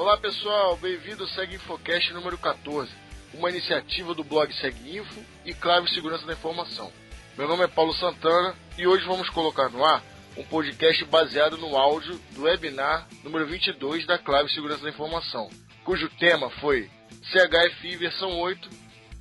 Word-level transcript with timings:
Olá 0.00 0.16
pessoal, 0.16 0.78
bem-vindo 0.78 1.24
ao 1.24 1.28
Seg 1.28 1.54
Infocast 1.54 2.14
número 2.14 2.38
14, 2.38 2.90
uma 3.34 3.50
iniciativa 3.50 4.14
do 4.14 4.24
blog 4.24 4.50
Seg 4.54 4.74
Info 4.96 5.20
e 5.44 5.52
Clave 5.52 5.90
Segurança 5.90 6.24
da 6.24 6.32
Informação. 6.32 6.90
Meu 7.36 7.46
nome 7.46 7.64
é 7.64 7.68
Paulo 7.68 7.92
Santana 7.92 8.56
e 8.78 8.86
hoje 8.86 9.04
vamos 9.04 9.28
colocar 9.28 9.68
no 9.68 9.84
ar 9.84 10.02
um 10.38 10.42
podcast 10.42 11.04
baseado 11.04 11.58
no 11.58 11.76
áudio 11.76 12.18
do 12.30 12.44
webinar 12.44 13.06
número 13.22 13.46
22 13.46 14.06
da 14.06 14.16
Clave 14.16 14.50
Segurança 14.50 14.84
da 14.84 14.88
Informação, 14.88 15.50
cujo 15.84 16.08
tema 16.18 16.48
foi 16.48 16.88
CHFI 17.30 17.96
versão 17.96 18.38
8, 18.38 18.70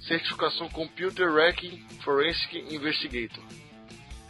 certificação 0.07 0.69
Computer 0.69 1.27
Hacking 1.29 1.85
Forensic 2.05 2.73
Investigator. 2.73 3.43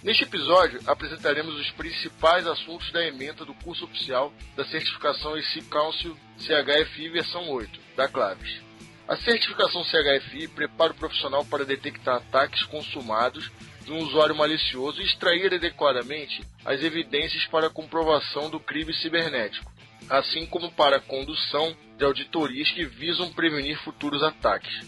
Neste 0.02 0.24
episódio, 0.24 0.80
apresentaremos 0.88 1.60
os 1.60 1.72
principais 1.72 2.48
assuntos 2.48 2.90
da 2.92 3.06
ementa 3.06 3.44
do 3.44 3.54
curso 3.54 3.84
oficial 3.84 4.34
da 4.56 4.64
certificação 4.64 5.38
IC 5.38 5.64
Council 5.64 6.18
CHFI 6.38 7.10
versão 7.10 7.50
8, 7.50 7.80
da 7.98 8.08
Claves. 8.08 8.62
A 9.06 9.18
certificação 9.18 9.84
CHFI 9.84 10.48
prepara 10.48 10.94
o 10.94 10.96
profissional 10.96 11.44
para 11.44 11.66
detectar 11.66 12.16
ataques 12.16 12.64
consumados 12.64 13.52
de 13.84 13.92
um 13.92 13.98
usuário 13.98 14.36
malicioso 14.36 15.02
e 15.02 15.06
extrair 15.06 15.54
adequadamente 15.54 16.42
as 16.64 16.82
evidências 16.82 17.46
para 17.48 17.68
a 17.68 17.72
comprovação 17.72 18.50
do 18.50 18.60
crime 18.60 18.94
cibernético, 18.94 19.70
assim 20.10 20.46
como 20.46 20.72
para 20.72 20.98
a 20.98 21.02
condução 21.02 21.76
de 21.98 22.06
auditorias 22.06 22.72
que 22.72 22.86
visam 22.86 23.34
prevenir 23.34 23.78
futuros 23.80 24.24
ataques. 24.24 24.80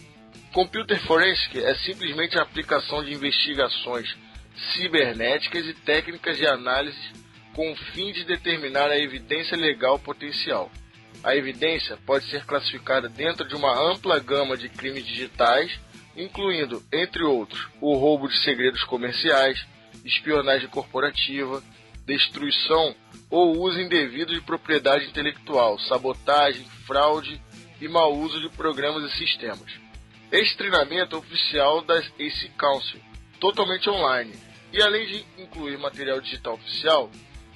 Computer 0.54 0.98
Forensic 1.06 1.62
é 1.62 1.74
simplesmente 1.74 2.38
a 2.38 2.42
aplicação 2.42 3.04
de 3.04 3.12
investigações 3.12 4.16
cibernéticas 4.74 5.66
e 5.66 5.74
técnicas 5.74 6.36
de 6.36 6.46
análise 6.46 7.12
com 7.54 7.70
o 7.70 7.76
fim 7.76 8.12
de 8.12 8.24
determinar 8.24 8.90
a 8.90 8.98
evidência 8.98 9.56
legal 9.56 9.98
potencial. 9.98 10.70
A 11.22 11.36
evidência 11.36 11.98
pode 12.04 12.28
ser 12.30 12.44
classificada 12.44 13.08
dentro 13.08 13.46
de 13.46 13.54
uma 13.54 13.78
ampla 13.90 14.18
gama 14.18 14.56
de 14.56 14.68
crimes 14.68 15.06
digitais, 15.06 15.78
incluindo, 16.16 16.82
entre 16.92 17.22
outros, 17.22 17.68
o 17.80 17.94
roubo 17.96 18.28
de 18.28 18.42
segredos 18.42 18.82
comerciais, 18.84 19.64
espionagem 20.04 20.68
corporativa, 20.68 21.62
destruição 22.04 22.94
ou 23.30 23.58
uso 23.60 23.80
indevido 23.80 24.34
de 24.34 24.40
propriedade 24.40 25.06
intelectual, 25.06 25.78
sabotagem, 25.78 26.64
fraude 26.86 27.40
e 27.80 27.88
mau 27.88 28.14
uso 28.14 28.40
de 28.40 28.48
programas 28.50 29.10
e 29.10 29.16
sistemas. 29.16 29.72
Este 30.30 30.56
treinamento 30.56 31.14
é 31.14 31.18
oficial 31.18 31.82
da 31.82 31.98
AC 31.98 32.50
Council, 32.58 33.00
totalmente 33.42 33.90
online, 33.90 34.32
e 34.72 34.80
além 34.80 35.04
de 35.04 35.42
incluir 35.42 35.76
material 35.76 36.20
digital 36.20 36.54
oficial, 36.54 37.10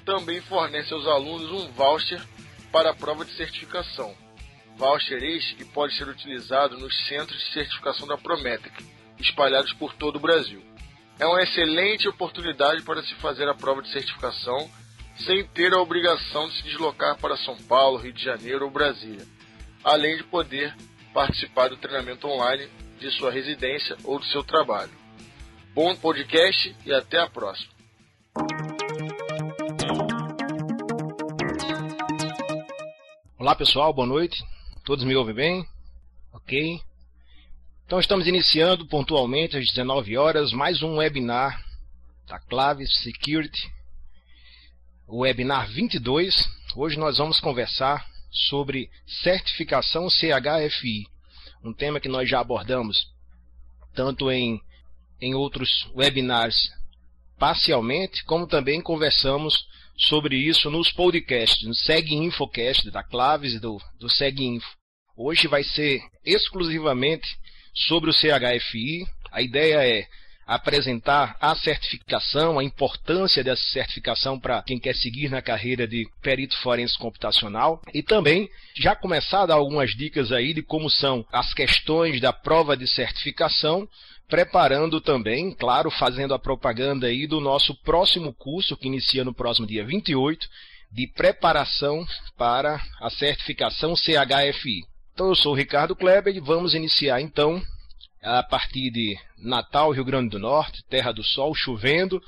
também 0.05 0.41
fornece 0.41 0.93
aos 0.93 1.07
alunos 1.07 1.49
um 1.53 1.71
voucher 1.71 2.21
para 2.73 2.91
a 2.91 2.95
prova 2.95 3.25
de 3.25 3.31
certificação. 3.37 4.13
Voucher 4.77 5.23
este 5.23 5.55
que 5.55 5.65
pode 5.65 5.97
ser 5.97 6.09
utilizado 6.09 6.77
nos 6.77 6.93
centros 7.07 7.39
de 7.39 7.53
certificação 7.53 8.05
da 8.09 8.19
Prometric, 8.19 8.85
espalhados 9.21 9.73
por 9.75 9.95
todo 9.95 10.17
o 10.17 10.21
Brasil. 10.21 10.61
É 11.21 11.27
uma 11.27 11.41
excelente 11.41 12.09
oportunidade 12.09 12.83
para 12.83 13.05
se 13.05 13.15
fazer 13.15 13.49
a 13.49 13.55
prova 13.55 13.81
de 13.81 13.93
certificação 13.93 14.69
sem 15.25 15.47
ter 15.47 15.73
a 15.73 15.81
obrigação 15.81 16.49
de 16.49 16.57
se 16.57 16.63
deslocar 16.65 17.17
para 17.19 17.37
São 17.37 17.57
Paulo, 17.59 17.97
Rio 17.97 18.13
de 18.13 18.25
Janeiro 18.25 18.65
ou 18.65 18.73
Brasília, 18.73 19.25
além 19.85 20.17
de 20.17 20.25
poder 20.25 20.75
participar 21.15 21.69
do 21.69 21.77
treinamento 21.77 22.27
online 22.27 22.69
de 22.99 23.09
sua 23.13 23.31
residência 23.31 23.97
ou 24.03 24.19
do 24.19 24.25
seu 24.27 24.43
trabalho. 24.43 25.06
Bom 25.77 25.95
podcast 25.95 26.75
e 26.87 26.95
até 26.95 27.21
a 27.21 27.29
próxima. 27.29 27.71
Olá 33.39 33.55
pessoal, 33.55 33.93
boa 33.93 34.07
noite. 34.07 34.43
Todos 34.87 35.05
me 35.05 35.15
ouvem 35.15 35.35
bem? 35.35 35.67
Ok. 36.33 36.81
Então 37.85 38.01
estamos 38.01 38.27
iniciando 38.27 38.87
pontualmente 38.87 39.59
às 39.59 39.67
19 39.67 40.17
horas 40.17 40.51
mais 40.51 40.83
um 40.83 40.97
webinar 40.97 41.63
da 42.27 42.39
Clave 42.39 42.87
Security, 42.87 43.71
o 45.07 45.25
webinar 45.25 45.69
22. 45.69 46.35
Hoje 46.75 46.99
nós 46.99 47.19
vamos 47.19 47.39
conversar 47.39 48.09
sobre 48.31 48.91
certificação 49.23 50.09
CHFI, 50.09 51.07
um 51.63 51.75
tema 51.75 52.01
que 52.01 52.09
nós 52.09 52.27
já 52.27 52.41
abordamos 52.41 53.15
tanto 53.95 54.31
em 54.31 54.59
em 55.21 55.35
outros 55.35 55.89
webinars 55.95 56.57
parcialmente, 57.39 58.25
como 58.25 58.47
também 58.47 58.81
conversamos 58.81 59.67
sobre 59.97 60.37
isso 60.37 60.71
nos 60.71 60.91
podcasts, 60.93 61.67
no 61.67 61.75
Seg 61.75 62.15
Infocast 62.15 62.91
da 62.91 63.03
Claves 63.03 63.61
do, 63.61 63.81
do 63.99 64.09
Seg 64.09 64.43
Info. 64.43 64.69
Hoje 65.17 65.49
vai 65.49 65.65
ser 65.65 66.01
exclusivamente 66.25 67.27
sobre 67.75 68.11
o 68.11 68.13
CHFI. 68.13 69.07
A 69.33 69.41
ideia 69.41 69.87
é 69.87 70.07
apresentar 70.47 71.37
a 71.41 71.57
certificação, 71.57 72.59
a 72.59 72.63
importância 72.63 73.43
dessa 73.43 73.63
certificação 73.71 74.39
para 74.39 74.63
quem 74.63 74.79
quer 74.79 74.95
seguir 74.95 75.29
na 75.29 75.43
carreira 75.43 75.89
de 75.89 76.07
perito 76.23 76.57
forense 76.59 76.97
computacional 76.97 77.83
e 77.93 78.01
também 78.01 78.49
já 78.77 78.95
começar 78.95 79.43
a 79.43 79.47
dar 79.47 79.55
algumas 79.55 79.91
dicas 79.97 80.31
aí 80.31 80.55
de 80.55 80.63
como 80.63 80.89
são 80.89 81.27
as 81.33 81.53
questões 81.53 82.21
da 82.21 82.33
prova 82.33 82.77
de 82.77 82.87
certificação 82.87 83.89
preparando 84.29 85.01
também, 85.01 85.55
claro, 85.55 85.91
fazendo 85.91 86.35
a 86.35 86.39
propaganda 86.39 87.07
aí 87.07 87.27
do 87.27 87.41
nosso 87.41 87.75
próximo 87.83 88.33
curso, 88.35 88.77
que 88.77 88.87
inicia 88.87 89.25
no 89.25 89.35
próximo 89.35 89.67
dia 89.67 89.85
28, 89.85 90.49
de 90.91 91.07
preparação 91.09 92.07
para 92.37 92.81
a 93.01 93.11
certificação 93.11 93.95
CHFI. 93.95 94.83
Então, 95.13 95.29
eu 95.29 95.35
sou 95.35 95.53
o 95.53 95.57
Ricardo 95.57 95.97
Kleber 95.97 96.35
e 96.35 96.41
vamos 96.41 96.75
iniciar 96.75 97.21
então 97.21 97.63
a 98.23 98.43
partir 98.43 98.91
de 98.91 99.17
Natal, 99.39 99.93
Rio 99.93 100.05
Grande 100.05 100.31
do 100.31 100.39
Norte, 100.39 100.85
Terra 100.89 101.13
do 101.13 101.23
Sol, 101.23 101.55
chovendo, 101.55 102.21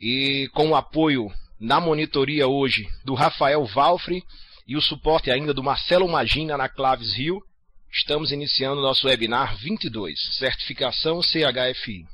e 0.00 0.48
com 0.52 0.68
o 0.68 0.76
apoio 0.76 1.30
na 1.58 1.80
monitoria 1.80 2.46
hoje 2.46 2.86
do 3.04 3.14
Rafael 3.14 3.64
Valfre 3.64 4.22
e 4.66 4.76
o 4.76 4.82
suporte 4.82 5.30
ainda 5.30 5.54
do 5.54 5.62
Marcelo 5.62 6.08
Magina 6.08 6.56
na 6.56 6.68
Claves 6.68 7.14
Rio, 7.14 7.40
Estamos 7.96 8.32
iniciando 8.32 8.82
nosso 8.82 9.06
webinar 9.06 9.56
22, 9.56 10.18
Certificação 10.36 11.22
CHFI. 11.22 12.04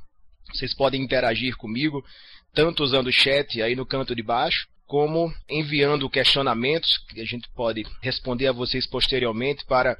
Vocês 0.53 0.75
podem 0.75 1.01
interagir 1.01 1.57
comigo, 1.57 2.05
tanto 2.53 2.83
usando 2.83 3.07
o 3.07 3.11
chat 3.11 3.59
aí 3.63 3.75
no 3.75 3.83
canto 3.83 4.15
de 4.15 4.21
baixo, 4.21 4.67
como 4.85 5.33
enviando 5.49 6.07
questionamentos 6.07 6.99
que 7.09 7.19
a 7.19 7.25
gente 7.25 7.49
pode 7.55 7.83
responder 7.99 8.45
a 8.45 8.51
vocês 8.51 8.85
posteriormente 8.85 9.65
para 9.65 9.97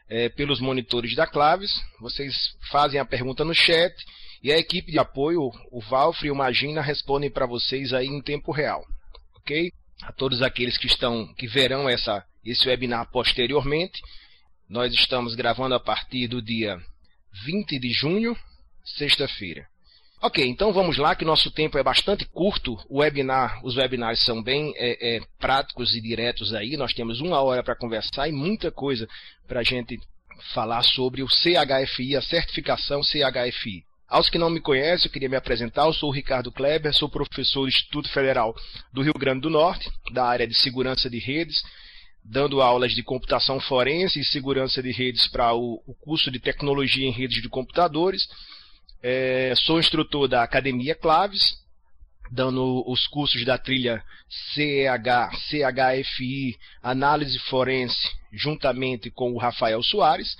é, 0.10 0.28
pelos 0.28 0.60
monitores 0.60 1.16
da 1.16 1.26
Claves, 1.26 1.72
vocês 2.02 2.58
fazem 2.70 3.00
a 3.00 3.06
pergunta 3.06 3.46
no 3.46 3.56
chat 3.56 3.96
e 4.44 4.52
a 4.52 4.58
equipe 4.58 4.92
de 4.92 5.00
apoio, 5.00 5.50
o 5.72 5.80
Valfre 5.80 6.28
e 6.28 6.32
o 6.32 6.36
Magina, 6.36 6.82
respondem 6.82 7.32
para 7.32 7.46
vocês 7.46 7.94
aí 7.94 8.08
em 8.08 8.22
tempo 8.22 8.52
real. 8.52 8.84
Ok? 9.38 9.72
A 10.04 10.12
todos 10.12 10.42
aqueles 10.42 10.78
que 10.78 10.88
estão, 10.88 11.34
que 11.36 11.48
verão 11.48 11.88
essa, 11.88 12.26
esse 12.44 12.68
webinar 12.68 13.10
posteriormente, 13.10 14.02
nós 14.68 14.94
estamos 14.94 15.34
gravando 15.34 15.76
a 15.76 15.80
partir 15.80 16.28
do 16.28 16.42
dia 16.42 16.78
20 17.46 17.80
de 17.80 17.94
junho, 17.94 18.38
sexta-feira. 18.84 19.66
Ok, 20.22 20.46
então 20.46 20.74
vamos 20.74 20.98
lá, 20.98 21.16
que 21.16 21.26
nosso 21.26 21.52
tempo 21.52 21.78
é 21.78 21.84
bastante 21.84 22.26
curto. 22.26 22.78
O 22.90 23.00
webinar, 23.00 23.64
os 23.66 23.78
webinars 23.78 24.24
são 24.24 24.42
bem 24.42 24.74
é, 24.76 25.18
é, 25.18 25.22
práticos 25.40 25.96
e 25.96 26.02
diretos 26.02 26.54
aí. 26.54 26.76
Nós 26.76 26.94
temos 26.94 27.22
uma 27.22 27.42
hora 27.42 27.64
para 27.64 27.76
conversar 27.76 28.28
e 28.28 28.32
muita 28.32 28.72
coisa 28.72 29.08
para 29.48 29.62
a 29.62 29.64
gente 29.64 30.00
falar 30.54 30.84
sobre 30.84 31.24
o 31.24 31.28
CHFI, 31.28 32.16
a 32.18 32.22
certificação 32.22 33.02
CHFI. 33.04 33.84
Aos 34.14 34.30
que 34.30 34.38
não 34.38 34.52
me 34.52 34.62
conhecem, 34.62 35.08
eu 35.08 35.12
queria 35.12 35.28
me 35.28 35.36
apresentar. 35.36 35.88
Eu 35.88 35.94
sou 35.94 36.10
o 36.10 36.14
Ricardo 36.14 36.52
Kleber, 36.52 36.94
sou 36.94 37.10
professor 37.10 37.62
do 37.62 37.68
Instituto 37.68 38.08
Federal 38.10 38.56
do 38.94 39.02
Rio 39.02 39.14
Grande 39.14 39.42
do 39.42 39.50
Norte, 39.50 39.90
da 40.12 40.24
área 40.24 40.46
de 40.46 40.54
segurança 40.54 41.10
de 41.10 41.18
redes, 41.18 41.64
dando 42.24 42.62
aulas 42.62 42.92
de 42.92 43.02
computação 43.02 43.60
forense 43.60 44.20
e 44.20 44.24
segurança 44.24 44.84
de 44.84 44.92
redes 44.92 45.28
para 45.28 45.56
o, 45.56 45.82
o 45.88 45.96
curso 45.96 46.30
de 46.30 46.40
tecnologia 46.40 47.08
em 47.08 47.12
redes 47.12 47.42
de 47.42 47.50
computadores. 47.50 48.28
É, 49.02 49.52
sou 49.56 49.80
instrutor 49.80 50.28
da 50.28 50.44
Academia 50.44 50.94
Claves, 50.94 51.58
dando 52.32 52.84
os 52.86 53.08
cursos 53.08 53.44
da 53.44 53.58
trilha 53.58 54.04
CEH, 54.54 55.32
CHFI, 55.50 56.56
Análise 56.84 57.40
Forense, 57.50 58.12
juntamente 58.32 59.10
com 59.10 59.34
o 59.34 59.40
Rafael 59.40 59.82
Soares. 59.82 60.38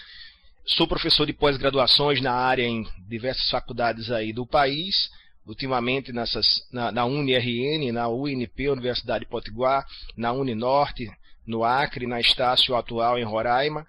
Sou 0.66 0.88
professor 0.88 1.26
de 1.26 1.34
pós-graduações 1.34 2.22
na 2.22 2.32
área 2.32 2.64
em 2.64 2.88
diversas 3.10 3.50
faculdades 3.50 4.10
aí 4.10 4.32
do 4.32 4.46
país, 4.46 5.12
ultimamente 5.46 6.14
nessas, 6.14 6.48
na, 6.72 6.90
na 6.90 7.04
UniRN, 7.04 7.92
na 7.92 8.08
UNP, 8.08 8.70
Universidade 8.70 9.26
de 9.26 9.30
Potiguar, 9.30 9.86
na 10.16 10.32
Uninorte, 10.32 11.12
no 11.46 11.66
Acre, 11.66 12.08
na 12.08 12.22
Estácio 12.22 12.78
atual 12.78 13.20
em 13.20 13.26
Roraima. 13.26 13.86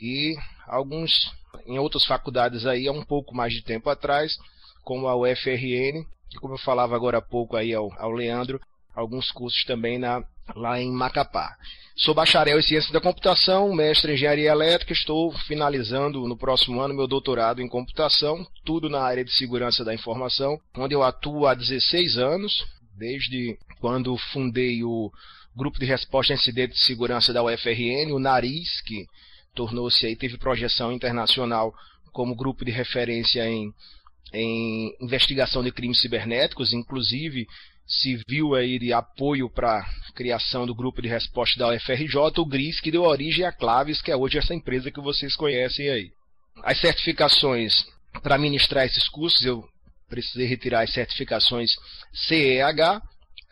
e 0.00 0.36
alguns 0.68 1.12
em 1.66 1.78
outras 1.80 2.04
faculdades 2.04 2.66
aí 2.66 2.86
há 2.86 2.92
um 2.92 3.04
pouco 3.04 3.34
mais 3.34 3.52
de 3.52 3.62
tempo 3.62 3.90
atrás, 3.90 4.32
como 4.84 5.08
a 5.08 5.16
UFRN, 5.16 6.06
e 6.32 6.38
como 6.40 6.54
eu 6.54 6.58
falava 6.58 6.94
agora 6.94 7.18
há 7.18 7.22
pouco 7.22 7.56
aí 7.56 7.74
ao, 7.74 7.92
ao 7.98 8.12
Leandro, 8.12 8.60
alguns 8.94 9.30
cursos 9.30 9.64
também 9.64 9.98
na, 9.98 10.24
lá 10.54 10.80
em 10.80 10.90
Macapá. 10.90 11.56
Sou 11.94 12.14
bacharel 12.14 12.58
em 12.58 12.62
Ciência 12.62 12.92
da 12.92 13.00
Computação, 13.00 13.74
mestre 13.74 14.12
em 14.12 14.14
Engenharia 14.14 14.50
Elétrica, 14.50 14.92
estou 14.92 15.30
finalizando 15.46 16.26
no 16.26 16.36
próximo 16.36 16.80
ano 16.80 16.94
meu 16.94 17.06
doutorado 17.06 17.60
em 17.60 17.68
Computação, 17.68 18.46
tudo 18.64 18.88
na 18.88 19.02
área 19.02 19.24
de 19.24 19.32
Segurança 19.32 19.84
da 19.84 19.92
Informação, 19.92 20.58
onde 20.76 20.94
eu 20.94 21.02
atuo 21.02 21.46
há 21.46 21.54
16 21.54 22.16
anos, 22.16 22.64
desde 22.96 23.58
quando 23.78 24.16
fundei 24.16 24.82
o 24.82 25.12
Grupo 25.54 25.78
de 25.78 25.84
Resposta 25.84 26.32
a 26.32 26.36
Incidentes 26.36 26.78
de 26.78 26.86
Segurança 26.86 27.30
da 27.32 27.42
UFRN, 27.42 28.10
o 28.12 28.18
NARIS, 28.18 28.80
que 28.86 29.06
tornou-se 29.54 30.06
aí, 30.06 30.16
teve 30.16 30.38
projeção 30.38 30.92
internacional 30.92 31.74
como 32.10 32.34
grupo 32.34 32.64
de 32.64 32.70
referência 32.70 33.46
em, 33.46 33.72
em 34.32 34.96
investigação 34.98 35.62
de 35.62 35.70
crimes 35.70 36.00
cibernéticos, 36.00 36.72
inclusive 36.72 37.46
viu 38.28 38.54
aí 38.54 38.78
de 38.78 38.92
apoio 38.92 39.50
para 39.50 39.84
criação 40.14 40.66
do 40.66 40.74
grupo 40.74 41.02
de 41.02 41.08
resposta 41.08 41.58
da 41.58 41.74
UFRJ, 41.74 42.16
o 42.38 42.46
GRIS, 42.46 42.80
que 42.80 42.90
deu 42.90 43.02
origem 43.02 43.44
à 43.44 43.52
Claves, 43.52 44.00
que 44.00 44.10
é 44.10 44.16
hoje 44.16 44.38
essa 44.38 44.54
empresa 44.54 44.90
que 44.90 45.00
vocês 45.00 45.34
conhecem 45.34 45.88
aí. 45.88 46.10
As 46.62 46.78
certificações 46.80 47.84
para 48.22 48.38
ministrar 48.38 48.84
esses 48.84 49.08
cursos, 49.08 49.44
eu 49.44 49.64
precisei 50.08 50.46
retirar 50.46 50.82
as 50.82 50.92
certificações 50.92 51.70
CEH, 52.12 53.02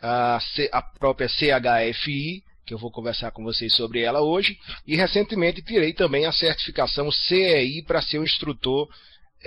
a, 0.01 0.39
C, 0.39 0.69
a 0.71 0.81
própria 0.81 1.27
CHFI, 1.27 2.43
que 2.65 2.73
eu 2.73 2.77
vou 2.77 2.91
conversar 2.91 3.31
com 3.31 3.43
vocês 3.43 3.75
sobre 3.75 4.01
ela 4.01 4.21
hoje, 4.21 4.57
e 4.85 4.95
recentemente 4.95 5.61
tirei 5.61 5.93
também 5.93 6.25
a 6.25 6.31
certificação 6.31 7.11
CEI 7.11 7.83
para 7.83 8.01
ser 8.01 8.19
um 8.19 8.23
instrutor 8.23 8.87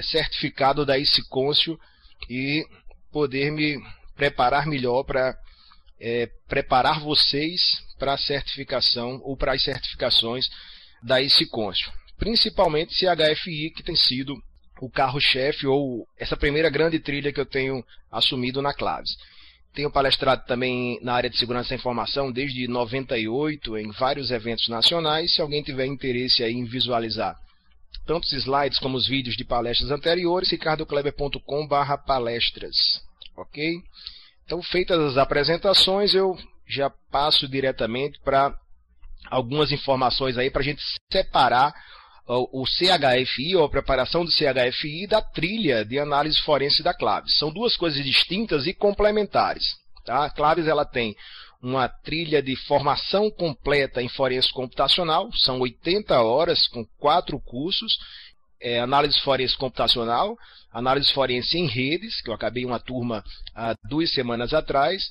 certificado 0.03 0.85
da 0.85 0.99
ICICôncio 0.99 1.79
e 2.29 2.67
poder 3.13 3.53
me 3.53 3.77
preparar 4.17 4.67
melhor 4.67 5.05
para 5.05 5.37
é, 6.01 6.29
preparar 6.49 7.01
vocês 7.01 7.61
para 7.99 8.15
a 8.15 8.19
certificação 8.19 9.21
ou 9.25 9.37
para 9.37 9.53
as 9.53 9.63
certificações 9.63 10.49
da 11.03 11.21
ICICôncio. 11.21 11.93
Principalmente 12.19 12.95
CHFI, 12.95 13.71
que 13.71 13.83
tem 13.83 13.97
sido 13.97 14.41
o 14.81 14.89
carro-chefe 14.91 15.67
ou 15.67 16.07
essa 16.19 16.37
primeira 16.37 16.71
grande 16.71 16.99
trilha 16.99 17.33
que 17.33 17.41
eu 17.41 17.47
tenho 17.47 17.85
assumido 18.11 18.61
na 18.61 18.75
Claves. 18.75 19.17
Tenho 19.73 19.91
palestrado 19.91 20.45
também 20.47 20.99
na 21.03 21.15
área 21.15 21.31
de 21.31 21.37
segurança 21.37 21.71
da 21.71 21.75
informação 21.75 22.31
desde 22.31 22.69
98 22.69 23.77
em 23.79 23.91
vários 23.91 24.31
eventos 24.31 24.69
nacionais. 24.69 25.35
Se 25.35 25.41
alguém 25.41 25.63
tiver 25.63 25.87
interesse 25.87 26.45
em 26.45 26.65
visualizar 26.65 27.37
tanto 28.07 28.25
os 28.25 28.33
slides 28.33 28.79
como 28.79 28.97
os 28.97 29.09
vídeos 29.09 29.37
de 29.37 29.45
palestras 29.45 29.91
anteriores, 29.91 30.51
ricardocleber.com/palestras 30.51 33.03
ok? 33.37 33.83
Então, 34.45 34.63
feitas 34.63 34.99
as 35.01 35.17
apresentações, 35.17 36.15
eu 36.15 36.37
já 36.67 36.91
passo 37.11 37.49
diretamente 37.49 38.21
para 38.21 38.55
algumas 39.31 39.73
informações 39.73 40.37
aí 40.37 40.51
para 40.51 40.61
a 40.61 40.65
gente 40.65 40.83
separar 41.11 41.73
o 42.27 42.65
CHFI, 42.65 43.55
ou 43.57 43.65
a 43.65 43.69
preparação 43.69 44.25
do 44.25 44.31
CHFI, 44.31 45.07
da 45.07 45.21
trilha 45.21 45.85
de 45.85 45.99
análise 45.99 46.41
forense 46.41 46.83
da 46.83 46.95
Claves. 46.95 47.37
São 47.37 47.53
duas 47.53 47.77
coisas 47.77 48.03
distintas 48.03 48.67
e 48.67 48.73
complementares. 48.73 49.77
Tá? 50.07 50.25
A 50.25 50.31
Claves 50.31 50.67
ela 50.67 50.87
tem 50.87 51.15
uma 51.63 51.89
trilha 51.89 52.43
de 52.43 52.57
formação 52.57 53.31
completa 53.31 54.03
em 54.03 54.09
forense 54.09 54.53
computacional, 54.53 55.31
são 55.35 55.61
80 55.61 56.21
horas 56.23 56.67
com 56.69 56.85
quatro 56.99 57.39
cursos, 57.41 57.99
é, 58.65 58.81
análise 58.81 59.21
forense 59.21 59.55
computacional, 59.59 60.39
análise 60.73 61.13
forense 61.13 61.59
em 61.59 61.67
redes, 61.67 62.23
que 62.23 62.31
eu 62.31 62.35
acabei 62.35 62.65
uma 62.65 62.81
turma 62.81 63.23
há 63.55 63.77
duas 63.85 64.11
semanas 64.11 64.55
atrás, 64.55 65.11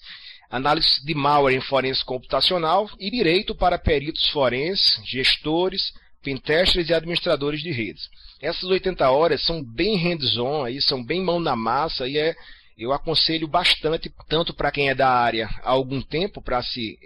análise 0.49 1.05
de 1.05 1.13
malware 1.13 1.55
em 1.55 1.61
forense 1.61 2.03
computacional 2.03 2.89
e 2.99 3.11
direito 3.11 3.53
para 3.53 3.77
peritos 3.77 4.27
forenses, 4.29 4.99
gestores, 5.05 5.93
pentesters 6.23 6.89
e 6.89 6.93
administradores 6.95 7.61
de 7.61 7.71
redes. 7.71 8.09
Essas 8.41 8.63
80 8.63 9.07
horas 9.11 9.45
são 9.45 9.63
bem 9.63 9.97
hands-on, 9.97 10.65
são 10.81 11.03
bem 11.03 11.21
mão 11.21 11.39
na 11.39 11.55
massa 11.55 12.07
e 12.07 12.17
é, 12.17 12.33
eu 12.75 12.91
aconselho 12.91 13.47
bastante, 13.47 14.11
tanto 14.27 14.51
para 14.51 14.71
quem 14.71 14.89
é 14.89 14.95
da 14.95 15.09
área 15.09 15.47
há 15.63 15.69
algum 15.69 16.01
tempo, 16.01 16.41
para 16.41 16.63
se 16.63 16.97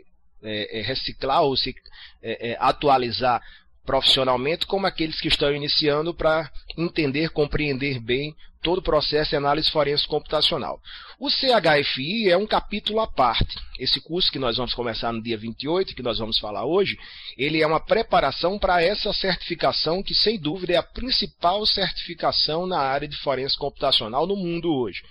é, 0.41 0.79
é, 0.79 0.81
reciclar 0.81 1.43
ou 1.43 1.57
se 1.57 1.75
é, 2.23 2.51
é 2.51 2.57
atualizar 2.57 3.41
profissionalmente, 3.87 4.67
como 4.67 4.85
aqueles 4.85 5.19
que 5.21 5.29
estão 5.29 5.55
iniciando 5.55 6.13
para 6.13 6.51
entender, 6.77 7.29
compreender 7.29 7.99
bem 8.01 8.35
todo 8.61 8.79
o 8.79 8.83
processo 8.83 9.29
de 9.29 9.37
análise 9.37 9.71
forense 9.71 10.05
computacional. 10.05 10.77
O 11.17 11.29
CHFI 11.29 12.29
é 12.29 12.35
um 12.35 12.45
capítulo 12.45 12.99
à 12.99 13.07
parte. 13.07 13.55
Esse 13.79 14.01
curso 14.01 14.29
que 14.29 14.37
nós 14.37 14.57
vamos 14.57 14.73
começar 14.73 15.13
no 15.13 15.23
dia 15.23 15.37
28, 15.37 15.95
que 15.95 16.03
nós 16.03 16.19
vamos 16.19 16.37
falar 16.37 16.65
hoje, 16.65 16.97
ele 17.37 17.61
é 17.61 17.65
uma 17.65 17.79
preparação 17.79 18.59
para 18.59 18.83
essa 18.83 19.13
certificação 19.13 20.03
que, 20.03 20.13
sem 20.13 20.37
dúvida, 20.37 20.73
é 20.73 20.75
a 20.75 20.83
principal 20.83 21.65
certificação 21.65 22.67
na 22.67 22.79
área 22.79 23.07
de 23.07 23.15
forense 23.17 23.57
computacional 23.57 24.27
no 24.27 24.35
mundo 24.35 24.69
hoje. 24.69 25.01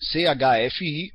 CHFI, 0.00 1.12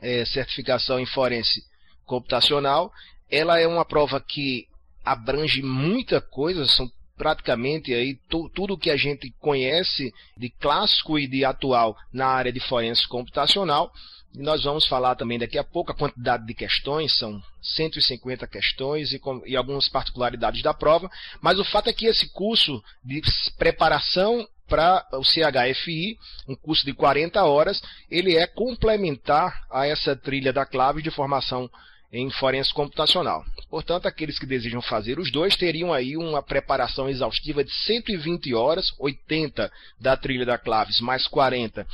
é, 0.00 0.24
certificação 0.24 0.98
em 0.98 1.06
forense 1.06 1.60
computacional, 2.06 2.90
ela 3.30 3.60
é 3.60 3.66
uma 3.66 3.84
prova 3.84 4.18
que 4.18 4.66
abrange 5.12 5.62
muita 5.62 6.20
coisa, 6.20 6.66
são 6.66 6.90
praticamente 7.16 7.92
aí 7.92 8.16
tudo 8.54 8.78
que 8.78 8.90
a 8.90 8.96
gente 8.96 9.34
conhece 9.40 10.14
de 10.36 10.48
clássico 10.48 11.18
e 11.18 11.26
de 11.26 11.44
atual 11.44 11.96
na 12.12 12.28
área 12.28 12.52
de 12.52 12.60
forense 12.60 13.06
computacional. 13.08 13.92
E 14.34 14.42
nós 14.42 14.62
vamos 14.62 14.86
falar 14.86 15.16
também 15.16 15.38
daqui 15.38 15.58
a 15.58 15.64
pouco 15.64 15.90
a 15.90 15.94
quantidade 15.94 16.46
de 16.46 16.54
questões, 16.54 17.16
são 17.18 17.42
150 17.60 18.46
questões 18.46 19.12
e, 19.12 19.18
com, 19.18 19.42
e 19.44 19.56
algumas 19.56 19.88
particularidades 19.88 20.62
da 20.62 20.72
prova, 20.72 21.10
mas 21.40 21.58
o 21.58 21.64
fato 21.64 21.88
é 21.88 21.92
que 21.92 22.06
esse 22.06 22.28
curso 22.30 22.82
de 23.02 23.20
preparação 23.56 24.46
para 24.68 25.04
o 25.14 25.22
CHFI, 25.24 26.18
um 26.46 26.54
curso 26.54 26.84
de 26.84 26.92
40 26.92 27.42
horas, 27.42 27.80
ele 28.10 28.36
é 28.36 28.46
complementar 28.46 29.66
a 29.70 29.86
essa 29.86 30.14
trilha 30.14 30.52
da 30.52 30.66
clave 30.66 31.02
de 31.02 31.10
formação 31.10 31.70
em 32.12 32.30
forense 32.30 32.72
computacional. 32.72 33.44
Portanto, 33.68 34.06
aqueles 34.06 34.38
que 34.38 34.46
desejam 34.46 34.80
fazer 34.80 35.18
os 35.18 35.30
dois 35.30 35.56
teriam 35.56 35.92
aí 35.92 36.16
uma 36.16 36.42
preparação 36.42 37.08
exaustiva 37.08 37.62
de 37.62 37.72
120 37.84 38.54
horas, 38.54 38.86
80 38.98 39.70
da 40.00 40.16
trilha 40.16 40.46
da 40.46 40.58
Claves, 40.58 41.00
mais 41.00 41.26
40 41.26 41.86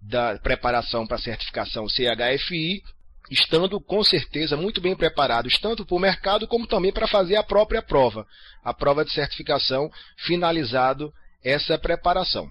da 0.00 0.38
preparação 0.38 1.06
para 1.06 1.18
certificação 1.18 1.86
CHFI, 1.88 2.82
estando 3.30 3.80
com 3.80 4.02
certeza 4.04 4.56
muito 4.56 4.80
bem 4.80 4.94
preparados, 4.94 5.58
tanto 5.58 5.86
para 5.86 5.96
o 5.96 6.00
mercado 6.00 6.46
como 6.46 6.66
também 6.66 6.92
para 6.92 7.08
fazer 7.08 7.36
a 7.36 7.42
própria 7.42 7.80
prova, 7.80 8.26
a 8.62 8.74
prova 8.74 9.04
de 9.04 9.12
certificação, 9.12 9.90
finalizado 10.18 11.12
essa 11.42 11.78
preparação. 11.78 12.50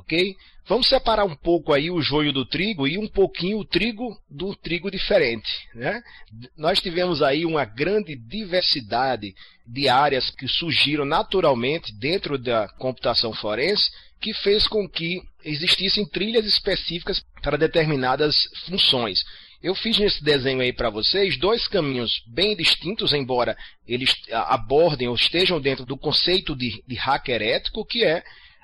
Ok? 0.00 0.34
Vamos 0.66 0.88
separar 0.88 1.24
um 1.24 1.34
pouco 1.34 1.72
aí 1.72 1.90
o 1.90 2.00
joio 2.00 2.32
do 2.32 2.46
trigo 2.46 2.86
e 2.86 2.96
um 2.96 3.06
pouquinho 3.06 3.58
o 3.58 3.64
trigo 3.64 4.16
do 4.30 4.54
trigo 4.54 4.90
diferente. 4.90 5.48
Né? 5.74 6.00
Nós 6.56 6.80
tivemos 6.80 7.22
aí 7.22 7.44
uma 7.44 7.64
grande 7.64 8.16
diversidade 8.16 9.34
de 9.66 9.88
áreas 9.88 10.30
que 10.30 10.48
surgiram 10.48 11.04
naturalmente 11.04 11.92
dentro 11.98 12.38
da 12.38 12.68
computação 12.78 13.32
forense, 13.34 13.90
que 14.20 14.32
fez 14.32 14.66
com 14.66 14.88
que 14.88 15.20
existissem 15.44 16.06
trilhas 16.06 16.46
específicas 16.46 17.22
para 17.42 17.58
determinadas 17.58 18.36
funções. 18.66 19.20
Eu 19.62 19.74
fiz 19.74 19.98
nesse 19.98 20.24
desenho 20.24 20.62
aí 20.62 20.72
para 20.72 20.88
vocês 20.88 21.36
dois 21.36 21.68
caminhos 21.68 22.22
bem 22.26 22.56
distintos, 22.56 23.12
embora 23.12 23.56
eles 23.86 24.14
abordem 24.32 25.08
ou 25.08 25.14
estejam 25.14 25.60
dentro 25.60 25.84
do 25.84 25.98
conceito 25.98 26.56
de, 26.56 26.82
de 26.86 26.94
hacker 26.94 27.42
ético, 27.42 27.84
que 27.84 28.02
é 28.02 28.22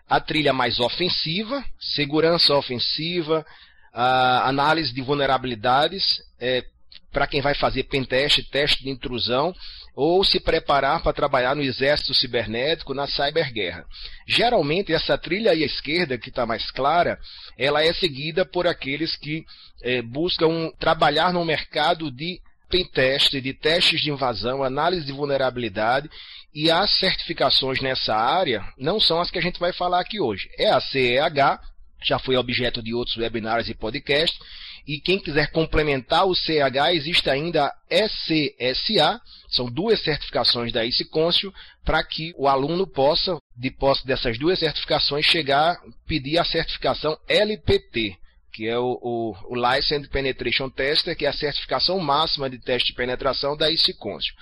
a 0.09 0.21
trilha 0.21 0.53
mais 0.53 0.79
ofensiva, 0.79 1.65
segurança 1.79 2.55
ofensiva, 2.55 3.45
análise 3.93 4.93
de 4.93 5.01
vulnerabilidades, 5.01 6.05
é, 6.39 6.65
para 7.11 7.27
quem 7.27 7.41
vai 7.41 7.55
fazer 7.55 7.85
pentest, 7.85 8.43
teste 8.51 8.85
de 8.85 8.91
intrusão, 8.91 9.55
ou 9.95 10.23
se 10.23 10.39
preparar 10.39 11.03
para 11.03 11.15
trabalhar 11.15 11.57
no 11.57 11.63
exército 11.63 12.13
cibernético, 12.13 12.93
na 12.93 13.07
cyberguerra. 13.07 13.87
Geralmente, 14.29 14.93
essa 14.93 15.17
trilha 15.17 15.53
à 15.53 15.55
esquerda, 15.55 16.19
que 16.19 16.29
está 16.29 16.45
mais 16.45 16.71
clara, 16.71 17.19
ela 17.57 17.83
é 17.83 17.93
seguida 17.95 18.45
por 18.45 18.67
aqueles 18.67 19.17
que 19.17 19.45
é, 19.83 20.03
buscam 20.03 20.71
trabalhar 20.79 21.33
no 21.33 21.45
mercado 21.45 22.11
de 22.11 22.39
pentest, 22.69 23.31
de 23.41 23.55
testes 23.55 24.03
de 24.03 24.11
invasão, 24.11 24.63
análise 24.63 25.07
de 25.07 25.13
vulnerabilidade 25.13 26.11
e 26.57 26.71
as 26.71 26.91
certificações 26.99 27.83
nessa 27.83 28.17
área 28.17 28.67
não 28.79 28.99
são 28.99 29.21
as 29.21 29.31
que 29.31 29.39
a 29.39 29.43
gente 29.43 29.61
vai 29.61 29.75
falar 29.75 30.01
aqui 30.01 30.19
hoje. 30.19 30.49
É 30.57 30.71
a 30.71 30.81
CEH, 30.81 31.61
já 32.03 32.19
foi 32.19 32.35
objeto 32.35 32.83
de 32.83 32.95
outros 32.95 33.15
webinars 33.19 33.69
e 33.69 33.75
podcasts. 33.75 34.39
E 34.87 34.99
quem 34.99 35.19
quiser 35.19 35.51
complementar 35.51 36.25
o 36.25 36.35
CH, 36.35 36.95
existe 36.95 37.29
ainda 37.29 37.67
a 37.67 37.75
SCSA, 37.91 39.21
são 39.51 39.67
duas 39.67 40.03
certificações 40.03 40.73
da 40.73 40.83
ICConscio, 40.83 41.53
para 41.85 42.03
que 42.03 42.33
o 42.39 42.49
aluno 42.49 42.87
possa, 42.87 43.37
de 43.55 43.71
posse 43.71 44.07
dessas 44.07 44.39
duas 44.39 44.59
certificações, 44.59 45.27
chegar 45.27 45.79
pedir 46.07 46.39
a 46.39 46.45
certificação 46.45 47.19
LPT, 47.29 48.17
que 48.51 48.67
é 48.67 48.79
o, 48.79 48.99
o, 49.03 49.37
o 49.51 49.55
Licensed 49.55 50.09
Penetration 50.09 50.71
Tester, 50.71 51.15
que 51.15 51.27
é 51.27 51.29
a 51.29 51.35
certificação 51.35 51.99
máxima 51.99 52.49
de 52.49 52.59
teste 52.59 52.93
de 52.93 52.97
penetração 52.97 53.55
da 53.55 53.71
ICConscio. 53.71 54.33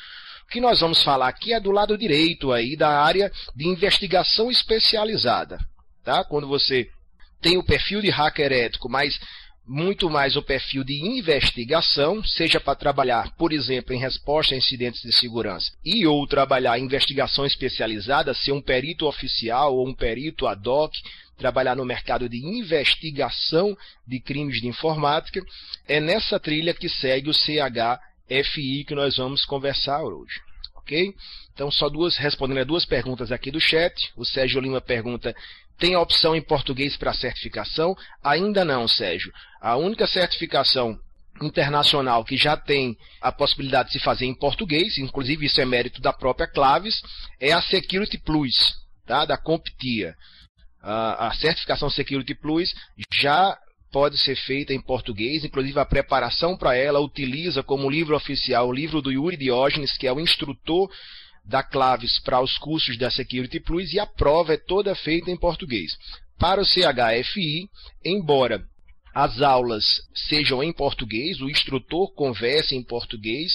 O 0.47 0.53
que 0.55 0.61
nós 0.61 0.81
vamos 0.81 1.03
falar 1.03 1.29
aqui 1.29 1.53
é 1.53 1.61
do 1.61 1.71
lado 1.71 1.99
direito 1.99 2.53
aí 2.53 2.77
da 2.77 2.89
área 2.89 3.31
de 3.55 3.67
investigação 3.67 4.51
especializada. 4.51 5.59
Tá? 6.05 6.25
Quando 6.25 6.47
você 6.47 6.89
tem 7.41 7.57
o 7.57 7.65
perfil 7.65 8.01
de 8.01 8.11
hacker 8.11 8.53
ético, 8.53 8.89
mas 8.89 9.19
muito 9.67 10.11
mais 10.11 10.37
o 10.37 10.43
perfil 10.43 10.85
de 10.85 10.95
investigação, 10.95 12.23
seja 12.23 12.61
para 12.61 12.75
trabalhar, 12.75 13.35
por 13.37 13.53
exemplo, 13.53 13.95
em 13.95 13.99
resposta 13.99 14.55
a 14.55 14.59
incidentes 14.59 15.01
de 15.01 15.13
segurança, 15.13 15.73
e 15.85 16.07
ou 16.07 16.27
trabalhar 16.27 16.79
em 16.79 16.85
investigação 16.85 17.47
especializada, 17.47 18.35
ser 18.35 18.53
um 18.53 18.61
perito 18.61 19.07
oficial 19.07 19.75
ou 19.75 19.89
um 19.89 19.95
perito 19.95 20.47
ad 20.47 20.69
hoc, 20.69 20.93
trabalhar 21.39 21.75
no 21.75 21.85
mercado 21.85 22.29
de 22.29 22.37
investigação 22.37 23.77
de 24.07 24.21
crimes 24.21 24.61
de 24.61 24.69
informática, 24.69 25.43
é 25.89 25.99
nessa 25.99 26.39
trilha 26.39 26.75
que 26.75 26.89
segue 26.89 27.31
o 27.31 27.35
CHFI 28.29 28.85
que 28.85 28.95
nós 28.95 29.17
vamos 29.17 29.45
conversar 29.45 30.03
hoje. 30.03 30.41
Ok? 30.77 31.15
Então, 31.53 31.71
só 31.71 31.89
duas, 31.89 32.17
respondendo 32.17 32.59
a 32.59 32.65
duas 32.65 32.85
perguntas 32.85 33.33
aqui 33.33 33.51
do 33.51 33.61
chat. 33.61 34.13
O 34.17 34.25
Sérgio 34.25 34.61
Lima 34.61 34.81
pergunta 34.81 35.35
tem 35.79 35.95
a 35.95 36.01
opção 36.01 36.35
em 36.37 36.43
português 36.43 36.97
para 36.97 37.13
certificação? 37.13 37.97
Ainda 38.23 38.65
não, 38.65 38.87
Sérgio. 38.87 39.33
A 39.61 39.77
única 39.77 40.07
certificação 40.07 40.99
internacional 41.43 42.25
que 42.25 42.37
já 42.37 42.57
tem 42.57 42.97
a 43.21 43.33
possibilidade 43.33 43.89
de 43.89 43.95
se 43.95 44.05
fazer 44.05 44.27
em 44.27 44.35
português, 44.35 44.99
inclusive 44.99 45.47
isso 45.47 45.61
é 45.61 45.65
mérito 45.65 46.01
da 46.01 46.13
própria 46.13 46.47
Claves, 46.47 47.01
é 47.41 47.53
a 47.53 47.61
Security 47.63 48.19
Plus, 48.19 48.55
tá? 49.07 49.25
da 49.25 49.37
CompTIA. 49.37 50.15
A 50.81 51.33
certificação 51.41 51.89
Security 51.89 52.35
Plus 52.35 52.75
já 53.21 53.59
pode 53.95 54.19
ser 54.19 54.35
feita 54.35 54.75
em 54.75 54.81
português, 54.81 55.45
inclusive 55.45 55.79
a 55.79 55.87
preparação 55.87 56.57
para 56.57 56.77
ela 56.77 56.99
utiliza 56.99 57.63
como 57.63 57.89
livro 57.89 58.17
oficial 58.17 58.67
o 58.67 58.73
livro 58.73 59.01
do 59.01 59.13
Yuri 59.13 59.37
Diógenes, 59.37 59.97
que 59.97 60.09
é 60.09 60.13
o 60.13 60.19
instrutor 60.19 60.91
da 61.45 61.63
Claves 61.63 62.19
para 62.19 62.41
os 62.41 62.59
cursos 62.59 62.99
da 62.99 63.09
Security 63.09 63.61
Plus 63.61 63.93
e 63.93 64.01
a 64.01 64.07
prova 64.07 64.55
é 64.55 64.57
toda 64.57 64.97
feita 64.97 65.31
em 65.31 65.37
português. 65.37 65.97
Para 66.37 66.61
o 66.61 66.65
CHFI, 66.65 67.69
embora 68.05 68.65
as 69.15 69.41
aulas 69.41 69.85
sejam 70.29 70.61
em 70.61 70.73
português, 70.73 71.41
o 71.41 71.49
instrutor 71.49 72.13
converse 72.15 72.75
em 72.75 72.83
português, 72.83 73.53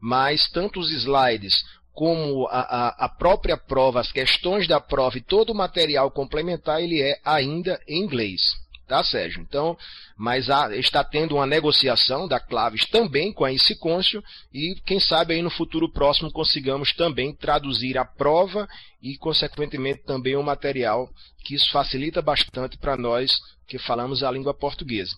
mas 0.00 0.48
tanto 0.50 0.78
os 0.78 0.92
slides 0.92 1.64
como 1.92 2.46
a, 2.46 2.60
a, 2.60 3.06
a, 3.06 3.08
própria 3.08 3.56
prova, 3.56 3.98
as 3.98 4.12
questões 4.12 4.68
da 4.68 4.80
prova 4.80 5.18
e 5.18 5.20
todo 5.20 5.50
o 5.50 5.56
material 5.56 6.12
complementar, 6.12 6.80
ele 6.80 7.02
é 7.02 7.18
ainda 7.24 7.82
em 7.88 8.04
inglês 8.04 8.59
tá, 8.90 9.04
Sérgio? 9.04 9.40
Então, 9.40 9.78
mas 10.16 10.50
há, 10.50 10.76
está 10.76 11.04
tendo 11.04 11.36
uma 11.36 11.46
negociação 11.46 12.26
da 12.26 12.40
Claves 12.40 12.84
também 12.86 13.32
com 13.32 13.44
a 13.44 13.52
Incicôncio 13.52 14.20
e 14.52 14.74
quem 14.84 14.98
sabe 14.98 15.34
aí 15.34 15.42
no 15.42 15.48
futuro 15.48 15.88
próximo 15.88 16.32
consigamos 16.32 16.92
também 16.94 17.32
traduzir 17.32 17.96
a 17.96 18.04
prova 18.04 18.68
e, 19.00 19.16
consequentemente, 19.16 20.02
também 20.02 20.34
o 20.34 20.42
material, 20.42 21.08
que 21.44 21.54
isso 21.54 21.70
facilita 21.70 22.20
bastante 22.20 22.76
para 22.78 22.96
nós 22.96 23.30
que 23.68 23.78
falamos 23.78 24.24
a 24.24 24.30
língua 24.32 24.52
portuguesa. 24.52 25.14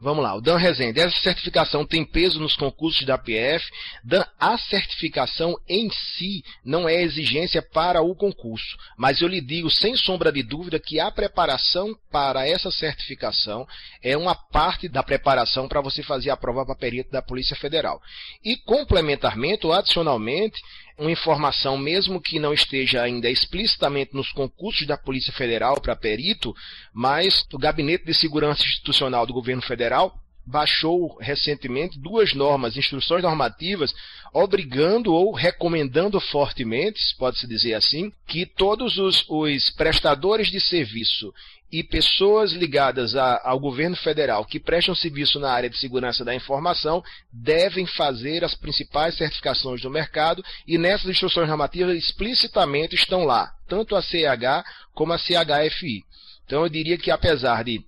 Vamos 0.00 0.22
lá, 0.22 0.32
o 0.36 0.40
Dan 0.40 0.56
Rezende. 0.56 1.00
Essa 1.00 1.18
certificação 1.20 1.84
tem 1.84 2.04
peso 2.04 2.38
nos 2.38 2.54
concursos 2.54 3.04
da 3.04 3.18
PF. 3.18 3.68
Dan, 4.04 4.24
a 4.38 4.56
certificação 4.56 5.56
em 5.68 5.90
si 5.90 6.44
não 6.64 6.88
é 6.88 7.02
exigência 7.02 7.60
para 7.60 8.00
o 8.00 8.14
concurso, 8.14 8.76
mas 8.96 9.20
eu 9.20 9.26
lhe 9.26 9.40
digo 9.40 9.68
sem 9.68 9.96
sombra 9.96 10.30
de 10.30 10.44
dúvida 10.44 10.78
que 10.78 11.00
a 11.00 11.10
preparação 11.10 11.96
para 12.12 12.46
essa 12.46 12.70
certificação 12.70 13.66
é 14.00 14.16
uma 14.16 14.36
parte 14.36 14.88
da 14.88 15.02
preparação 15.02 15.66
para 15.66 15.80
você 15.80 16.00
fazer 16.00 16.30
a 16.30 16.36
prova 16.36 16.64
para 16.64 16.76
perito 16.76 17.10
da 17.10 17.20
Polícia 17.20 17.56
Federal. 17.56 18.00
E 18.44 18.56
complementarmente 18.56 19.66
ou 19.66 19.72
adicionalmente, 19.72 20.60
uma 20.98 21.10
informação, 21.10 21.78
mesmo 21.78 22.20
que 22.20 22.38
não 22.38 22.52
esteja 22.52 23.02
ainda 23.02 23.30
explicitamente 23.30 24.14
nos 24.14 24.32
concursos 24.32 24.86
da 24.86 24.98
Polícia 24.98 25.32
Federal 25.32 25.80
para 25.80 25.94
perito, 25.94 26.54
mas 26.92 27.46
o 27.52 27.58
Gabinete 27.58 28.04
de 28.04 28.14
Segurança 28.14 28.62
Institucional 28.62 29.24
do 29.24 29.32
Governo 29.32 29.62
Federal 29.62 30.18
baixou 30.48 31.16
recentemente 31.20 31.98
duas 31.98 32.32
normas, 32.32 32.76
instruções 32.76 33.22
normativas, 33.22 33.94
obrigando 34.32 35.12
ou 35.12 35.32
recomendando 35.32 36.18
fortemente, 36.20 37.00
pode-se 37.18 37.46
dizer 37.46 37.74
assim, 37.74 38.10
que 38.26 38.46
todos 38.46 38.96
os, 38.96 39.24
os 39.28 39.70
prestadores 39.70 40.48
de 40.48 40.60
serviço 40.60 41.32
e 41.70 41.84
pessoas 41.84 42.52
ligadas 42.52 43.14
a, 43.14 43.42
ao 43.44 43.60
governo 43.60 43.94
federal 43.96 44.42
que 44.44 44.58
prestam 44.58 44.94
serviço 44.94 45.38
na 45.38 45.50
área 45.50 45.68
de 45.68 45.76
segurança 45.76 46.24
da 46.24 46.34
informação 46.34 47.02
devem 47.30 47.84
fazer 47.84 48.42
as 48.42 48.54
principais 48.54 49.16
certificações 49.16 49.82
do 49.82 49.90
mercado 49.90 50.42
e 50.66 50.78
nessas 50.78 51.10
instruções 51.10 51.46
normativas 51.46 51.94
explicitamente 51.96 52.94
estão 52.94 53.24
lá, 53.24 53.52
tanto 53.68 53.94
a 53.94 54.00
CH 54.00 54.64
como 54.94 55.12
a 55.12 55.18
CHFI. 55.18 56.04
Então 56.46 56.62
eu 56.62 56.70
diria 56.70 56.96
que 56.96 57.10
apesar 57.10 57.62
de 57.62 57.84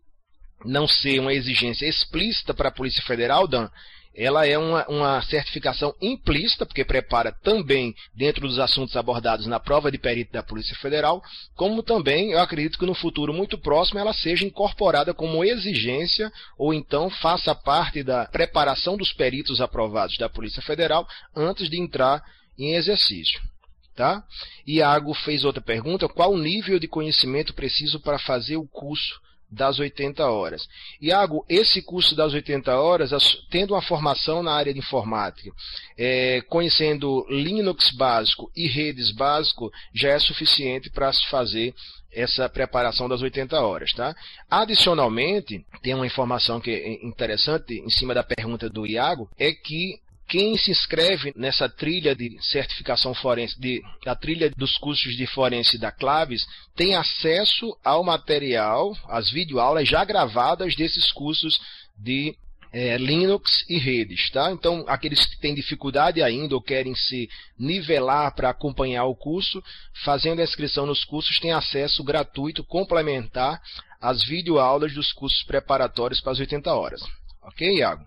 não 0.65 0.87
ser 0.87 1.19
uma 1.21 1.33
exigência 1.33 1.87
explícita 1.87 2.53
para 2.55 2.69
a 2.69 2.73
Polícia 2.73 3.03
Federal, 3.03 3.47
Dan, 3.47 3.69
ela 4.15 4.47
é 4.47 4.59
uma, 4.59 4.87
uma, 4.89 5.23
certificação 5.23 5.95
implícita, 6.01 6.67
porque 6.67 6.85
prepara 6.85 7.33
também 7.33 7.95
dentro 8.15 8.47
dos 8.47 8.59
assuntos 8.59 8.97
abordados 8.97 9.47
na 9.47 9.61
prova 9.61 9.91
de 9.91 9.99
perito 9.99 10.33
da 10.33 10.43
Polícia 10.43 10.77
Federal, 10.77 11.23
como 11.55 11.83
também 11.83 12.33
eu 12.33 12.41
acredito 12.41 12.79
que 12.79 12.87
no 12.87 12.95
futuro 12.95 13.33
muito 13.33 13.57
próximo 13.57 14.01
ela 14.01 14.13
seja 14.13 14.45
incorporada 14.45 15.15
como 15.15 15.45
exigência 15.45 16.31
ou 16.59 16.75
então 16.75 17.09
faça 17.09 17.55
parte 17.55 18.03
da 18.03 18.27
preparação 18.27 18.97
dos 18.97 19.13
peritos 19.13 19.61
aprovados 19.61 20.19
da 20.19 20.29
Polícia 20.29 20.63
Federal 20.63 21.07
antes 21.35 21.71
de 21.71 21.81
entrar 21.81 22.23
em 22.59 22.75
exercício. 22.75 23.41
Tá? 23.95 24.25
Iago 24.67 25.15
fez 25.15 25.45
outra 25.45 25.61
pergunta: 25.61 26.09
qual 26.09 26.33
o 26.33 26.39
nível 26.39 26.79
de 26.79 26.89
conhecimento 26.89 27.55
preciso 27.55 28.01
para 28.01 28.19
fazer 28.19 28.57
o 28.57 28.67
curso 28.67 29.21
das 29.51 29.79
80 29.79 30.25
horas. 30.25 30.69
Iago, 31.01 31.45
esse 31.49 31.83
curso 31.83 32.15
das 32.15 32.33
80 32.33 32.79
horas, 32.79 33.11
tendo 33.51 33.75
uma 33.75 33.83
formação 33.83 34.43
na 34.43 34.53
área 34.53 34.73
de 34.73 34.79
informática, 34.79 35.51
é, 35.99 36.41
conhecendo 36.43 37.27
Linux 37.29 37.91
básico 37.97 38.51
e 38.55 38.69
redes 38.69 39.11
básico, 39.13 39.71
já 39.95 40.11
é 40.11 40.19
suficiente 40.19 40.91
para 40.91 41.13
se 41.13 41.29
fazer 41.29 41.75
essa 42.13 42.49
preparação 42.49 43.09
das 43.09 43.23
80 43.23 43.61
horas. 43.61 43.93
Tá? 43.93 44.15
Adicionalmente, 44.49 45.65
tem 45.83 45.95
uma 45.95 46.07
informação 46.07 46.61
que 46.61 46.71
é 46.71 47.07
interessante 47.07 47.75
em 47.75 47.91
cima 47.91 48.15
da 48.15 48.23
pergunta 48.23 48.69
do 48.69 48.87
Iago, 48.87 49.29
é 49.39 49.53
que 49.53 50.01
quem 50.31 50.57
se 50.57 50.71
inscreve 50.71 51.33
nessa 51.35 51.69
trilha 51.69 52.15
de 52.15 52.39
certificação 52.41 53.13
forense, 53.13 53.61
de, 53.61 53.83
a 54.07 54.15
trilha 54.15 54.49
dos 54.57 54.79
cursos 54.79 55.17
de 55.17 55.27
forense 55.27 55.77
da 55.77 55.91
Claves, 55.91 56.47
tem 56.77 56.95
acesso 56.95 57.77
ao 57.85 58.05
material, 58.05 58.97
às 59.09 59.29
videoaulas 59.29 59.89
já 59.89 60.05
gravadas 60.05 60.77
desses 60.77 61.11
cursos 61.11 61.61
de 61.99 62.37
é, 62.73 62.97
Linux 62.97 63.65
e 63.69 63.77
redes. 63.77 64.31
Tá? 64.31 64.53
Então, 64.53 64.85
aqueles 64.87 65.27
que 65.27 65.37
têm 65.41 65.53
dificuldade 65.53 66.23
ainda 66.23 66.55
ou 66.55 66.63
querem 66.63 66.95
se 66.95 67.29
nivelar 67.59 68.33
para 68.33 68.51
acompanhar 68.51 69.07
o 69.07 69.17
curso, 69.17 69.61
fazendo 70.05 70.39
a 70.39 70.45
inscrição 70.45 70.87
nos 70.87 71.05
cursos, 71.05 71.41
têm 71.41 71.51
acesso 71.51 72.05
gratuito 72.05 72.63
complementar 72.63 73.61
às 74.01 74.25
videoaulas 74.25 74.95
dos 74.95 75.13
cursos 75.13 75.43
preparatórios 75.43 76.21
para 76.21 76.31
as 76.31 76.39
80 76.39 76.73
horas. 76.73 77.01
Ok, 77.43 77.79
Iago? 77.79 78.05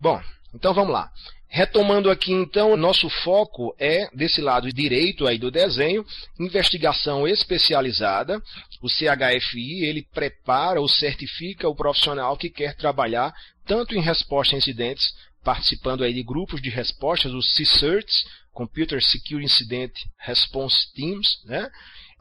Bom, 0.00 0.20
então 0.52 0.74
vamos 0.74 0.92
lá. 0.92 1.08
Retomando 1.54 2.10
aqui 2.10 2.32
então, 2.32 2.74
nosso 2.78 3.10
foco 3.10 3.76
é 3.78 4.08
desse 4.16 4.40
lado 4.40 4.72
direito 4.72 5.26
aí 5.26 5.36
do 5.36 5.50
desenho, 5.50 6.02
investigação 6.40 7.28
especializada. 7.28 8.42
O 8.80 8.88
CHFI, 8.88 9.84
ele 9.84 10.08
prepara 10.14 10.80
ou 10.80 10.88
certifica 10.88 11.68
o 11.68 11.74
profissional 11.74 12.38
que 12.38 12.48
quer 12.48 12.74
trabalhar 12.74 13.34
tanto 13.66 13.94
em 13.94 14.00
resposta 14.00 14.56
a 14.56 14.58
incidentes, 14.58 15.12
participando 15.44 16.02
aí 16.02 16.14
de 16.14 16.22
grupos 16.22 16.62
de 16.62 16.70
respostas, 16.70 17.34
os 17.34 17.54
CSIRTs, 17.54 18.24
Computer 18.50 19.02
Security 19.02 19.44
Incident 19.44 19.92
Response 20.20 20.90
Teams, 20.94 21.44
né? 21.44 21.70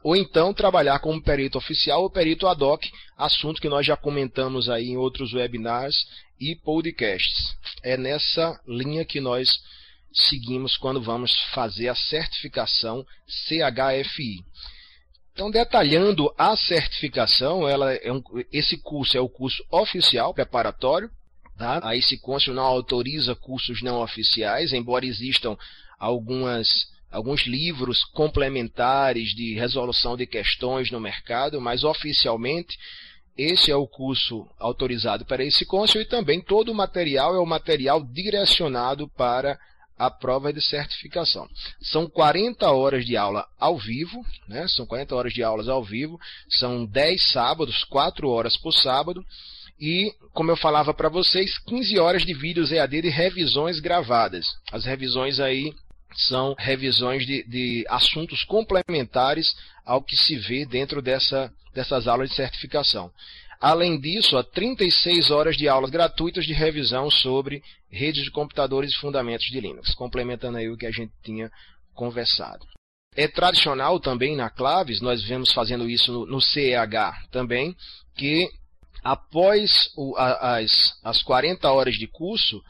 Ou 0.04 0.16
então 0.16 0.54
trabalhar 0.54 1.00
como 1.00 1.22
perito 1.22 1.58
oficial 1.58 2.02
ou 2.02 2.10
perito 2.10 2.48
ad 2.48 2.64
hoc, 2.64 2.86
assunto 3.18 3.62
que 3.62 3.70
nós 3.70 3.86
já 3.86 3.96
comentamos 3.96 4.70
aí 4.70 4.90
em 4.90 4.98
outros 4.98 5.34
webinars 5.34 5.96
e 6.40 6.56
podcasts. 6.56 7.56
É 7.84 7.96
nessa 7.98 8.60
linha 8.68 9.06
que 9.06 9.20
nós 9.22 9.50
seguimos 10.14 10.76
quando 10.78 11.02
vamos 11.02 11.32
fazer 11.54 11.88
a 11.88 11.96
certificação 11.96 13.06
CHFI. 13.28 14.44
Então, 15.34 15.50
detalhando 15.50 16.34
a 16.38 16.56
certificação, 16.58 17.68
ela 17.68 17.94
é 17.94 18.12
um, 18.12 18.22
esse 18.52 18.78
curso 18.78 19.18
é 19.18 19.22
o 19.22 19.30
curso 19.30 19.64
oficial 19.72 20.34
preparatório. 20.34 21.10
Tá? 21.58 21.80
A 21.84 21.96
esse 21.96 22.18
curso 22.18 22.54
não 22.54 22.64
autoriza 22.64 23.36
cursos 23.36 23.82
não 23.82 24.02
oficiais, 24.02 24.74
embora 24.74 25.06
existam 25.06 25.58
algumas, 25.98 26.88
alguns 27.12 27.46
livros 27.46 28.04
complementares 28.06 29.30
de 29.36 29.54
resolução 29.54 30.16
de 30.16 30.26
questões 30.26 30.90
no 30.90 31.00
mercado, 31.00 31.60
mas 31.60 31.84
oficialmente 31.84 32.78
esse 33.38 33.72
é 33.72 33.76
o 33.76 33.88
curso 33.88 34.48
autorizado 34.60 35.26
para 35.26 35.44
esse 35.44 35.66
curso 35.66 36.00
e 36.00 36.06
também 36.06 36.42
todo 36.42 36.72
o 36.72 36.76
material 36.76 37.36
é 37.36 37.40
o 37.40 37.46
material 37.46 38.04
direcionado 38.04 39.08
para 39.10 39.58
a 39.98 40.10
prova 40.10 40.52
de 40.52 40.62
certificação. 40.62 41.48
São 41.80 42.10
40 42.10 42.70
horas 42.72 43.06
de 43.06 43.16
aula 43.16 43.46
ao 43.60 43.78
vivo, 43.78 44.26
né? 44.48 44.68
são 44.68 44.86
40 44.86 45.16
horas 45.16 45.34
de 45.34 45.44
aulas 45.44 45.70
ao 45.70 45.84
vivo, 45.84 46.20
são 46.50 46.86
10 46.86 47.32
sábados, 47.32 47.84
4 47.84 48.28
horas 48.28 48.58
por 48.58 48.74
sábado, 48.74 49.24
e, 49.80 50.12
como 50.34 50.52
eu 50.52 50.58
falava 50.58 50.94
para 50.94 51.10
vocês, 51.10 51.58
15 51.60 52.00
horas 52.00 52.24
de 52.24 52.34
vídeos 52.34 52.72
EAD 52.72 53.02
de 53.02 53.10
revisões 53.10 53.80
gravadas. 53.80 54.46
As 54.72 54.86
revisões 54.86 55.40
aí 55.40 55.74
são 56.14 56.56
revisões 56.58 57.26
de, 57.26 57.44
de 57.44 57.86
assuntos 57.90 58.44
complementares 58.44 59.56
ao 59.86 60.02
que 60.02 60.16
se 60.16 60.36
vê 60.38 60.66
dentro 60.66 61.02
dessa, 61.02 61.52
dessas 61.74 62.08
aulas 62.08 62.30
de 62.30 62.36
certificação. 62.36 63.12
Além 63.60 64.00
disso, 64.00 64.38
há 64.38 64.44
36 64.44 65.30
horas 65.30 65.56
de 65.56 65.68
aulas 65.68 65.92
gratuitas 65.92 66.46
de 66.46 66.54
revisão 66.54 67.12
sobre 67.12 67.62
redes 67.92 68.24
de 68.24 68.32
computadores 68.32 68.92
e 68.92 68.98
fundamentos 68.98 69.46
de 69.46 69.60
Linux, 69.60 69.94
complementando 69.94 70.58
aí 70.58 70.68
o 70.68 70.78
que 70.78 70.88
a 70.88 70.92
gente 70.92 71.14
tinha 71.24 71.52
conversado. 71.94 72.66
É 73.16 73.28
tradicional 73.28 74.00
também 74.00 74.36
na 74.36 74.50
Claves, 74.50 75.02
nós 75.02 75.22
vemos 75.24 75.52
fazendo 75.52 75.88
isso 75.90 76.12
no, 76.12 76.26
no 76.26 76.42
CEH 76.42 77.28
também, 77.30 77.76
que 78.16 78.50
após 79.04 79.92
o, 79.96 80.16
a, 80.18 80.58
as, 80.58 80.72
as 81.04 81.22
40 81.22 81.70
horas 81.72 81.96
de 81.96 82.08
curso, 82.08 82.64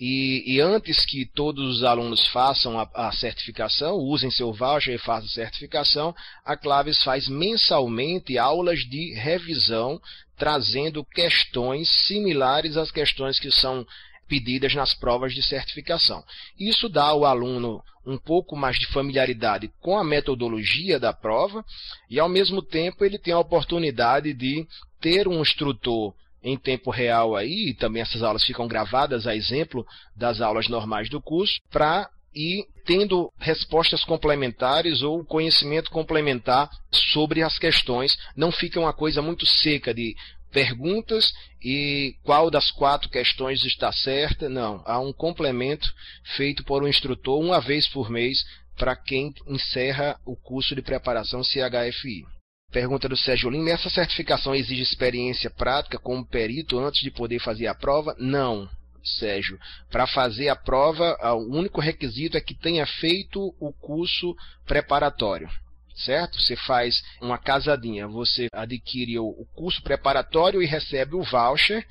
e, 0.00 0.54
e, 0.54 0.60
antes 0.62 1.04
que 1.04 1.26
todos 1.26 1.76
os 1.76 1.84
alunos 1.84 2.26
façam 2.28 2.80
a, 2.80 2.88
a, 2.94 3.12
certificação, 3.12 3.96
usem 3.96 4.30
seu 4.30 4.50
voucher 4.50 4.94
e 4.94 4.98
façam 4.98 5.26
a 5.26 5.32
certificação, 5.32 6.14
a 6.42 6.56
Claves 6.56 7.02
faz 7.02 7.28
mensalmente 7.28 8.38
aulas 8.38 8.78
de 8.80 9.12
revisão, 9.12 10.00
trazendo 10.38 11.04
questões 11.04 11.90
similares 12.06 12.78
às 12.78 12.90
questões 12.90 13.38
que 13.38 13.50
são 13.50 13.86
pedidas 14.26 14.74
nas 14.74 14.94
provas 14.94 15.34
de 15.34 15.42
certificação. 15.42 16.24
Isso 16.58 16.88
dá 16.88 17.04
ao 17.04 17.26
aluno 17.26 17.82
um 18.06 18.16
pouco 18.16 18.56
mais 18.56 18.78
de 18.78 18.86
familiaridade 18.86 19.70
com 19.80 19.98
a 19.98 20.04
metodologia 20.04 20.98
da 20.98 21.12
prova 21.12 21.62
e, 22.08 22.18
ao 22.18 22.28
mesmo 22.28 22.62
tempo, 22.62 23.04
ele 23.04 23.18
tem 23.18 23.34
a 23.34 23.38
oportunidade 23.38 24.32
de 24.32 24.66
ter 24.98 25.28
um 25.28 25.42
instrutor 25.42 26.14
em 26.42 26.56
tempo 26.56 26.90
real 26.90 27.36
aí, 27.36 27.70
e 27.70 27.74
também 27.74 28.02
essas 28.02 28.22
aulas 28.22 28.44
ficam 28.44 28.66
gravadas 28.66 29.26
a 29.26 29.34
exemplo 29.34 29.86
das 30.16 30.40
aulas 30.40 30.68
normais 30.68 31.08
do 31.08 31.20
curso, 31.20 31.60
para 31.70 32.08
ir 32.34 32.64
tendo 32.84 33.32
respostas 33.38 34.04
complementares 34.04 35.02
ou 35.02 35.24
conhecimento 35.24 35.90
complementar 35.90 36.70
sobre 36.92 37.42
as 37.42 37.58
questões. 37.58 38.16
Não 38.36 38.52
fica 38.52 38.80
uma 38.80 38.92
coisa 38.92 39.20
muito 39.20 39.46
seca 39.46 39.92
de 39.92 40.14
perguntas 40.50 41.32
e 41.62 42.16
qual 42.22 42.50
das 42.50 42.70
quatro 42.70 43.08
questões 43.08 43.64
está 43.64 43.92
certa. 43.92 44.48
Não, 44.48 44.82
há 44.86 44.98
um 45.00 45.12
complemento 45.12 45.92
feito 46.36 46.64
por 46.64 46.82
um 46.82 46.88
instrutor 46.88 47.40
uma 47.40 47.60
vez 47.60 47.88
por 47.88 48.10
mês 48.10 48.38
para 48.76 48.96
quem 48.96 49.34
encerra 49.46 50.18
o 50.24 50.34
curso 50.36 50.74
de 50.74 50.82
preparação 50.82 51.42
CHFI. 51.42 52.39
Pergunta 52.70 53.08
do 53.08 53.16
Sérgio 53.16 53.50
Lima: 53.50 53.70
essa 53.70 53.90
certificação 53.90 54.54
exige 54.54 54.82
experiência 54.82 55.50
prática 55.50 55.98
como 55.98 56.24
perito 56.24 56.78
antes 56.78 57.00
de 57.00 57.10
poder 57.10 57.40
fazer 57.40 57.66
a 57.66 57.74
prova? 57.74 58.14
Não, 58.18 58.68
Sérgio. 59.02 59.58
Para 59.90 60.06
fazer 60.06 60.48
a 60.48 60.56
prova, 60.56 61.16
o 61.34 61.56
único 61.56 61.80
requisito 61.80 62.36
é 62.36 62.40
que 62.40 62.54
tenha 62.54 62.86
feito 62.86 63.54
o 63.58 63.72
curso 63.72 64.36
preparatório. 64.66 65.48
Certo? 65.96 66.40
Você 66.40 66.56
faz 66.56 67.02
uma 67.20 67.36
casadinha, 67.36 68.06
você 68.06 68.46
adquire 68.52 69.18
o 69.18 69.44
curso 69.54 69.82
preparatório 69.82 70.62
e 70.62 70.66
recebe 70.66 71.16
o 71.16 71.22
voucher 71.22 71.84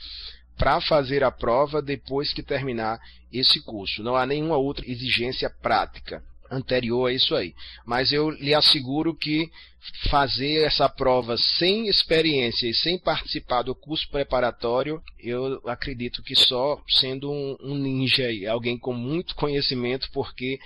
para 0.58 0.82
fazer 0.82 1.23
a 1.23 1.32
prova 1.32 1.82
depois 1.82 2.34
que 2.34 2.41
terminar 2.41 2.99
esse 3.32 3.62
curso. 3.62 4.01
Não 4.01 4.15
há 4.15 4.25
nenhuma 4.25 4.58
outra 4.58 4.89
exigência 4.89 5.49
prática 5.49 6.23
anterior 6.51 7.07
a 7.07 7.13
isso 7.13 7.35
aí. 7.35 7.53
Mas 7.85 8.12
eu 8.12 8.29
lhe 8.29 8.53
asseguro 8.53 9.15
que 9.15 9.49
fazer 10.09 10.65
essa 10.65 10.89
prova 10.89 11.38
sem 11.38 11.88
experiência 11.88 12.67
e 12.67 12.73
sem 12.73 12.99
participar 12.99 13.62
do 13.63 13.73
curso 13.73 14.07
preparatório, 14.09 15.01
eu 15.17 15.62
acredito 15.67 16.21
que 16.21 16.35
só 16.35 16.81
sendo 16.88 17.31
um, 17.31 17.57
um 17.62 17.75
ninja 17.75 18.25
aí, 18.25 18.45
alguém 18.45 18.77
com 18.77 18.93
muito 18.93 19.35
conhecimento, 19.35 20.09
porque 20.12 20.59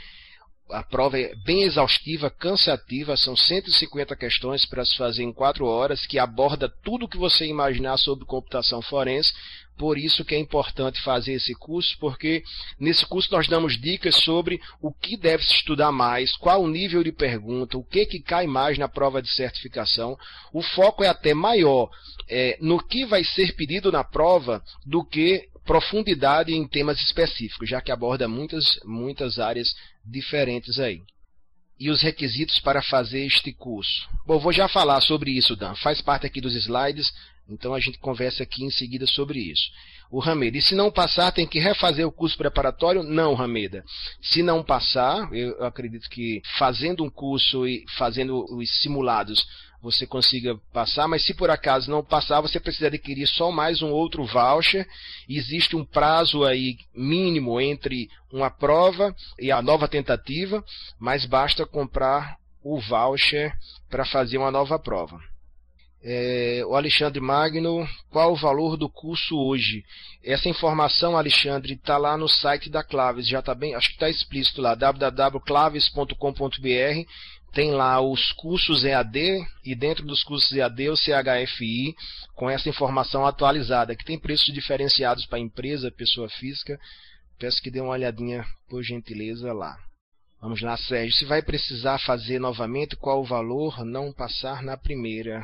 a 0.71 0.81
prova 0.81 1.19
é 1.19 1.35
bem 1.45 1.63
exaustiva, 1.63 2.29
cansativa, 2.29 3.15
são 3.17 3.35
150 3.35 4.15
questões 4.15 4.65
para 4.65 4.83
se 4.83 4.97
fazer 4.97 5.23
em 5.23 5.31
4 5.31 5.65
horas, 5.65 6.05
que 6.07 6.17
aborda 6.17 6.67
tudo 6.83 7.05
o 7.05 7.07
que 7.07 7.17
você 7.17 7.45
imaginar 7.45 7.97
sobre 7.97 8.25
computação 8.25 8.81
forense, 8.81 9.31
por 9.77 9.97
isso 9.97 10.23
que 10.23 10.36
é 10.36 10.39
importante 10.39 11.01
fazer 11.01 11.33
esse 11.33 11.53
curso, 11.55 11.97
porque 11.99 12.43
nesse 12.79 13.05
curso 13.05 13.31
nós 13.31 13.47
damos 13.47 13.79
dicas 13.79 14.15
sobre 14.23 14.59
o 14.81 14.93
que 14.93 15.17
deve 15.17 15.43
se 15.43 15.53
estudar 15.53 15.91
mais, 15.91 16.36
qual 16.38 16.62
o 16.62 16.67
nível 16.67 17.03
de 17.03 17.12
pergunta, 17.12 17.77
o 17.77 17.83
que, 17.83 18.05
que 18.05 18.21
cai 18.21 18.45
mais 18.45 18.77
na 18.77 18.88
prova 18.88 19.21
de 19.21 19.33
certificação. 19.33 20.17
O 20.53 20.62
foco 20.62 21.03
é 21.03 21.07
até 21.07 21.33
maior 21.33 21.89
é, 22.29 22.57
no 22.62 22.79
que 22.79 23.05
vai 23.05 23.23
ser 23.23 23.55
pedido 23.55 23.91
na 23.91 24.03
prova 24.03 24.63
do 24.86 25.03
que 25.03 25.49
profundidade 25.65 26.53
em 26.53 26.67
temas 26.67 26.99
específicos, 26.99 27.69
já 27.69 27.81
que 27.81 27.91
aborda 27.91 28.27
muitas, 28.27 28.79
muitas 28.83 29.39
áreas 29.39 29.73
diferentes 30.05 30.79
aí. 30.79 31.01
E 31.79 31.89
os 31.89 32.01
requisitos 32.01 32.59
para 32.59 32.81
fazer 32.81 33.25
este 33.25 33.51
curso? 33.51 34.07
Bom, 34.25 34.39
vou 34.39 34.53
já 34.53 34.67
falar 34.67 35.01
sobre 35.01 35.31
isso, 35.31 35.55
Dan. 35.55 35.73
Faz 35.75 36.01
parte 36.01 36.25
aqui 36.25 36.39
dos 36.39 36.55
slides, 36.55 37.12
então 37.47 37.73
a 37.73 37.79
gente 37.79 37.97
conversa 37.99 38.43
aqui 38.43 38.63
em 38.63 38.71
seguida 38.71 39.06
sobre 39.06 39.39
isso. 39.39 39.69
O 40.10 40.19
Rameda, 40.19 40.58
e 40.58 40.62
se 40.62 40.75
não 40.75 40.91
passar, 40.91 41.32
tem 41.32 41.47
que 41.47 41.60
refazer 41.60 42.08
o 42.08 42.12
curso 42.12 42.38
preparatório? 42.38 43.03
Não, 43.03 43.34
Rameda. 43.34 43.84
Se 44.21 44.43
não 44.43 44.63
passar, 44.63 45.27
eu 45.34 45.63
acredito 45.63 46.10
que 46.10 46.41
fazendo 46.58 47.03
um 47.03 47.10
curso 47.10 47.67
e 47.67 47.84
fazendo 47.97 48.45
os 48.56 48.82
simulados 48.82 49.43
você 49.84 50.08
consiga 50.08 50.58
passar, 50.71 51.10
mas 51.10 51.25
se 51.25 51.34
por 51.34 51.49
acaso 51.49 51.91
não 51.91 52.01
passar, 52.01 52.39
você 52.39 52.58
precisa 52.58 52.88
adquirir 52.88 53.27
só 53.27 53.51
mais 53.51 53.82
um 53.82 53.89
outro 53.89 54.23
voucher. 54.23 54.88
Existe 55.27 55.75
um 55.75 55.84
prazo 55.84 56.45
aí 56.45 56.77
mínimo 56.95 57.60
entre 57.60 58.10
uma 58.32 58.49
prova 58.49 59.13
e 59.38 59.51
a 59.51 59.62
nova 59.62 59.86
tentativa, 59.89 60.63
mas 60.97 61.25
basta 61.25 61.65
comprar 61.65 62.38
o 62.63 62.79
voucher 62.79 63.53
para 63.89 64.06
fazer 64.06 64.38
uma 64.38 64.49
nova 64.49 64.79
prova. 64.79 65.19
É, 66.05 66.61
o 66.67 66.75
Alexandre 66.75 67.21
Magno, 67.21 67.87
qual 68.09 68.33
o 68.33 68.35
valor 68.35 68.75
do 68.75 68.89
curso 68.89 69.37
hoje? 69.37 69.85
Essa 70.21 70.49
informação, 70.49 71.15
Alexandre, 71.15 71.75
está 71.75 71.97
lá 71.97 72.17
no 72.17 72.27
site 72.27 72.69
da 72.69 72.83
Claves, 72.83 73.25
já 73.25 73.39
está 73.39 73.55
bem, 73.55 73.73
acho 73.73 73.87
que 73.87 73.93
está 73.93 74.09
explícito 74.09 74.61
lá, 74.61 74.75
www.claves.com.br. 74.75 77.09
Tem 77.53 77.71
lá 77.71 78.01
os 78.01 78.33
cursos 78.33 78.83
EAD 78.83 79.45
e 79.63 79.73
dentro 79.75 80.05
dos 80.05 80.23
cursos 80.23 80.51
EAD 80.51 80.89
o 80.89 80.97
CHFI 80.97 81.95
com 82.35 82.49
essa 82.49 82.67
informação 82.67 83.25
atualizada, 83.25 83.95
que 83.95 84.03
tem 84.03 84.19
preços 84.19 84.53
diferenciados 84.53 85.25
para 85.25 85.39
empresa, 85.39 85.89
pessoa 85.89 86.27
física. 86.27 86.77
Peço 87.39 87.61
que 87.61 87.71
dê 87.71 87.79
uma 87.79 87.93
olhadinha, 87.93 88.43
por 88.67 88.83
gentileza, 88.83 89.53
lá. 89.53 89.77
Vamos 90.41 90.61
lá, 90.61 90.75
Sérgio. 90.75 91.15
Se 91.15 91.23
vai 91.23 91.41
precisar 91.41 91.97
fazer 91.99 92.39
novamente, 92.39 92.97
qual 92.97 93.21
o 93.21 93.25
valor? 93.25 93.85
Não 93.85 94.11
passar 94.11 94.61
na 94.61 94.75
primeira. 94.75 95.41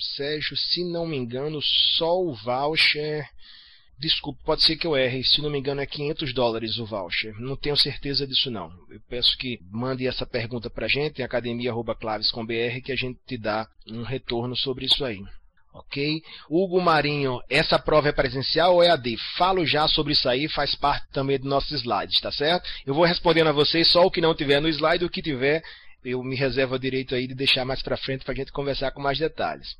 Sérgio, 0.00 0.56
se 0.56 0.84
não 0.84 1.06
me 1.06 1.16
engano, 1.16 1.60
só 1.62 2.20
o 2.20 2.34
voucher. 2.34 3.28
Desculpe, 3.98 4.42
pode 4.44 4.62
ser 4.64 4.76
que 4.76 4.86
eu 4.86 4.96
erre. 4.96 5.22
Se 5.22 5.42
não 5.42 5.50
me 5.50 5.58
engano, 5.58 5.80
é 5.80 5.86
500 5.86 6.32
dólares 6.32 6.78
o 6.78 6.86
voucher. 6.86 7.38
Não 7.38 7.54
tenho 7.54 7.76
certeza 7.76 8.26
disso, 8.26 8.50
não. 8.50 8.70
Eu 8.88 9.00
peço 9.08 9.36
que 9.36 9.58
mande 9.70 10.06
essa 10.06 10.24
pergunta 10.24 10.70
para 10.70 10.86
a 10.86 10.88
gente 10.88 11.20
em 11.20 11.24
academia.claves.br 11.24 12.80
que 12.82 12.92
a 12.92 12.96
gente 12.96 13.20
te 13.26 13.36
dá 13.36 13.68
um 13.86 14.02
retorno 14.02 14.56
sobre 14.56 14.86
isso 14.86 15.04
aí. 15.04 15.22
Ok? 15.72 16.22
Hugo 16.48 16.80
Marinho, 16.80 17.40
essa 17.48 17.78
prova 17.78 18.08
é 18.08 18.12
presencial 18.12 18.74
ou 18.74 18.82
é 18.82 18.90
AD? 18.90 19.16
Falo 19.36 19.64
já 19.64 19.86
sobre 19.86 20.14
isso 20.14 20.28
aí, 20.28 20.48
faz 20.48 20.74
parte 20.74 21.06
também 21.12 21.38
dos 21.38 21.48
nossos 21.48 21.70
slides, 21.70 22.20
tá 22.20 22.32
certo? 22.32 22.68
Eu 22.84 22.92
vou 22.92 23.04
respondendo 23.04 23.48
a 23.48 23.52
vocês 23.52 23.88
só 23.88 24.04
o 24.04 24.10
que 24.10 24.20
não 24.20 24.34
tiver 24.34 24.60
no 24.60 24.68
slide, 24.68 25.04
o 25.04 25.10
que 25.10 25.22
tiver 25.22 25.62
eu 26.04 26.22
me 26.22 26.36
reservo 26.36 26.74
o 26.74 26.78
direito 26.78 27.14
aí 27.14 27.26
de 27.26 27.34
deixar 27.34 27.64
mais 27.64 27.82
para 27.82 27.96
frente 27.96 28.24
para 28.24 28.32
a 28.32 28.36
gente 28.36 28.52
conversar 28.52 28.90
com 28.92 29.00
mais 29.00 29.18
detalhes. 29.18 29.76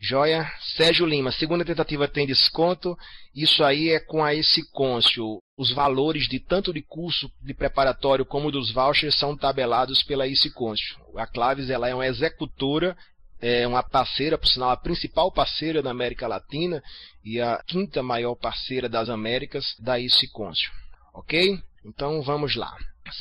Joia. 0.00 0.48
Sérgio 0.76 1.04
Lima, 1.04 1.32
segunda 1.32 1.64
tentativa 1.64 2.06
tem 2.06 2.26
desconto. 2.26 2.96
Isso 3.34 3.64
aí 3.64 3.90
é 3.90 3.98
com 3.98 4.22
a 4.22 4.32
esse 4.32 4.70
côncio. 4.70 5.42
Os 5.56 5.72
valores 5.72 6.28
de 6.28 6.38
tanto 6.38 6.72
de 6.72 6.82
curso 6.82 7.30
de 7.42 7.52
preparatório 7.52 8.24
como 8.24 8.52
dos 8.52 8.70
vouchers 8.70 9.18
são 9.18 9.36
tabelados 9.36 10.02
pela 10.04 10.26
esse 10.26 10.52
côncio. 10.52 10.96
A 11.16 11.26
Claves 11.26 11.68
ela 11.68 11.88
é 11.88 11.94
uma 11.94 12.06
executora, 12.06 12.96
é 13.40 13.66
uma 13.66 13.82
parceira, 13.82 14.38
por 14.38 14.46
sinal, 14.46 14.70
a 14.70 14.76
principal 14.76 15.32
parceira 15.32 15.82
da 15.82 15.90
América 15.90 16.28
Latina 16.28 16.80
e 17.24 17.40
a 17.40 17.60
quinta 17.66 18.00
maior 18.00 18.36
parceira 18.36 18.88
das 18.88 19.08
Américas 19.08 19.74
da 19.80 19.98
esse 19.98 20.30
côncio. 20.30 20.70
Ok? 21.12 21.58
Então 21.84 22.22
vamos 22.22 22.54
lá. 22.54 22.76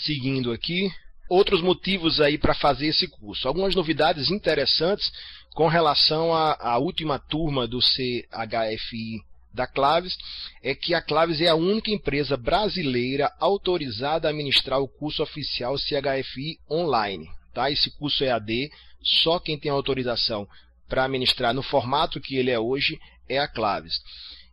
Seguindo 0.05 0.51
aqui, 0.51 0.91
outros 1.29 1.61
motivos 1.61 2.19
aí 2.19 2.37
para 2.37 2.53
fazer 2.53 2.87
esse 2.87 3.07
curso. 3.07 3.47
Algumas 3.47 3.75
novidades 3.75 4.31
interessantes 4.31 5.11
com 5.57 5.67
relação 5.67 6.33
à, 6.33 6.77
última 6.77 7.17
turma 7.17 7.67
do 7.67 7.79
CHFI 7.81 9.23
da 9.51 9.65
Claves, 9.65 10.15
é 10.61 10.75
que 10.75 10.93
a 10.93 11.01
Claves 11.01 11.41
é 11.41 11.47
a 11.47 11.55
única 11.55 11.89
empresa 11.89 12.37
brasileira 12.37 13.33
autorizada 13.39 14.29
a 14.29 14.33
ministrar 14.33 14.79
o 14.79 14.87
curso 14.87 15.23
oficial 15.23 15.75
CHFI 15.75 16.59
online. 16.69 17.27
Tá? 17.55 17.71
Esse 17.71 17.89
curso 17.97 18.23
é 18.23 18.29
AD, 18.29 18.69
só 19.01 19.39
quem 19.39 19.57
tem 19.57 19.71
autorização 19.71 20.47
para 20.87 21.07
ministrar 21.07 21.55
no 21.55 21.63
formato 21.63 22.21
que 22.21 22.35
ele 22.35 22.51
é 22.51 22.59
hoje 22.59 22.99
é 23.27 23.39
a 23.39 23.47
Claves. 23.47 23.95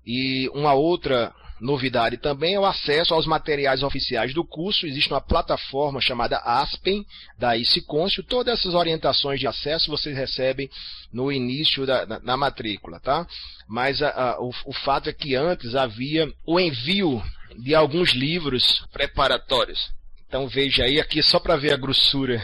E 0.07 0.49
uma 0.55 0.73
outra 0.73 1.35
Novidade 1.61 2.17
também 2.17 2.55
é 2.55 2.61
o 2.61 2.67
acesso 2.67 3.14
aos 3.14 3.27
materiais 3.27 3.83
oficiais 3.83 4.35
do 4.35 4.45
curso. 4.45 4.87
Existe 4.87 5.11
uma 5.11 5.21
plataforma 5.21 6.01
chamada 6.01 6.38
Aspen, 6.38 7.07
da 7.38 7.57
ICICôncio. 7.57 8.25
Todas 8.25 8.59
essas 8.59 8.75
orientações 8.75 9.38
de 9.38 9.47
acesso 9.47 9.90
vocês 9.90 10.17
recebem 10.17 10.69
no 11.12 11.31
início 11.31 11.87
da 11.87 12.05
na, 12.07 12.19
na 12.21 12.37
matrícula, 12.37 12.99
tá? 12.99 13.27
Mas 13.69 14.03
a, 14.03 14.09
a, 14.09 14.40
o, 14.40 14.51
o 14.67 14.73
fato 14.73 15.09
é 15.09 15.12
que 15.12 15.37
antes 15.37 15.75
havia 15.75 16.31
o 16.45 16.59
envio 16.59 17.23
de 17.57 17.75
alguns 17.75 18.12
livros 18.12 18.85
preparatórios. 18.93 19.93
Então 20.27 20.49
veja 20.49 20.85
aí 20.85 21.01
aqui 21.01 21.23
só 21.23 21.38
para 21.38 21.57
ver 21.57 21.73
a 21.73 21.77
grossura, 21.77 22.43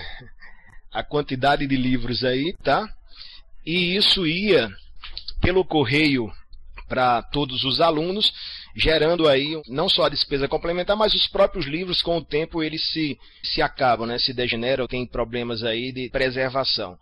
a 0.92 1.02
quantidade 1.02 1.66
de 1.66 1.76
livros 1.76 2.22
aí, 2.24 2.54
tá? 2.62 2.88
E 3.66 3.96
isso 3.96 4.24
ia 4.26 4.70
pelo 5.40 5.64
correio 5.64 6.30
para 6.90 7.22
todos 7.22 7.64
os 7.64 7.80
alunos 7.80 8.32
gerando 8.74 9.28
aí 9.28 9.60
não 9.68 9.88
só 9.88 10.04
a 10.04 10.08
despesa 10.08 10.48
complementar, 10.48 10.96
mas 10.96 11.14
os 11.14 11.26
próprios 11.26 11.66
livros 11.66 12.02
com 12.02 12.18
o 12.18 12.24
tempo 12.24 12.62
eles 12.62 12.90
se, 12.90 13.18
se 13.42 13.62
acabam, 13.62 14.06
né? 14.06 14.18
se 14.18 14.32
degeneram, 14.32 14.86
tem 14.86 15.06
problemas 15.06 15.62
aí 15.62 15.92
de 15.92 16.08
preservação. 16.10 16.98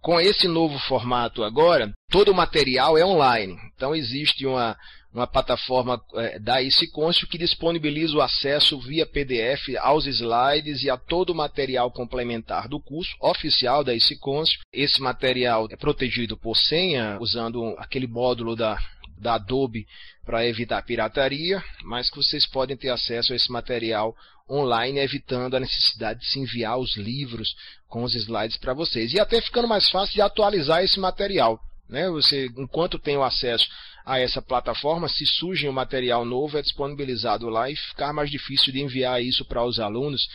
Com 0.00 0.20
esse 0.20 0.46
novo 0.46 0.78
formato 0.78 1.42
agora, 1.42 1.92
todo 2.10 2.30
o 2.30 2.34
material 2.34 2.96
é 2.96 3.04
online. 3.04 3.58
Então 3.74 3.96
existe 3.96 4.46
uma, 4.46 4.76
uma 5.12 5.26
plataforma 5.26 6.00
é, 6.14 6.38
da 6.38 6.62
ICICôncio 6.62 7.26
que 7.26 7.36
disponibiliza 7.36 8.16
o 8.16 8.22
acesso 8.22 8.78
via 8.78 9.04
PDF 9.04 9.76
aos 9.80 10.06
slides 10.06 10.84
e 10.84 10.90
a 10.90 10.96
todo 10.96 11.30
o 11.30 11.34
material 11.34 11.90
complementar 11.90 12.68
do 12.68 12.80
curso 12.80 13.10
oficial 13.20 13.82
da 13.82 13.92
ICICôncio. 13.92 14.60
Esse 14.72 15.02
material 15.02 15.66
é 15.68 15.76
protegido 15.76 16.36
por 16.36 16.56
senha, 16.56 17.18
usando 17.20 17.74
aquele 17.76 18.06
módulo 18.06 18.54
da, 18.54 18.78
da 19.20 19.34
Adobe 19.34 19.86
para 20.24 20.46
evitar 20.46 20.82
pirataria, 20.82 21.62
mas 21.84 22.10
que 22.10 22.16
vocês 22.16 22.46
podem 22.46 22.76
ter 22.76 22.90
acesso 22.90 23.32
a 23.32 23.36
esse 23.36 23.50
material 23.50 24.16
online, 24.50 25.00
evitando 25.00 25.56
a 25.56 25.60
necessidade 25.60 26.20
de 26.20 26.26
se 26.26 26.38
enviar 26.38 26.78
os 26.78 26.96
livros 26.96 27.54
com 27.88 28.02
os 28.02 28.14
slides 28.14 28.56
para 28.56 28.74
vocês. 28.74 29.12
E 29.12 29.20
até 29.20 29.40
ficando 29.40 29.68
mais 29.68 29.88
fácil 29.90 30.14
de 30.14 30.22
atualizar 30.22 30.82
esse 30.82 30.98
material. 30.98 31.60
Né? 31.88 32.08
Você, 32.10 32.46
enquanto 32.56 32.98
tem 32.98 33.16
o 33.16 33.22
acesso 33.22 33.66
a 34.04 34.18
essa 34.18 34.40
plataforma, 34.40 35.08
se 35.08 35.26
surge 35.26 35.68
um 35.68 35.72
material 35.72 36.24
novo, 36.24 36.56
é 36.58 36.62
disponibilizado 36.62 37.48
lá 37.48 37.70
e 37.70 37.76
ficar 37.76 38.12
mais 38.12 38.30
difícil 38.30 38.72
de 38.72 38.80
enviar 38.80 39.22
isso 39.22 39.44
para 39.44 39.64
os 39.64 39.78
alunos 39.78 40.28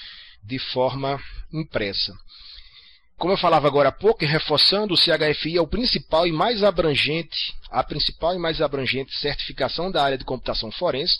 de 0.43 0.59
forma 0.59 1.19
impressa. 1.51 2.13
Como 3.23 3.31
eu 3.31 3.38
falava 3.38 3.65
agora 3.67 3.88
há 3.88 3.91
pouco, 3.93 4.25
reforçando, 4.25 4.93
o 4.93 4.97
CHFI 4.97 5.55
é 5.55 5.62
o 5.62 5.65
principal 5.65 6.27
e 6.27 6.31
mais 6.33 6.62
abrangente, 6.62 7.55
a 7.71 7.81
principal 7.81 8.36
e 8.36 8.38
mais 8.38 8.62
abrangente 8.62 9.17
certificação 9.17 9.89
da 9.89 10.03
área 10.03 10.17
de 10.17 10.25
computação 10.25 10.69
forense. 10.73 11.15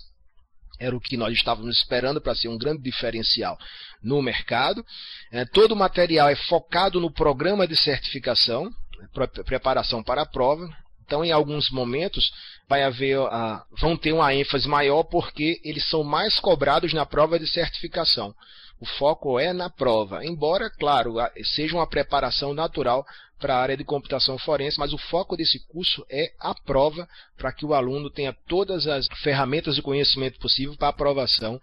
Era 0.78 0.94
o 0.94 1.00
que 1.00 1.16
nós 1.16 1.34
estávamos 1.34 1.78
esperando 1.78 2.20
para 2.20 2.36
ser 2.36 2.50
um 2.50 2.58
grande 2.58 2.84
diferencial 2.84 3.58
no 4.04 4.22
mercado. 4.22 4.86
É, 5.32 5.46
todo 5.46 5.72
o 5.72 5.78
material 5.78 6.28
é 6.28 6.36
focado 6.36 7.00
no 7.00 7.10
programa 7.10 7.66
de 7.66 7.78
certificação, 7.78 8.70
preparação 9.46 10.04
para 10.04 10.24
a 10.24 10.26
prova. 10.26 10.68
Então, 11.06 11.24
em 11.24 11.32
alguns 11.32 11.72
momentos, 11.72 12.34
vai 12.68 12.84
haver, 12.84 13.18
vão 13.80 13.96
ter 13.96 14.12
uma 14.12 14.36
ênfase 14.36 14.68
maior 14.68 15.04
porque 15.06 15.62
eles 15.64 15.88
são 15.90 16.04
mais 16.04 16.38
cobrados 16.38 16.92
na 16.92 17.06
prova 17.06 17.40
de 17.40 17.48
certificação. 17.48 18.36
O 18.84 18.86
foco 18.86 19.40
é 19.40 19.54
na 19.54 19.70
prova, 19.70 20.26
embora, 20.26 20.70
claro, 20.70 21.14
seja 21.56 21.74
uma 21.74 21.88
preparação 21.88 22.54
natural 22.54 23.06
para 23.40 23.56
a 23.56 23.62
área 23.62 23.78
de 23.78 23.86
computação 23.86 24.38
forense, 24.38 24.78
mas 24.78 24.92
o 24.92 24.98
foco 24.98 25.38
desse 25.38 25.66
curso 25.68 26.06
é 26.10 26.34
a 26.38 26.54
prova, 26.54 27.08
para 27.38 27.54
que 27.54 27.66
o 27.66 27.74
aluno 27.74 28.10
tenha 28.10 28.36
todas 28.46 28.86
as 28.86 29.08
ferramentas 29.22 29.76
de 29.76 29.82
conhecimento 29.82 30.38
possível 30.38 30.76
para 30.76 30.90
aprovação 30.90 31.62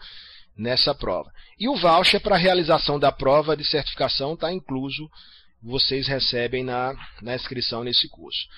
nessa 0.56 0.94
prova. 0.94 1.30
E 1.58 1.68
o 1.68 1.76
voucher 1.76 2.22
para 2.22 2.36
a 2.36 2.38
realização 2.38 2.98
da 2.98 3.12
prova 3.12 3.54
de 3.54 3.66
certificação 3.66 4.32
está 4.32 4.50
incluso, 4.50 5.06
vocês 5.62 6.08
recebem 6.08 6.64
na, 6.64 6.94
na 7.20 7.34
inscrição 7.34 7.84
nesse 7.84 8.08
curso. 8.08 8.48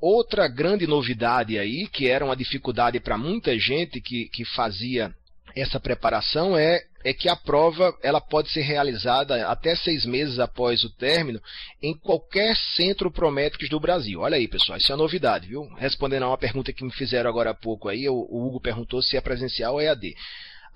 Outra 0.00 0.48
grande 0.48 0.86
novidade 0.86 1.58
aí, 1.58 1.86
que 1.86 2.08
era 2.08 2.24
uma 2.24 2.34
dificuldade 2.34 2.98
para 2.98 3.18
muita 3.18 3.58
gente 3.58 4.00
que, 4.00 4.30
que 4.30 4.42
fazia 4.46 5.14
essa 5.54 5.78
preparação 5.78 6.56
é, 6.56 6.80
é 7.02 7.12
que 7.14 7.28
a 7.28 7.36
prova 7.36 7.96
ela 8.02 8.20
pode 8.20 8.50
ser 8.50 8.60
realizada 8.60 9.46
até 9.48 9.74
seis 9.74 10.04
meses 10.04 10.38
após 10.38 10.84
o 10.84 10.90
término 10.90 11.40
em 11.82 11.96
qualquer 11.96 12.54
centro 12.76 13.10
Prométricos 13.10 13.68
do 13.68 13.80
Brasil. 13.80 14.20
Olha 14.20 14.36
aí, 14.36 14.46
pessoal, 14.46 14.78
isso 14.78 14.92
é 14.92 14.96
novidade, 14.96 15.48
viu? 15.48 15.66
Respondendo 15.76 16.24
a 16.24 16.28
uma 16.28 16.38
pergunta 16.38 16.72
que 16.72 16.84
me 16.84 16.92
fizeram 16.92 17.30
agora 17.30 17.50
há 17.50 17.54
pouco 17.54 17.88
aí, 17.88 18.08
o 18.08 18.14
Hugo 18.14 18.60
perguntou 18.60 19.02
se 19.02 19.16
é 19.16 19.20
presencial 19.20 19.74
ou 19.74 19.80
EAD. 19.80 20.14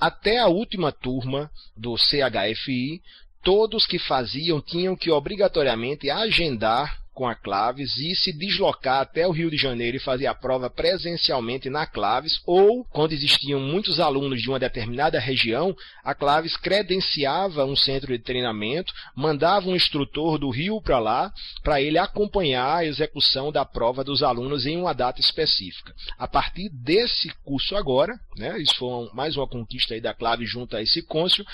Até 0.00 0.38
a 0.38 0.48
última 0.48 0.90
turma 0.90 1.50
do 1.76 1.96
CHFI, 1.96 3.00
todos 3.42 3.87
que 3.87 3.98
faziam 3.98 4.60
tinham 4.60 4.96
que 4.96 5.10
obrigatoriamente 5.10 6.10
agendar 6.10 7.03
com 7.14 7.27
a 7.27 7.35
Claves 7.35 7.96
e 7.96 8.14
se 8.14 8.33
deslocar 8.33 9.00
até 9.00 9.27
o 9.27 9.31
Rio 9.31 9.50
de 9.50 9.57
Janeiro 9.57 9.96
e 9.96 10.00
fazer 10.00 10.27
a 10.27 10.35
prova 10.35 10.68
presencialmente 10.68 11.70
na 11.70 11.87
Claves, 11.87 12.40
ou, 12.44 12.85
quando 12.87 13.12
existiam 13.12 13.61
muitos 13.61 14.00
alunos 14.00 14.42
de 14.42 14.48
uma 14.48 14.59
determinada 14.59 15.18
região, 15.20 15.74
a 16.03 16.14
Claves 16.14 16.57
credenciava 16.57 17.64
um 17.64 17.77
centro 17.77 18.12
de 18.12 18.18
treinamento, 18.18 18.92
mandava 19.14 19.68
um 19.68 19.77
instrutor 19.77 20.38
do 20.38 20.50
Rio 20.50 20.83
para 20.83 20.98
lá, 20.98 21.33
para 21.62 21.81
ele 21.81 21.98
acompanhar 21.98 22.79
a 22.79 22.85
execução 22.85 23.53
da 23.53 23.64
prova 23.64 24.03
dos 24.03 24.22
alunos 24.22 24.66
em 24.66 24.77
uma 24.77 24.92
data 24.92 25.20
específica. 25.20 25.94
A 26.18 26.27
partir 26.27 26.68
desse 26.70 27.33
curso 27.44 27.77
agora, 27.77 28.18
né, 28.37 28.59
isso 28.61 28.74
foi 28.77 29.09
mais 29.14 29.37
uma 29.37 29.46
conquista 29.46 29.94
aí 29.94 30.00
da 30.00 30.12
Claves 30.12 30.50
junto 30.50 30.77
a 30.77 30.83
esse 30.83 31.00
cônsul, 31.03 31.44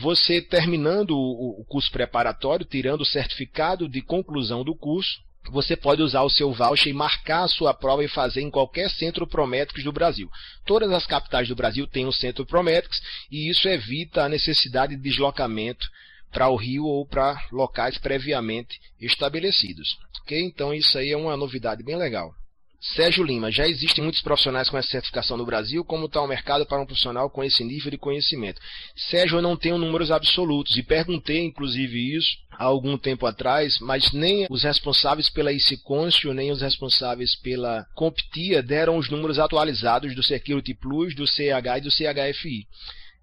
você 0.00 0.40
terminando 0.40 1.10
o 1.10 1.64
curso 1.68 1.90
preparatório, 1.90 2.64
tirando 2.64 3.00
o 3.00 3.06
certificado 3.06 3.88
de 3.88 4.00
conclusão 4.00 4.62
do 4.62 4.74
curso, 4.74 5.20
você 5.50 5.76
pode 5.76 6.02
usar 6.02 6.22
o 6.22 6.30
seu 6.30 6.52
voucher 6.52 6.90
e 6.90 6.92
marcar 6.92 7.44
a 7.44 7.48
sua 7.48 7.72
prova 7.72 8.04
e 8.04 8.08
fazer 8.08 8.42
em 8.42 8.50
qualquer 8.50 8.90
centro 8.90 9.26
Prométricos 9.26 9.82
do 9.82 9.92
Brasil. 9.92 10.30
Todas 10.64 10.90
as 10.92 11.06
capitais 11.06 11.48
do 11.48 11.56
Brasil 11.56 11.86
têm 11.86 12.06
um 12.06 12.12
centro 12.12 12.44
Prométricos 12.44 13.00
e 13.30 13.48
isso 13.48 13.66
evita 13.68 14.24
a 14.24 14.28
necessidade 14.28 14.94
de 14.94 15.02
deslocamento 15.02 15.88
para 16.30 16.48
o 16.48 16.56
Rio 16.56 16.84
ou 16.84 17.06
para 17.06 17.42
locais 17.50 17.96
previamente 17.96 18.78
estabelecidos. 19.00 19.96
Então 20.30 20.74
isso 20.74 20.98
aí 20.98 21.10
é 21.10 21.16
uma 21.16 21.36
novidade 21.36 21.82
bem 21.82 21.96
legal. 21.96 22.34
Sérgio 22.80 23.24
Lima, 23.24 23.50
já 23.50 23.66
existem 23.66 24.04
muitos 24.04 24.22
profissionais 24.22 24.70
com 24.70 24.78
essa 24.78 24.88
certificação 24.88 25.36
no 25.36 25.44
Brasil, 25.44 25.84
como 25.84 26.06
está 26.06 26.22
o 26.22 26.28
mercado 26.28 26.64
para 26.64 26.80
um 26.80 26.86
profissional 26.86 27.28
com 27.28 27.42
esse 27.42 27.64
nível 27.64 27.90
de 27.90 27.98
conhecimento? 27.98 28.60
Sérgio, 28.94 29.38
eu 29.38 29.42
não 29.42 29.56
tenho 29.56 29.76
números 29.76 30.12
absolutos 30.12 30.76
e 30.76 30.82
perguntei 30.82 31.40
inclusive 31.40 32.16
isso 32.16 32.38
há 32.52 32.64
algum 32.64 32.96
tempo 32.96 33.26
atrás, 33.26 33.78
mas 33.80 34.12
nem 34.12 34.46
os 34.48 34.62
responsáveis 34.62 35.28
pela 35.28 35.52
ICConscio, 35.52 36.32
nem 36.32 36.52
os 36.52 36.62
responsáveis 36.62 37.34
pela 37.36 37.84
Comptia 37.96 38.62
deram 38.62 38.96
os 38.96 39.10
números 39.10 39.40
atualizados 39.40 40.14
do 40.14 40.22
Security 40.22 40.74
Plus, 40.74 41.16
do 41.16 41.26
CH 41.26 41.78
e 41.78 41.80
do 41.80 41.90
CHFI. 41.90 42.66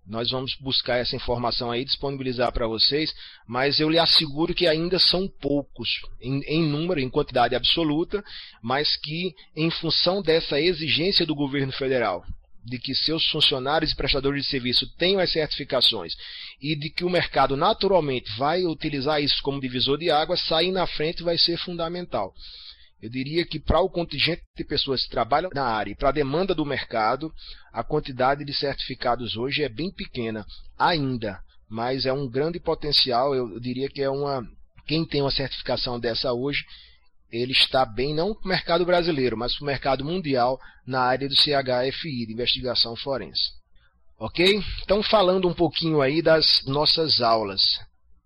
Nós 0.08 0.30
vamos 0.30 0.56
buscar 0.56 0.98
essa 0.98 1.15
informação 1.15 1.72
aí, 1.72 1.84
disponibilizar 1.84 2.52
para 2.52 2.68
vocês, 2.68 3.13
mas 3.48 3.80
eu 3.80 3.89
lhe 3.89 3.98
asseguro 3.98 4.54
que 4.54 4.68
ainda 4.68 5.00
são 5.00 5.28
poucos 5.28 5.89
em, 6.22 6.41
em, 6.41 6.63
número, 6.63 7.00
em 7.00 7.10
quantidade 7.10 7.56
absoluta, 7.56 8.24
mas 8.62 8.96
que 8.98 9.34
em 9.56 9.72
função 9.72 10.22
dessa 10.22 10.62
exigência 10.62 11.26
do 11.26 11.34
governo 11.34 11.72
federal 11.72 12.24
de 12.65 12.80
que 12.80 12.96
seus 12.96 13.24
funcionários 13.30 13.91
e 13.91 13.96
prestadores 13.96 14.44
de 14.44 14.50
serviço 14.50 14.88
tenham 14.98 15.20
as 15.20 15.32
certificações 15.32 16.15
e 16.60 16.76
de 16.76 16.89
que 16.89 17.06
o 17.06 17.10
mercado 17.10 17.56
naturalmente 17.56 18.30
vai 18.38 18.65
utilizar 18.65 19.22
isso 19.22 19.41
como 19.44 19.62
divisor 19.62 20.00
de 20.00 20.10
águas, 20.10 20.41
sair 20.48 20.72
na 20.72 20.88
frente 20.88 21.22
vai 21.22 21.38
ser 21.38 21.58
fundamental. 21.58 22.34
Eu 23.06 23.10
diria 23.12 23.46
que 23.46 23.60
para 23.60 23.80
o 23.82 23.88
contingente 23.88 24.41
de 24.58 24.63
pessoas 24.63 25.04
que 25.04 25.12
trabalham 25.12 25.52
na 25.54 25.63
área 25.63 25.91
e 25.91 25.96
para 25.96 26.10
a 26.10 26.12
demanda 26.12 26.56
do 26.56 26.65
mercado, 26.65 27.32
a 27.72 27.84
quantidade 27.84 28.44
de 28.44 28.52
certificados 28.52 29.38
hoje 29.38 29.62
é 29.62 29.70
bem 29.70 29.91
pequena 29.91 30.44
ainda, 30.76 31.39
mas 31.70 32.08
é 32.08 32.12
um 32.12 32.28
grande 32.28 32.60
potencial. 32.60 33.36
Eu 33.36 33.60
diria 33.60 33.88
que 33.89 34.02
é 34.02 34.10
uma 34.10 34.44
quem 34.88 35.06
tem 35.06 35.22
uma 35.22 35.30
certificação 35.30 36.00
dessa 36.00 36.34
hoje, 36.34 36.65
ele 37.32 37.52
está 37.52 37.86
bem 37.86 38.12
não 38.12 38.34
para 38.34 38.46
o 38.46 38.48
mercado 38.48 38.84
brasileiro, 38.84 39.38
mas 39.38 39.56
para 39.56 39.63
o 39.63 39.68
mercado 39.68 40.04
mundial 40.04 40.60
na 40.84 41.02
área 41.02 41.30
do 41.30 41.36
CHFI, 41.36 42.26
de 42.26 42.34
investigação 42.34 42.96
forense. 42.96 43.52
Ok? 44.18 44.63
Então, 44.82 45.04
falando 45.04 45.48
um 45.48 45.54
pouquinho 45.54 46.02
aí 46.02 46.24
das 46.24 46.65
nossas 46.65 47.22
aulas. 47.22 47.62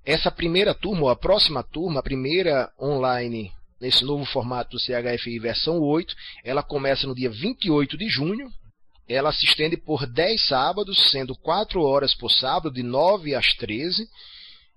Essa 0.06 0.32
primeira 0.32 0.74
turma, 0.74 1.02
ou 1.02 1.10
a 1.10 1.18
próxima 1.18 1.64
turma, 1.64 2.00
a 2.00 2.04
primeira 2.04 2.72
online 2.80 3.52
nesse 3.80 4.04
novo 4.04 4.26
formato 4.26 4.72
do 4.72 4.80
CHFI 4.80 5.40
versão 5.40 5.80
8, 5.80 6.16
ela 6.44 6.64
começa 6.64 7.08
no 7.08 7.16
dia 7.16 7.30
28 7.30 7.98
de 7.98 8.10
junho. 8.10 8.52
Ela 9.08 9.32
se 9.32 9.46
estende 9.46 9.76
por 9.76 10.06
10 10.06 10.46
sábados, 10.46 11.12
sendo 11.12 11.36
4 11.36 11.82
horas 11.82 12.14
por 12.14 12.30
sábado, 12.30 12.72
de 12.72 12.84
9 12.84 13.34
às 13.34 13.54
13, 13.56 14.08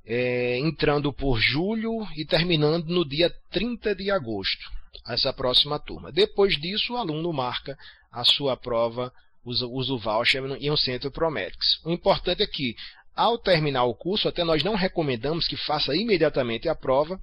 é, 0.07 0.59
entrando 0.59 1.12
por 1.12 1.38
julho 1.38 2.07
e 2.17 2.25
terminando 2.25 2.87
no 2.87 3.05
dia 3.07 3.31
30 3.51 3.95
de 3.95 4.11
agosto, 4.11 4.71
essa 5.07 5.33
próxima 5.33 5.79
turma. 5.79 6.11
Depois 6.11 6.59
disso, 6.59 6.95
o 6.95 6.97
aluno 6.97 7.33
marca 7.33 7.77
a 8.11 8.25
sua 8.25 8.57
prova 8.57 9.12
usa, 9.45 9.67
usa 9.67 9.93
o 9.93 9.99
voucher 9.99 10.43
em 10.61 10.71
um 10.71 10.77
centro 10.77 11.11
Prometrics. 11.11 11.81
O 11.85 11.91
importante 11.91 12.43
é 12.43 12.47
que, 12.47 12.77
ao 13.15 13.38
terminar 13.38 13.85
o 13.85 13.95
curso, 13.95 14.29
até 14.29 14.45
nós 14.45 14.62
não 14.62 14.75
recomendamos 14.75 15.47
que 15.47 15.57
faça 15.57 15.95
imediatamente 15.95 16.69
a 16.69 16.75
prova, 16.75 17.21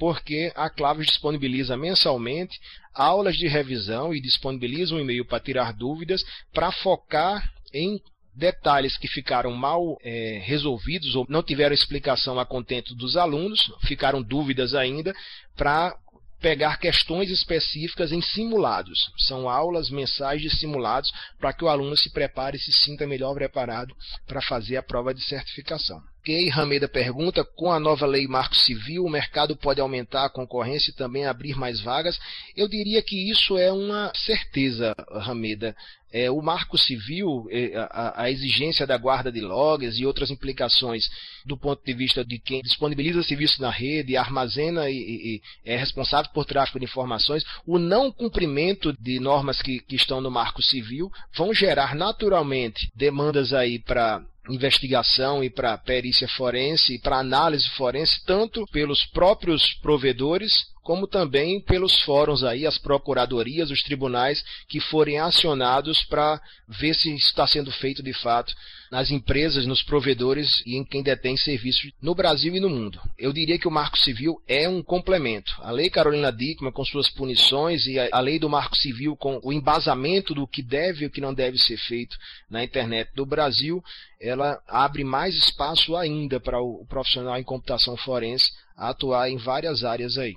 porque 0.00 0.50
a 0.56 0.70
Claves 0.70 1.06
disponibiliza 1.06 1.76
mensalmente 1.76 2.58
aulas 2.94 3.36
de 3.36 3.46
revisão 3.46 4.14
e 4.14 4.20
disponibiliza 4.20 4.94
um 4.94 4.98
e-mail 4.98 5.26
para 5.26 5.38
tirar 5.38 5.74
dúvidas, 5.74 6.24
para 6.54 6.72
focar 6.72 7.52
em 7.70 8.00
detalhes 8.34 8.96
que 8.96 9.06
ficaram 9.06 9.52
mal 9.52 9.98
é, 10.02 10.40
resolvidos 10.42 11.14
ou 11.14 11.26
não 11.28 11.42
tiveram 11.42 11.74
explicação 11.74 12.40
a 12.40 12.46
contento 12.46 12.94
dos 12.94 13.14
alunos, 13.14 13.60
ficaram 13.82 14.22
dúvidas 14.22 14.74
ainda, 14.74 15.14
para 15.54 15.94
pegar 16.40 16.78
questões 16.78 17.30
específicas 17.30 18.10
em 18.10 18.22
simulados. 18.22 19.12
São 19.18 19.50
aulas 19.50 19.90
mensais 19.90 20.40
de 20.40 20.48
simulados 20.48 21.12
para 21.38 21.52
que 21.52 21.62
o 21.62 21.68
aluno 21.68 21.94
se 21.94 22.10
prepare 22.10 22.56
e 22.56 22.60
se 22.60 22.72
sinta 22.72 23.06
melhor 23.06 23.34
preparado 23.34 23.94
para 24.26 24.40
fazer 24.40 24.78
a 24.78 24.82
prova 24.82 25.12
de 25.12 25.22
certificação. 25.22 26.00
Ok, 26.20 26.50
Rameda 26.50 26.86
pergunta: 26.86 27.42
com 27.42 27.72
a 27.72 27.80
nova 27.80 28.04
lei 28.06 28.28
Marco 28.28 28.54
Civil, 28.54 29.04
o 29.04 29.10
mercado 29.10 29.56
pode 29.56 29.80
aumentar 29.80 30.26
a 30.26 30.30
concorrência 30.30 30.90
e 30.90 30.94
também 30.94 31.24
abrir 31.24 31.56
mais 31.56 31.80
vagas? 31.80 32.18
Eu 32.54 32.68
diria 32.68 33.02
que 33.02 33.30
isso 33.30 33.56
é 33.56 33.72
uma 33.72 34.12
certeza, 34.14 34.94
Rameda 35.10 35.74
é, 36.12 36.30
o 36.30 36.42
marco 36.42 36.76
civil, 36.76 37.46
é, 37.50 37.76
a, 37.76 38.24
a, 38.24 38.30
exigência 38.30 38.86
da 38.86 38.96
guarda 38.96 39.30
de 39.30 39.40
logs 39.40 39.98
e 39.98 40.04
outras 40.04 40.30
implicações 40.30 41.08
do 41.44 41.56
ponto 41.56 41.84
de 41.84 41.92
vista 41.94 42.24
de 42.24 42.38
quem 42.38 42.60
disponibiliza 42.62 43.22
serviço 43.22 43.62
na 43.62 43.70
rede, 43.70 44.16
armazena 44.16 44.90
e, 44.90 44.96
e, 44.96 45.36
e 45.36 45.42
é 45.64 45.76
responsável 45.76 46.30
por 46.32 46.44
tráfego 46.44 46.80
de 46.80 46.84
informações, 46.84 47.44
o 47.66 47.78
não 47.78 48.10
cumprimento 48.10 48.92
de 49.00 49.20
normas 49.20 49.62
que, 49.62 49.80
que 49.80 49.96
estão 49.96 50.20
no 50.20 50.30
marco 50.30 50.62
civil 50.62 51.10
vão 51.34 51.54
gerar 51.54 51.94
naturalmente 51.94 52.90
demandas 52.94 53.52
aí 53.52 53.78
para 53.78 54.20
investigação 54.48 55.44
e 55.44 55.50
para 55.50 55.76
perícia 55.76 56.28
forense 56.28 56.94
e 56.94 56.98
para 56.98 57.18
análise 57.18 57.68
forense, 57.70 58.24
tanto 58.24 58.64
pelos 58.72 59.04
próprios 59.06 59.74
provedores 59.82 60.52
como 60.82 61.06
também 61.06 61.60
pelos 61.60 62.00
fóruns 62.02 62.42
aí, 62.42 62.66
as 62.66 62.78
procuradorias, 62.78 63.70
os 63.70 63.82
tribunais 63.82 64.42
que 64.68 64.80
forem 64.80 65.18
acionados 65.18 66.02
para 66.04 66.40
ver 66.68 66.94
se 66.94 67.14
está 67.14 67.46
sendo 67.46 67.70
feito 67.70 68.02
de 68.02 68.12
fato 68.12 68.54
nas 68.90 69.10
empresas, 69.10 69.66
nos 69.66 69.82
provedores 69.82 70.62
e 70.66 70.76
em 70.76 70.84
quem 70.84 71.02
detém 71.02 71.36
serviços 71.36 71.92
no 72.02 72.14
Brasil 72.14 72.54
e 72.56 72.60
no 72.60 72.68
mundo. 72.68 73.00
Eu 73.16 73.32
diria 73.32 73.58
que 73.58 73.68
o 73.68 73.70
Marco 73.70 73.96
Civil 73.96 74.42
é 74.48 74.68
um 74.68 74.82
complemento. 74.82 75.52
A 75.60 75.70
Lei 75.70 75.88
Carolina 75.88 76.32
Dickmann 76.32 76.72
com 76.72 76.84
suas 76.84 77.08
punições 77.08 77.86
e 77.86 77.98
a 77.98 78.20
Lei 78.20 78.38
do 78.38 78.50
Marco 78.50 78.76
Civil 78.76 79.16
com 79.16 79.38
o 79.44 79.52
embasamento 79.52 80.34
do 80.34 80.46
que 80.46 80.62
deve 80.62 81.04
e 81.04 81.06
o 81.06 81.10
que 81.10 81.20
não 81.20 81.32
deve 81.32 81.56
ser 81.56 81.76
feito 81.76 82.16
na 82.50 82.64
internet 82.64 83.10
do 83.14 83.24
Brasil, 83.24 83.82
ela 84.20 84.60
abre 84.66 85.04
mais 85.04 85.34
espaço 85.36 85.96
ainda 85.96 86.40
para 86.40 86.60
o 86.60 86.84
profissional 86.88 87.38
em 87.38 87.44
computação 87.44 87.96
forense 87.96 88.50
atuar 88.76 89.30
em 89.30 89.36
várias 89.36 89.84
áreas 89.84 90.18
aí. 90.18 90.34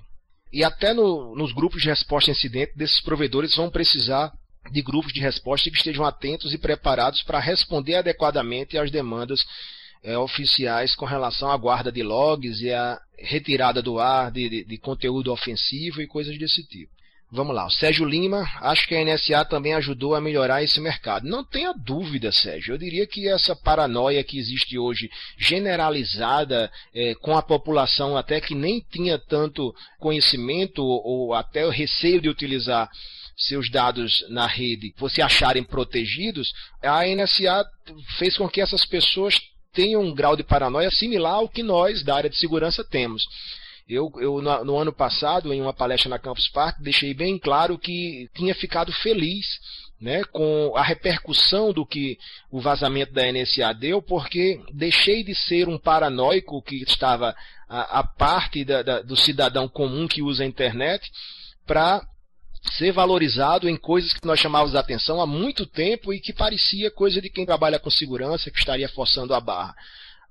E 0.54 0.64
até 0.64 0.94
no, 0.94 1.36
nos 1.36 1.52
grupos 1.52 1.82
de 1.82 1.90
resposta 1.90 2.30
a 2.30 2.34
incidente 2.34 2.78
desses 2.78 3.02
provedores 3.02 3.56
vão 3.56 3.72
precisar 3.72 4.32
de 4.72 4.84
grupos 4.84 5.12
de 5.12 5.20
resposta 5.20 5.70
que 5.70 5.76
estejam 5.76 6.06
atentos 6.06 6.54
e 6.54 6.60
preparados 6.60 7.24
para 7.24 7.40
responder 7.40 7.96
adequadamente 7.96 8.78
às 8.78 8.92
demandas 8.92 9.44
é, 10.04 10.16
oficiais 10.16 10.96
com 10.96 11.06
relação 11.06 11.50
à 11.50 11.58
guarda 11.58 11.92
de 11.92 12.04
logs 12.04 12.62
e 12.62 12.72
à 12.72 13.02
retirada 13.18 13.82
do 13.82 14.00
ar 14.00 14.32
de, 14.32 14.48
de, 14.48 14.64
de 14.64 14.78
conteúdo 14.78 15.34
ofensivo 15.34 16.02
e 16.02 16.08
coisas 16.08 16.38
desse 16.38 16.64
tipo. 16.68 16.92
Vamos 17.36 17.56
lá, 17.56 17.66
o 17.66 17.72
Sérgio 17.72 18.06
Lima, 18.06 18.48
acho 18.62 18.88
que 18.88 18.94
a 18.94 19.04
NSA 19.04 19.44
também 19.46 19.74
ajudou 19.74 20.14
a 20.14 20.22
melhorar 20.22 20.62
esse 20.62 20.80
mercado. 20.80 21.28
Não 21.28 21.44
tenha 21.44 21.74
dúvida, 21.74 22.32
Sérgio. 22.32 22.76
Eu 22.76 22.78
diria 22.78 23.08
que 23.08 23.28
essa 23.28 23.56
paranoia 23.56 24.24
que 24.24 24.38
existe 24.38 24.78
hoje, 24.78 25.10
generalizada 25.36 26.72
é, 26.94 27.16
com 27.16 27.36
a 27.36 27.42
população 27.42 28.16
até 28.16 28.40
que 28.40 28.54
nem 28.54 28.80
tinha 28.82 29.18
tanto 29.18 29.74
conhecimento 30.00 30.84
ou 30.84 31.34
até 31.34 31.66
o 31.66 31.72
receio 31.72 32.22
de 32.22 32.30
utilizar 32.30 32.88
seus 33.36 33.68
dados 33.68 34.24
na 34.30 34.46
rede, 34.46 34.94
você 34.96 35.20
acharem 35.20 35.64
protegidos, 35.64 36.54
a 36.84 37.04
NSA 37.04 37.66
fez 38.20 38.38
com 38.38 38.48
que 38.48 38.62
essas 38.62 38.86
pessoas 38.86 39.42
tenham 39.74 40.04
um 40.04 40.14
grau 40.14 40.36
de 40.36 40.44
paranoia 40.44 40.92
similar 40.92 41.34
ao 41.34 41.50
que 41.50 41.64
nós 41.64 42.04
da 42.04 42.16
área 42.16 42.30
de 42.30 42.38
segurança 42.38 42.84
temos. 42.88 43.24
Eu, 43.88 44.12
eu 44.18 44.42
no, 44.42 44.66
no, 44.66 44.78
ano 44.78 44.94
passado, 44.94 45.54
em 45.54 45.62
uma 45.62 45.74
palestra 45.74 46.10
na 46.10 46.20
Campus 46.20 46.48
Park, 46.48 46.78
deixei 46.80 47.14
bem 47.14 47.38
claro 47.38 47.78
que 47.78 48.30
tinha 48.34 48.56
ficado 48.56 48.92
feliz 48.92 49.46
né, 50.00 50.24
com 50.26 50.74
a 50.76 50.84
repercussão 50.84 51.72
do 51.72 51.86
que 51.86 52.18
o 52.52 52.60
vazamento 52.60 53.14
da 53.14 53.32
NSA 53.32 53.74
deu, 53.74 54.02
porque 54.02 54.62
deixei 54.74 55.24
de 55.24 55.34
ser 55.34 55.68
um 55.70 55.78
paranoico 55.78 56.62
que 56.62 56.84
estava 56.84 57.36
a, 57.70 58.00
a 58.00 58.04
parte 58.04 58.66
da, 58.66 58.82
da, 58.84 59.02
do 59.02 59.16
cidadão 59.16 59.68
comum 59.68 60.08
que 60.08 60.22
usa 60.22 60.44
a 60.44 60.48
internet 60.48 61.10
para 61.66 62.06
ser 62.78 62.92
valorizado 62.92 63.68
em 63.68 63.76
coisas 63.76 64.14
que 64.14 64.26
nós 64.26 64.40
chamávamos 64.40 64.76
a 64.76 64.80
atenção 64.80 65.22
há 65.22 65.28
muito 65.28 65.66
tempo 65.66 66.14
e 66.14 66.20
que 66.20 66.34
parecia 66.34 66.92
coisa 66.92 67.22
de 67.22 67.30
quem 67.30 67.46
trabalha 67.46 67.80
com 67.80 67.90
segurança 67.90 68.50
que 68.50 68.60
estaria 68.60 68.88
forçando 68.90 69.34
a 69.34 69.40
barra. 69.40 69.76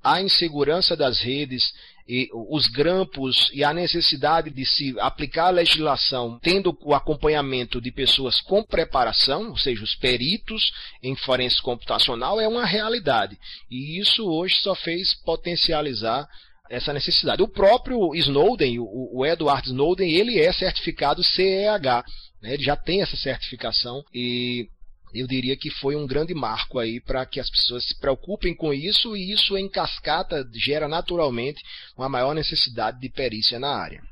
A 0.02 0.20
insegurança 0.20 0.96
das 0.96 1.20
redes, 1.20 1.72
e 2.08 2.28
os 2.32 2.66
grampos 2.66 3.50
e 3.52 3.62
a 3.64 3.72
necessidade 3.72 4.50
de 4.50 4.66
se 4.66 4.98
aplicar 4.98 5.46
a 5.46 5.50
legislação 5.50 6.38
tendo 6.42 6.76
o 6.82 6.94
acompanhamento 6.94 7.80
de 7.80 7.90
pessoas 7.90 8.40
com 8.40 8.62
preparação, 8.62 9.50
ou 9.50 9.56
seja, 9.56 9.82
os 9.82 9.94
peritos 9.94 10.72
em 11.02 11.14
forense 11.14 11.60
computacional, 11.62 12.40
é 12.40 12.48
uma 12.48 12.66
realidade. 12.66 13.38
E 13.70 13.98
isso 13.98 14.24
hoje 14.28 14.56
só 14.56 14.74
fez 14.74 15.14
potencializar 15.24 16.28
essa 16.72 16.92
necessidade. 16.92 17.42
O 17.42 17.48
próprio 17.48 18.14
Snowden, 18.14 18.78
o, 18.80 19.26
Edward 19.26 19.66
Snowden, 19.68 20.10
ele 20.10 20.40
é 20.40 20.50
certificado 20.52 21.22
CEH. 21.22 22.04
Né? 22.40 22.54
Ele 22.54 22.62
já 22.62 22.74
tem 22.74 23.02
essa 23.02 23.16
certificação 23.16 24.02
e 24.12 24.68
eu 25.14 25.26
diria 25.26 25.56
que 25.56 25.70
foi 25.70 25.96
um 25.96 26.06
grande 26.06 26.34
marco 26.34 26.78
aí 26.78 27.00
para 27.00 27.24
que 27.26 27.40
as 27.40 27.50
pessoas 27.50 27.84
se 27.84 27.98
preocupem 27.98 28.54
com 28.54 28.72
isso 28.72 29.16
e 29.16 29.32
isso 29.32 29.56
em 29.56 29.68
cascata 29.68 30.48
gera 30.54 30.88
naturalmente 30.88 31.62
uma 31.96 32.08
maior 32.08 32.34
necessidade 32.34 33.00
de 33.00 33.08
perícia 33.08 33.58
na 33.58 33.68
área. 33.68 34.02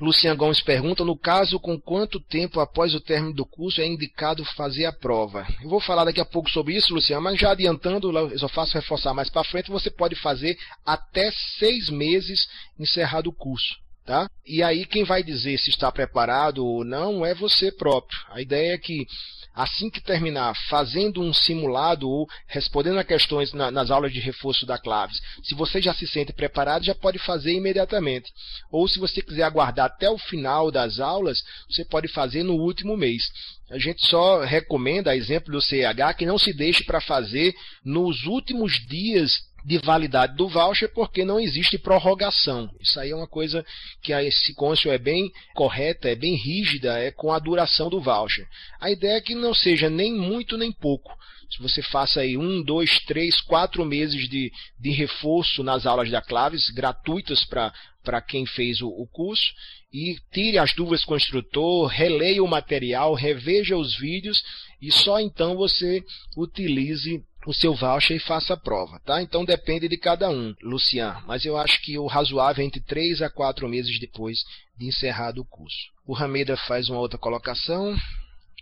Lucian 0.00 0.36
Gomes 0.36 0.60
pergunta: 0.60 1.04
no 1.04 1.16
caso, 1.16 1.58
com 1.58 1.80
quanto 1.80 2.20
tempo 2.20 2.60
após 2.60 2.94
o 2.94 3.00
término 3.00 3.32
do 3.32 3.46
curso 3.46 3.80
é 3.80 3.86
indicado 3.86 4.44
fazer 4.44 4.84
a 4.84 4.92
prova? 4.92 5.46
Eu 5.62 5.70
vou 5.70 5.80
falar 5.80 6.04
daqui 6.04 6.20
a 6.20 6.24
pouco 6.24 6.50
sobre 6.50 6.76
isso, 6.76 6.92
Lucian, 6.92 7.20
mas 7.20 7.40
já 7.40 7.52
adiantando, 7.52 8.10
eu 8.16 8.38
só 8.38 8.48
faço 8.48 8.74
reforçar 8.74 9.14
mais 9.14 9.30
para 9.30 9.44
frente, 9.44 9.70
você 9.70 9.90
pode 9.90 10.14
fazer 10.14 10.58
até 10.84 11.30
seis 11.58 11.88
meses 11.88 12.46
encerrado 12.78 13.28
o 13.28 13.32
curso. 13.32 13.74
Tá? 14.06 14.30
E 14.46 14.62
aí 14.62 14.86
quem 14.86 15.02
vai 15.02 15.20
dizer 15.20 15.58
se 15.58 15.68
está 15.68 15.90
preparado 15.90 16.64
ou 16.64 16.84
não 16.84 17.26
é 17.26 17.34
você 17.34 17.72
próprio. 17.72 18.16
A 18.30 18.40
ideia 18.40 18.74
é 18.74 18.78
que 18.78 19.04
assim 19.52 19.90
que 19.90 20.00
terminar 20.00 20.54
fazendo 20.68 21.20
um 21.20 21.32
simulado 21.32 22.08
ou 22.08 22.28
respondendo 22.46 23.00
a 23.00 23.04
questões 23.04 23.52
na, 23.52 23.68
nas 23.68 23.90
aulas 23.90 24.12
de 24.12 24.20
reforço 24.20 24.64
da 24.64 24.78
Claves, 24.78 25.20
se 25.42 25.56
você 25.56 25.82
já 25.82 25.92
se 25.92 26.06
sente 26.06 26.32
preparado, 26.32 26.84
já 26.84 26.94
pode 26.94 27.18
fazer 27.18 27.52
imediatamente. 27.52 28.30
Ou 28.70 28.86
se 28.86 29.00
você 29.00 29.20
quiser 29.20 29.42
aguardar 29.42 29.86
até 29.86 30.08
o 30.08 30.18
final 30.18 30.70
das 30.70 31.00
aulas, 31.00 31.42
você 31.68 31.84
pode 31.84 32.06
fazer 32.06 32.44
no 32.44 32.54
último 32.54 32.96
mês. 32.96 33.24
A 33.68 33.78
gente 33.78 34.06
só 34.06 34.44
recomenda, 34.44 35.10
a 35.10 35.16
exemplo 35.16 35.50
do 35.50 35.60
CH, 35.60 36.14
que 36.16 36.24
não 36.24 36.38
se 36.38 36.52
deixe 36.52 36.84
para 36.84 37.00
fazer 37.00 37.52
nos 37.84 38.22
últimos 38.22 38.74
dias 38.86 39.32
de 39.66 39.78
validade 39.78 40.36
do 40.36 40.48
voucher 40.48 40.88
porque 40.94 41.24
não 41.24 41.40
existe 41.40 41.76
prorrogação. 41.76 42.70
Isso 42.80 43.00
aí 43.00 43.10
é 43.10 43.16
uma 43.16 43.26
coisa 43.26 43.66
que 44.00 44.12
esse 44.12 44.54
cônsul 44.54 44.92
é 44.92 44.98
bem 44.98 45.28
correta, 45.56 46.08
é 46.08 46.14
bem 46.14 46.36
rígida, 46.36 46.96
é 46.96 47.10
com 47.10 47.32
a 47.32 47.38
duração 47.40 47.90
do 47.90 48.00
voucher. 48.00 48.46
A 48.80 48.92
ideia 48.92 49.16
é 49.16 49.20
que 49.20 49.34
não 49.34 49.52
seja 49.52 49.90
nem 49.90 50.14
muito 50.14 50.56
nem 50.56 50.70
pouco. 50.70 51.12
Se 51.50 51.60
você 51.60 51.82
faça 51.82 52.20
aí 52.20 52.36
um, 52.36 52.62
dois, 52.62 53.00
três, 53.06 53.40
quatro 53.40 53.84
meses 53.84 54.28
de, 54.28 54.52
de 54.78 54.90
reforço 54.90 55.64
nas 55.64 55.84
aulas 55.84 56.10
da 56.10 56.22
Claves, 56.22 56.70
gratuitas 56.70 57.44
para 57.44 58.20
quem 58.20 58.46
fez 58.46 58.80
o, 58.80 58.88
o 58.88 59.06
curso, 59.08 59.52
e 59.92 60.16
tire 60.32 60.58
as 60.58 60.74
dúvidas 60.74 61.04
com 61.04 61.14
o 61.14 61.16
instrutor, 61.16 61.86
releia 61.86 62.42
o 62.42 62.48
material, 62.48 63.14
reveja 63.14 63.76
os 63.76 63.96
vídeos 63.96 64.42
e 64.80 64.92
só 64.92 65.18
então 65.18 65.56
você 65.56 66.04
utilize 66.36 67.24
o 67.46 67.54
seu 67.54 67.74
voucher 67.74 68.16
e 68.16 68.20
faça 68.20 68.54
a 68.54 68.56
prova, 68.56 69.00
tá? 69.00 69.22
Então 69.22 69.44
depende 69.44 69.88
de 69.88 69.96
cada 69.96 70.28
um, 70.28 70.54
Lucian, 70.60 71.22
mas 71.26 71.44
eu 71.44 71.56
acho 71.56 71.80
que 71.80 71.96
o 71.98 72.06
razoável 72.06 72.62
é 72.62 72.66
entre 72.66 72.80
3 72.80 73.22
a 73.22 73.30
4 73.30 73.68
meses 73.68 73.98
depois 74.00 74.38
de 74.76 74.86
encerrado 74.86 75.40
o 75.40 75.44
curso. 75.44 75.90
O 76.04 76.12
Rameda 76.12 76.56
faz 76.56 76.88
uma 76.88 76.98
outra 76.98 77.18
colocação 77.18 77.96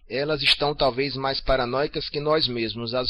elas 0.09 0.43
estão 0.43 0.75
talvez 0.75 1.17
mais 1.17 1.41
paranoicas 1.41 2.11
que 2.11 2.21
nós 2.21 2.47
mesmos, 2.47 2.93
as, 2.93 3.09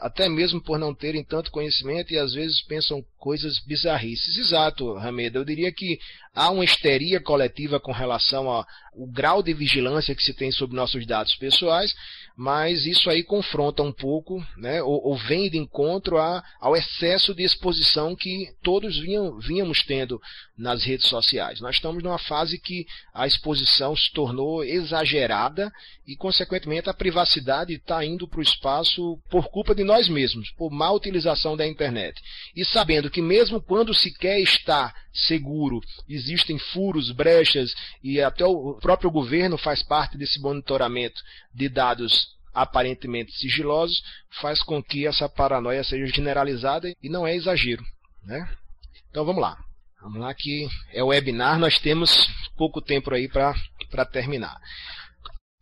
até 0.00 0.28
mesmo 0.28 0.60
por 0.60 0.78
não 0.78 0.94
terem 0.94 1.24
tanto 1.24 1.50
conhecimento 1.50 2.12
e 2.12 2.18
às 2.18 2.34
vezes 2.34 2.60
pensam 2.62 3.02
coisas 3.18 3.58
bizarrices. 3.60 4.36
Exato, 4.36 4.92
Rameda. 4.94 5.38
Eu 5.38 5.44
diria 5.44 5.72
que 5.72 5.98
há 6.34 6.50
uma 6.50 6.64
histeria 6.64 7.18
coletiva 7.18 7.80
com 7.80 7.92
relação 7.92 8.48
ao 8.48 8.66
grau 9.10 9.42
de 9.42 9.54
vigilância 9.54 10.14
que 10.14 10.22
se 10.22 10.34
tem 10.34 10.52
sobre 10.52 10.76
nossos 10.76 11.06
dados 11.06 11.34
pessoais, 11.36 11.94
mas 12.36 12.84
isso 12.84 13.08
aí 13.08 13.22
confronta 13.22 13.82
um 13.82 13.92
pouco, 13.92 14.44
né, 14.56 14.82
ou, 14.82 15.00
ou 15.06 15.16
vem 15.16 15.48
de 15.48 15.56
encontro 15.56 16.18
a, 16.18 16.42
ao 16.60 16.74
excesso 16.74 17.32
de 17.32 17.44
exposição 17.44 18.16
que 18.16 18.48
todos 18.62 18.98
vinham, 18.98 19.38
vínhamos 19.38 19.84
tendo 19.84 20.20
nas 20.58 20.82
redes 20.84 21.06
sociais. 21.08 21.60
Nós 21.60 21.76
estamos 21.76 22.02
numa 22.02 22.18
fase 22.18 22.58
que 22.58 22.86
a 23.12 23.26
exposição 23.26 23.94
se 23.96 24.10
tornou 24.12 24.64
exagerada 24.64 25.72
e, 26.06 26.16
consequentemente, 26.16 26.90
a 26.90 26.94
privacidade 26.94 27.74
está 27.74 28.04
indo 28.04 28.26
para 28.28 28.40
o 28.40 28.42
espaço 28.42 29.18
por 29.30 29.48
culpa 29.48 29.74
de 29.74 29.84
nós 29.84 30.08
mesmos, 30.08 30.50
por 30.52 30.70
má 30.70 30.90
utilização 30.90 31.56
da 31.56 31.66
internet. 31.66 32.20
E 32.54 32.64
sabendo 32.64 33.10
que 33.10 33.22
mesmo 33.22 33.60
quando 33.60 33.94
se 33.94 34.12
quer 34.12 34.40
estar 34.40 34.92
seguro, 35.12 35.80
existem 36.08 36.58
furos, 36.58 37.12
brechas 37.12 37.72
e 38.02 38.20
até 38.20 38.44
o 38.44 38.74
próprio 38.80 39.10
governo 39.10 39.56
faz 39.56 39.82
parte 39.82 40.18
desse 40.18 40.40
monitoramento 40.40 41.20
de 41.54 41.68
dados 41.68 42.23
aparentemente 42.54 43.32
sigilosos, 43.32 44.02
faz 44.40 44.62
com 44.62 44.82
que 44.82 45.06
essa 45.06 45.28
paranoia 45.28 45.82
seja 45.82 46.06
generalizada 46.06 46.94
e 47.02 47.08
não 47.08 47.26
é 47.26 47.34
exagero. 47.34 47.82
Né? 48.24 48.48
Então 49.10 49.24
vamos 49.24 49.42
lá. 49.42 49.58
Vamos 50.00 50.20
lá 50.20 50.34
que 50.34 50.68
é 50.92 51.02
o 51.02 51.06
webinar, 51.06 51.58
nós 51.58 51.78
temos 51.78 52.10
pouco 52.56 52.82
tempo 52.82 53.12
aí 53.12 53.26
para 53.28 54.04
terminar. 54.04 54.54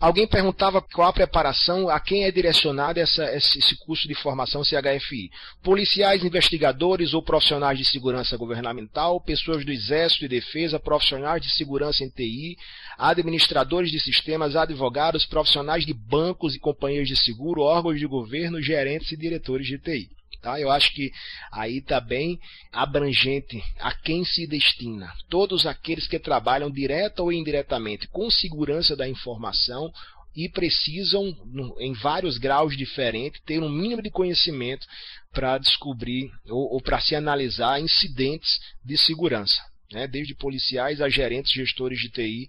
Alguém 0.02 0.26
perguntava 0.26 0.82
qual 0.82 1.10
a 1.10 1.12
preparação, 1.12 1.88
a 1.88 2.00
quem 2.00 2.24
é 2.24 2.30
direcionado 2.32 2.98
essa, 2.98 3.24
esse 3.36 3.76
curso 3.76 4.08
de 4.08 4.16
formação 4.16 4.64
CHFI. 4.64 5.30
Policiais, 5.62 6.24
investigadores 6.24 7.14
ou 7.14 7.22
profissionais 7.22 7.78
de 7.78 7.84
segurança 7.84 8.36
governamental, 8.36 9.20
pessoas 9.20 9.64
do 9.64 9.70
Exército 9.70 10.24
e 10.24 10.28
Defesa, 10.28 10.80
profissionais 10.80 11.40
de 11.40 11.54
segurança 11.54 12.02
em 12.02 12.08
TI, 12.08 12.56
administradores 12.98 13.92
de 13.92 14.00
sistemas, 14.00 14.56
advogados, 14.56 15.24
profissionais 15.24 15.86
de 15.86 15.94
bancos 15.94 16.56
e 16.56 16.58
companhias 16.58 17.06
de 17.06 17.16
seguro, 17.16 17.62
órgãos 17.62 18.00
de 18.00 18.06
governo, 18.08 18.60
gerentes 18.60 19.12
e 19.12 19.16
diretores 19.16 19.68
de 19.68 19.78
TI. 19.78 20.10
Tá? 20.42 20.60
Eu 20.60 20.72
acho 20.72 20.92
que 20.92 21.12
aí 21.52 21.78
está 21.78 22.00
bem 22.00 22.40
abrangente 22.72 23.62
a 23.78 23.94
quem 23.94 24.24
se 24.24 24.44
destina. 24.44 25.12
Todos 25.28 25.66
aqueles 25.66 26.08
que 26.08 26.18
trabalham 26.18 26.68
direta 26.68 27.22
ou 27.22 27.32
indiretamente 27.32 28.08
com 28.08 28.28
segurança 28.28 28.96
da 28.96 29.08
informação 29.08 29.92
e 30.34 30.48
precisam, 30.48 31.36
em 31.78 31.92
vários 31.92 32.38
graus 32.38 32.76
diferentes, 32.76 33.40
ter 33.42 33.62
um 33.62 33.68
mínimo 33.68 34.02
de 34.02 34.10
conhecimento 34.10 34.84
para 35.30 35.58
descobrir 35.58 36.32
ou, 36.48 36.74
ou 36.74 36.80
para 36.80 37.00
se 37.00 37.14
analisar 37.14 37.80
incidentes 37.80 38.58
de 38.84 38.98
segurança. 38.98 39.62
Né? 39.92 40.08
Desde 40.08 40.34
policiais 40.34 41.00
a 41.00 41.08
gerentes, 41.08 41.52
gestores 41.52 42.00
de 42.00 42.08
TI, 42.08 42.48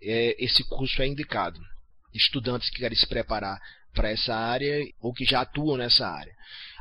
é, 0.00 0.36
esse 0.38 0.62
curso 0.68 1.02
é 1.02 1.08
indicado. 1.08 1.58
Estudantes 2.14 2.70
que 2.70 2.78
querem 2.78 2.96
se 2.96 3.06
preparar 3.06 3.58
para 3.92 4.10
essa 4.10 4.34
área 4.34 4.86
ou 5.00 5.12
que 5.12 5.24
já 5.24 5.40
atuam 5.40 5.76
nessa 5.76 6.06
área. 6.06 6.32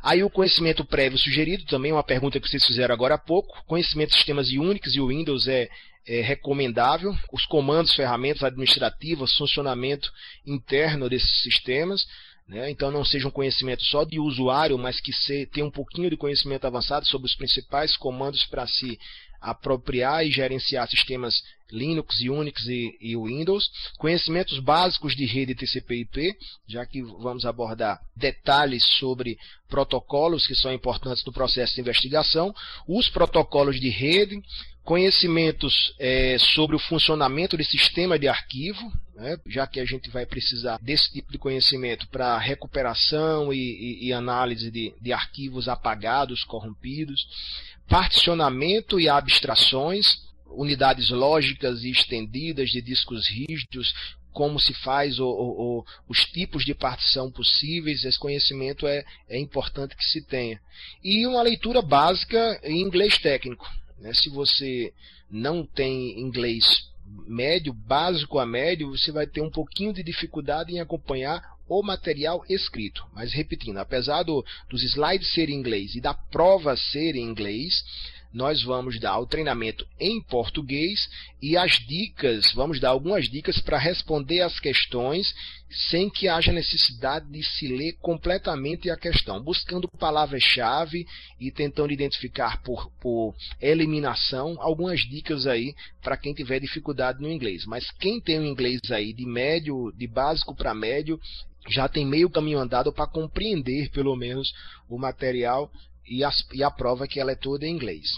Aí 0.03 0.23
o 0.23 0.29
conhecimento 0.29 0.83
prévio 0.83 1.17
sugerido, 1.17 1.65
também 1.65 1.91
uma 1.91 2.03
pergunta 2.03 2.39
que 2.39 2.49
vocês 2.49 2.65
fizeram 2.65 2.93
agora 2.93 3.15
há 3.15 3.19
pouco. 3.19 3.63
Conhecimento 3.65 4.09
de 4.09 4.15
sistemas 4.15 4.49
Unix 4.49 4.95
e 4.95 4.99
Windows 4.99 5.47
é, 5.47 5.69
é 6.07 6.21
recomendável. 6.21 7.15
Os 7.31 7.45
comandos, 7.45 7.93
ferramentas 7.93 8.43
administrativas, 8.43 9.35
funcionamento 9.35 10.11
interno 10.45 11.07
desses 11.07 11.43
sistemas. 11.43 12.07
Né? 12.47 12.71
Então 12.71 12.89
não 12.89 13.05
seja 13.05 13.27
um 13.27 13.31
conhecimento 13.31 13.83
só 13.83 14.03
de 14.03 14.19
usuário, 14.19 14.77
mas 14.77 14.99
que 14.99 15.13
se, 15.13 15.45
tenha 15.45 15.65
um 15.65 15.71
pouquinho 15.71 16.09
de 16.09 16.17
conhecimento 16.17 16.65
avançado 16.65 17.05
sobre 17.05 17.27
os 17.27 17.35
principais 17.35 17.95
comandos 17.95 18.43
para 18.45 18.65
se 18.65 18.99
apropriar 19.39 20.25
e 20.25 20.31
gerenciar 20.31 20.87
sistemas 20.89 21.43
Linux, 21.71 22.19
Unix 22.21 22.67
e, 22.67 22.97
e 22.99 23.15
Windows, 23.15 23.69
conhecimentos 23.97 24.59
básicos 24.59 25.15
de 25.15 25.25
rede 25.25 25.55
TCP/IP, 25.55 26.35
já 26.67 26.85
que 26.85 27.01
vamos 27.01 27.45
abordar 27.45 27.99
detalhes 28.15 28.83
sobre 28.99 29.37
protocolos 29.69 30.45
que 30.45 30.55
são 30.55 30.71
importantes 30.71 31.23
no 31.25 31.31
processo 31.31 31.75
de 31.75 31.81
investigação, 31.81 32.53
os 32.87 33.09
protocolos 33.09 33.79
de 33.79 33.89
rede, 33.89 34.41
conhecimentos 34.83 35.93
é, 35.99 36.37
sobre 36.39 36.75
o 36.75 36.79
funcionamento 36.79 37.55
de 37.55 37.63
sistema 37.63 38.17
de 38.17 38.27
arquivo, 38.27 38.91
né, 39.15 39.37
já 39.47 39.67
que 39.67 39.79
a 39.79 39.85
gente 39.85 40.09
vai 40.09 40.25
precisar 40.25 40.79
desse 40.81 41.11
tipo 41.11 41.31
de 41.31 41.37
conhecimento 41.37 42.07
para 42.07 42.37
recuperação 42.37 43.53
e, 43.53 43.57
e, 43.57 44.07
e 44.07 44.13
análise 44.13 44.71
de, 44.71 44.93
de 44.99 45.13
arquivos 45.13 45.67
apagados, 45.67 46.43
corrompidos, 46.43 47.27
particionamento 47.87 48.99
e 48.99 49.07
abstrações, 49.07 50.30
unidades 50.55 51.09
lógicas 51.09 51.83
e 51.83 51.91
estendidas 51.91 52.69
de 52.69 52.81
discos 52.81 53.27
rígidos, 53.27 53.93
como 54.31 54.59
se 54.59 54.73
faz 54.73 55.19
o, 55.19 55.25
o, 55.25 55.79
o, 55.79 55.85
os 56.07 56.25
tipos 56.25 56.63
de 56.63 56.73
partição 56.73 57.29
possíveis, 57.29 58.05
esse 58.05 58.17
conhecimento 58.17 58.87
é, 58.87 59.03
é 59.27 59.37
importante 59.37 59.95
que 59.95 60.05
se 60.05 60.21
tenha. 60.21 60.59
E 61.03 61.25
uma 61.27 61.41
leitura 61.41 61.81
básica 61.81 62.59
em 62.63 62.81
inglês 62.81 63.17
técnico. 63.17 63.69
Né? 63.99 64.13
Se 64.13 64.29
você 64.29 64.93
não 65.29 65.65
tem 65.65 66.19
inglês 66.19 66.89
médio, 67.27 67.73
básico 67.73 68.39
a 68.39 68.45
médio, 68.45 68.91
você 68.91 69.11
vai 69.11 69.27
ter 69.27 69.41
um 69.41 69.49
pouquinho 69.49 69.93
de 69.93 70.01
dificuldade 70.01 70.71
em 70.71 70.79
acompanhar 70.79 71.41
o 71.67 71.81
material 71.83 72.43
escrito. 72.49 73.05
Mas 73.13 73.33
repetindo, 73.33 73.77
apesar 73.77 74.23
do, 74.23 74.45
dos 74.69 74.83
slides 74.83 75.31
serem 75.33 75.55
em 75.55 75.59
inglês 75.59 75.95
e 75.95 76.01
da 76.01 76.13
prova 76.13 76.75
ser 76.75 77.15
em 77.15 77.23
inglês, 77.23 77.83
nós 78.33 78.63
vamos 78.63 78.99
dar 78.99 79.19
o 79.19 79.25
treinamento 79.25 79.85
em 79.99 80.21
português 80.21 81.09
e 81.41 81.57
as 81.57 81.73
dicas, 81.73 82.51
vamos 82.53 82.79
dar 82.79 82.89
algumas 82.89 83.29
dicas 83.29 83.59
para 83.59 83.77
responder 83.77 84.41
as 84.41 84.59
questões 84.59 85.33
sem 85.89 86.09
que 86.09 86.27
haja 86.27 86.51
necessidade 86.51 87.29
de 87.29 87.43
se 87.43 87.67
ler 87.67 87.93
completamente 88.01 88.89
a 88.89 88.97
questão, 88.97 89.41
buscando 89.41 89.87
palavras-chave 89.87 91.05
e 91.39 91.51
tentando 91.51 91.93
identificar 91.93 92.61
por, 92.61 92.91
por 92.99 93.35
eliminação 93.59 94.57
algumas 94.59 94.99
dicas 95.01 95.47
aí 95.47 95.73
para 96.01 96.17
quem 96.17 96.33
tiver 96.33 96.59
dificuldade 96.59 97.21
no 97.21 97.31
inglês. 97.31 97.65
Mas 97.65 97.89
quem 97.91 98.19
tem 98.19 98.39
o 98.39 98.45
inglês 98.45 98.79
aí 98.91 99.13
de 99.13 99.25
médio, 99.25 99.93
de 99.95 100.07
básico 100.07 100.55
para 100.55 100.73
médio, 100.73 101.19
já 101.69 101.87
tem 101.87 102.05
meio 102.05 102.29
caminho 102.29 102.59
andado 102.59 102.91
para 102.91 103.07
compreender 103.07 103.89
pelo 103.91 104.15
menos 104.15 104.53
o 104.89 104.97
material 104.97 105.71
e, 106.11 106.21
e 106.53 106.63
a 106.63 106.69
prova 106.69 107.07
que 107.07 107.19
ela 107.19 107.31
é 107.31 107.35
toda 107.35 107.65
em 107.65 107.71
inglês. 107.71 108.09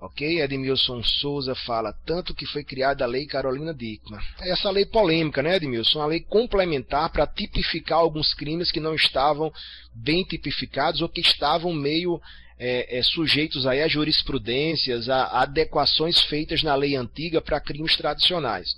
Ok? 0.00 0.42
Edmilson 0.42 1.00
Souza 1.04 1.54
fala, 1.54 1.92
tanto 2.04 2.34
que 2.34 2.44
foi 2.44 2.64
criada 2.64 3.04
a 3.04 3.06
Lei 3.06 3.24
Carolina 3.24 3.72
Dickmann. 3.72 4.20
Essa 4.40 4.68
lei 4.68 4.84
polêmica, 4.84 5.40
né, 5.44 5.54
Edmilson? 5.54 6.00
Uma 6.00 6.06
lei 6.06 6.20
complementar 6.20 7.08
para 7.10 7.24
tipificar 7.24 7.98
alguns 7.98 8.34
crimes 8.34 8.72
que 8.72 8.80
não 8.80 8.96
estavam 8.96 9.52
bem 9.94 10.24
tipificados 10.24 11.00
ou 11.00 11.08
que 11.08 11.20
estavam 11.20 11.72
meio 11.72 12.20
é, 12.58 12.98
é, 12.98 13.02
sujeitos 13.04 13.64
aí 13.64 13.80
a 13.80 13.86
jurisprudências, 13.86 15.08
a 15.08 15.40
adequações 15.42 16.20
feitas 16.22 16.64
na 16.64 16.74
lei 16.74 16.96
antiga 16.96 17.40
para 17.40 17.60
crimes 17.60 17.96
tradicionais. 17.96 18.74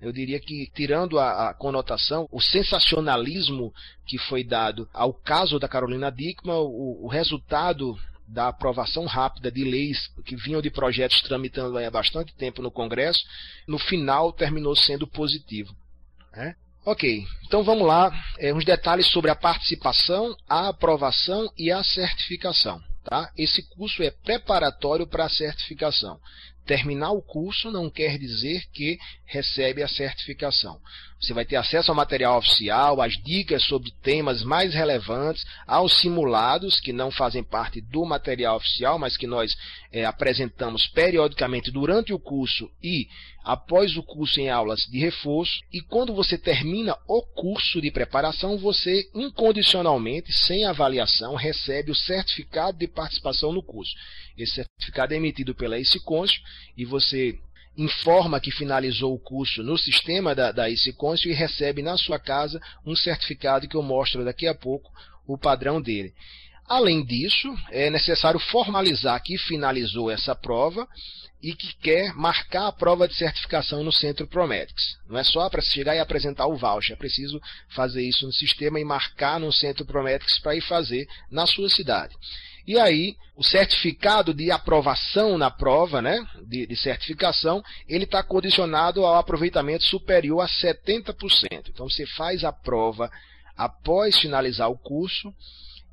Eu 0.00 0.12
diria 0.12 0.38
que, 0.38 0.70
tirando 0.74 1.18
a, 1.18 1.50
a, 1.50 1.54
conotação, 1.54 2.28
o 2.30 2.40
sensacionalismo 2.40 3.72
que 4.06 4.16
foi 4.16 4.44
dado 4.44 4.88
ao 4.92 5.12
caso 5.12 5.58
da 5.58 5.68
Carolina 5.68 6.10
Dickmann, 6.10 6.60
o, 6.60 7.04
o, 7.04 7.08
resultado 7.08 7.98
da 8.26 8.48
aprovação 8.48 9.06
rápida 9.06 9.50
de 9.50 9.64
leis 9.64 10.08
que 10.24 10.36
vinham 10.36 10.62
de 10.62 10.70
projetos 10.70 11.20
tramitando 11.22 11.78
há 11.78 11.90
bastante 11.90 12.34
tempo 12.34 12.62
no 12.62 12.70
Congresso, 12.70 13.24
no 13.66 13.78
final 13.78 14.32
terminou 14.32 14.76
sendo 14.76 15.06
positivo. 15.06 15.74
Né? 16.32 16.54
Ok, 16.84 17.24
então 17.46 17.64
vamos 17.64 17.86
lá, 17.86 18.12
é, 18.38 18.54
uns 18.54 18.64
detalhes 18.64 19.10
sobre 19.10 19.30
a 19.30 19.36
participação, 19.36 20.36
a 20.48 20.68
aprovação 20.68 21.50
e 21.56 21.72
a 21.72 21.82
certificação. 21.82 22.80
Tá? 23.04 23.30
Esse 23.36 23.62
curso 23.70 24.02
é 24.02 24.10
preparatório 24.10 25.06
para 25.06 25.24
a 25.24 25.30
certificação. 25.30 26.20
Terminar 26.68 27.12
o 27.12 27.22
curso 27.22 27.70
não 27.70 27.88
quer 27.88 28.18
dizer 28.18 28.62
que 28.74 28.98
recebe 29.24 29.82
a 29.82 29.88
certificação. 29.88 30.78
Você 31.20 31.34
vai 31.34 31.44
ter 31.44 31.56
acesso 31.56 31.90
ao 31.90 31.96
material 31.96 32.38
oficial, 32.38 33.00
às 33.00 33.14
dicas 33.22 33.64
sobre 33.64 33.90
temas 34.02 34.44
mais 34.44 34.72
relevantes, 34.72 35.44
aos 35.66 36.00
simulados 36.00 36.78
que 36.78 36.92
não 36.92 37.10
fazem 37.10 37.42
parte 37.42 37.80
do 37.80 38.04
material 38.04 38.56
oficial, 38.56 38.98
mas 39.00 39.16
que 39.16 39.26
nós 39.26 39.56
é, 39.90 40.04
apresentamos 40.04 40.86
periodicamente 40.86 41.72
durante 41.72 42.12
o 42.12 42.20
curso 42.20 42.70
e 42.82 43.08
após 43.42 43.96
o 43.96 44.02
curso 44.02 44.38
em 44.40 44.48
aulas 44.48 44.82
de 44.82 44.98
reforço. 45.00 45.58
E 45.72 45.80
quando 45.80 46.14
você 46.14 46.38
termina 46.38 46.96
o 47.08 47.22
curso 47.22 47.80
de 47.80 47.90
preparação, 47.90 48.56
você 48.56 49.08
incondicionalmente, 49.12 50.32
sem 50.32 50.66
avaliação, 50.66 51.34
recebe 51.34 51.90
o 51.90 51.96
certificado 51.96 52.78
de 52.78 52.86
participação 52.86 53.52
no 53.52 53.62
curso. 53.62 53.92
Esse 54.36 54.54
certificado 54.54 55.14
é 55.14 55.16
emitido 55.16 55.52
pela 55.52 55.80
ICCONSIO 55.80 56.40
e 56.76 56.84
você 56.84 57.36
informa 57.78 58.40
que 58.40 58.50
finalizou 58.50 59.14
o 59.14 59.18
curso 59.20 59.62
no 59.62 59.78
sistema 59.78 60.34
da, 60.34 60.50
da 60.50 60.68
e 60.68 61.32
recebe 61.32 61.80
na 61.80 61.96
sua 61.96 62.18
casa 62.18 62.60
um 62.84 62.96
certificado 62.96 63.68
que 63.68 63.76
eu 63.76 63.82
mostro 63.82 64.24
daqui 64.24 64.48
a 64.48 64.54
pouco 64.54 64.90
o 65.26 65.38
padrão 65.38 65.80
dele. 65.80 66.12
Além 66.66 67.04
disso, 67.04 67.48
é 67.70 67.88
necessário 67.88 68.40
formalizar 68.40 69.22
que 69.22 69.38
finalizou 69.38 70.10
essa 70.10 70.34
prova 70.34 70.86
e 71.40 71.54
que 71.54 71.74
quer 71.76 72.12
marcar 72.14 72.66
a 72.66 72.72
prova 72.72 73.06
de 73.06 73.14
certificação 73.14 73.84
no 73.84 73.92
Centro 73.92 74.26
Prometics. 74.26 74.98
Não 75.08 75.16
é 75.16 75.22
só 75.22 75.48
para 75.48 75.62
chegar 75.62 75.94
e 75.94 76.00
apresentar 76.00 76.46
o 76.46 76.56
voucher, 76.56 76.94
é 76.94 76.98
preciso 76.98 77.40
fazer 77.68 78.02
isso 78.02 78.26
no 78.26 78.32
sistema 78.32 78.80
e 78.80 78.84
marcar 78.84 79.38
no 79.38 79.52
Centro 79.52 79.86
Prometics 79.86 80.40
para 80.40 80.56
ir 80.56 80.60
fazer 80.62 81.08
na 81.30 81.46
sua 81.46 81.68
cidade. 81.68 82.14
E 82.68 82.78
aí, 82.78 83.16
o 83.34 83.42
certificado 83.42 84.34
de 84.34 84.50
aprovação 84.50 85.38
na 85.38 85.50
prova, 85.50 86.02
né, 86.02 86.22
de, 86.46 86.66
de 86.66 86.76
certificação, 86.76 87.64
ele 87.88 88.04
está 88.04 88.22
condicionado 88.22 89.06
ao 89.06 89.16
aproveitamento 89.16 89.84
superior 89.84 90.42
a 90.42 90.46
70%. 90.46 91.70
Então, 91.70 91.88
você 91.88 92.04
faz 92.04 92.44
a 92.44 92.52
prova 92.52 93.10
após 93.56 94.18
finalizar 94.18 94.70
o 94.70 94.76
curso, 94.76 95.34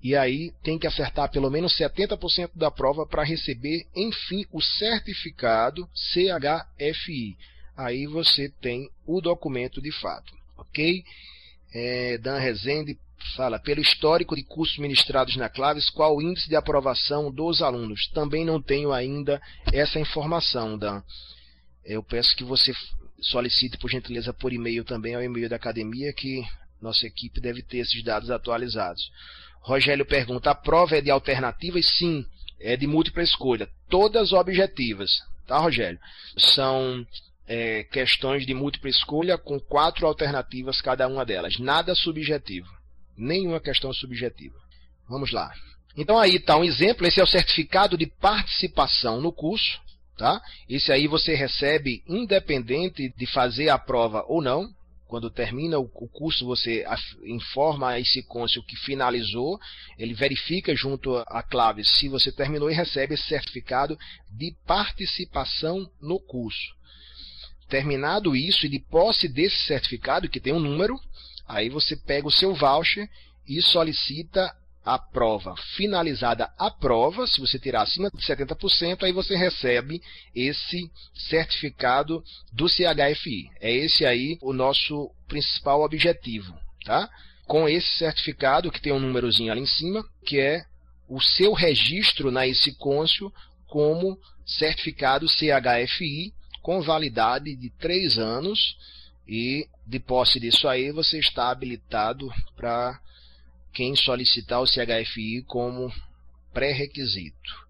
e 0.04 0.18
aí 0.18 0.52
tem 0.64 0.78
que 0.78 0.86
acertar 0.86 1.32
pelo 1.32 1.50
menos 1.50 1.78
70% 1.78 2.52
da 2.54 2.70
prova 2.70 3.08
para 3.08 3.24
receber, 3.24 3.88
enfim, 3.96 4.46
o 4.52 4.62
certificado 4.62 5.88
CHFI. 5.96 7.38
Aí 7.78 8.06
você 8.06 8.50
tem 8.60 8.90
o 9.08 9.22
documento 9.22 9.82
de 9.82 9.94
fato, 9.94 10.34
ok? 10.58 11.06
É, 11.74 12.18
Dan 12.18 12.38
Rezende 12.38 12.98
fala, 13.36 13.60
pelo 13.60 13.82
histórico 13.82 14.36
de 14.36 14.44
cursos 14.44 14.78
ministrados 14.78 15.36
na 15.36 15.50
Claves, 15.50 15.90
qual 15.90 16.16
o 16.16 16.22
índice 16.22 16.48
de 16.48 16.56
aprovação 16.56 17.32
dos 17.32 17.62
alunos? 17.62 18.08
Também 18.14 18.46
não 18.46 18.62
tenho 18.62 18.92
ainda 18.92 19.42
essa 19.72 20.00
informação, 20.00 20.78
Dan. 20.78 21.02
Eu 21.84 22.04
peço 22.04 22.36
que 22.36 22.44
você 22.44 22.74
solicite, 23.22 23.78
por 23.78 23.90
gentileza, 23.90 24.34
por 24.34 24.54
e-mail 24.54 24.84
também 24.84 25.16
ao 25.16 25.24
e-mail 25.24 25.50
da 25.50 25.56
academia, 25.56 26.14
que 26.14 26.44
nossa 26.82 27.06
equipe 27.06 27.40
deve 27.40 27.62
ter 27.62 27.80
esses 27.80 28.04
dados 28.04 28.30
atualizados. 28.30 29.12
Rogério 29.62 30.06
pergunta, 30.06 30.52
a 30.52 30.56
prova 30.56 30.98
é 30.98 31.02
de 31.02 31.10
alternativas? 31.10 31.86
Sim, 31.98 32.26
é 32.60 32.78
de 32.78 32.86
múltipla 32.86 33.24
escolha. 33.24 33.68
Todas 33.90 34.34
objetivas, 34.34 35.12
tá, 35.48 35.58
Rogério? 35.58 36.00
São 36.38 37.06
é, 37.48 37.84
questões 37.86 38.46
de 38.46 38.54
múltipla 38.54 38.90
escolha 38.90 39.38
com 39.38 39.60
quatro 39.60 40.06
alternativas 40.06 40.82
cada 40.82 41.08
uma 41.08 41.26
delas. 41.26 41.58
Nada 41.58 41.96
subjetivo 41.96 42.75
nenhuma 43.18 43.60
questão 43.60 43.94
subjetiva. 43.94 44.56
Vamos 45.08 45.32
lá. 45.32 45.52
Então 45.98 46.18
aí 46.18 46.36
está 46.36 46.58
um 46.58 46.64
exemplo, 46.64 47.08
esse 47.08 47.20
é 47.20 47.24
o 47.24 47.28
certificado 47.28 47.98
de 47.98 48.06
participação 48.06 49.22
no 49.22 49.32
curso. 49.32 49.80
Tá? 50.18 50.42
Esse 50.70 50.92
aí 50.92 51.08
você 51.08 51.36
recebe 51.36 52.02
independente 52.08 53.14
de 53.18 53.26
fazer 53.28 53.70
a 53.70 53.78
prova 53.78 54.24
ou 54.28 54.42
não. 54.42 54.70
Quando 55.08 55.30
termina 55.30 55.78
o 55.78 55.88
curso, 55.88 56.46
você 56.46 56.84
informa 57.26 57.90
a 57.92 58.00
esse 58.00 58.24
cônsul 58.24 58.64
que 58.64 58.76
finalizou, 58.76 59.60
ele 60.00 60.14
verifica 60.14 60.76
junto 60.76 61.16
à 61.28 61.44
clave 61.44 61.84
se 61.84 62.10
você 62.10 62.32
terminou 62.32 62.72
e 62.72 62.74
recebe 62.74 63.14
esse 63.14 63.28
certificado 63.28 63.98
de 64.32 64.56
participação 64.66 65.90
no 66.02 66.20
curso. 66.20 66.74
Terminado 67.70 68.36
isso 68.36 68.66
e 68.66 68.70
de 68.70 68.80
posse 68.80 69.28
desse 69.28 69.58
certificado, 69.66 70.28
que 70.28 70.40
tem 70.40 70.54
um 70.54 70.60
número, 70.60 71.00
Aí 71.48 71.70
você 71.70 71.96
pega 71.96 72.28
o 72.28 72.32
seu 72.32 72.54
voucher 72.54 73.10
e 73.48 73.62
solicita 73.62 74.56
a 74.86 75.00
prova. 75.00 75.56
Finalizada 75.76 76.52
a 76.58 76.70
prova, 76.70 77.26
se 77.26 77.42
você 77.42 77.58
tirar 77.58 77.82
acima 77.82 78.10
de 78.12 78.22
70%, 78.22 79.04
aí 79.04 79.12
você 79.12 79.36
recebe 79.36 80.02
esse 80.34 80.92
certificado 81.14 82.24
do 82.54 82.68
CHFI. 82.68 83.50
É 83.60 83.72
esse 83.72 84.06
aí 84.06 84.38
o 84.42 84.54
nosso 84.54 85.12
principal 85.28 85.82
objetivo, 85.82 86.54
tá? 86.86 87.10
Com 87.48 87.68
esse 87.68 87.98
certificado, 87.98 88.72
que 88.72 88.82
tem 88.82 88.94
um 88.94 89.00
númerozinho 89.00 89.52
ali 89.52 89.62
em 89.62 89.68
cima, 89.68 90.04
que 90.24 90.40
é 90.40 90.64
o 91.10 91.20
seu 91.20 91.54
registro 91.54 92.32
na 92.32 92.46
ICCôncio 92.46 93.34
como 93.68 94.20
certificado 94.46 95.28
CHFI 95.28 96.34
com 96.62 96.82
validade 96.82 97.56
de 97.56 97.70
3 97.72 98.18
anos 98.18 98.78
e 99.28 99.68
de 99.86 100.00
posse 100.00 100.40
disso 100.40 100.68
aí, 100.68 100.92
você 100.92 101.20
está 101.20 101.50
habilitado 101.50 102.30
para 102.56 103.00
quem 103.74 103.96
solicitar 103.96 104.62
o 104.62 104.68
CHFI 104.68 105.44
como 105.48 105.92
pré-requisito. 106.54 107.66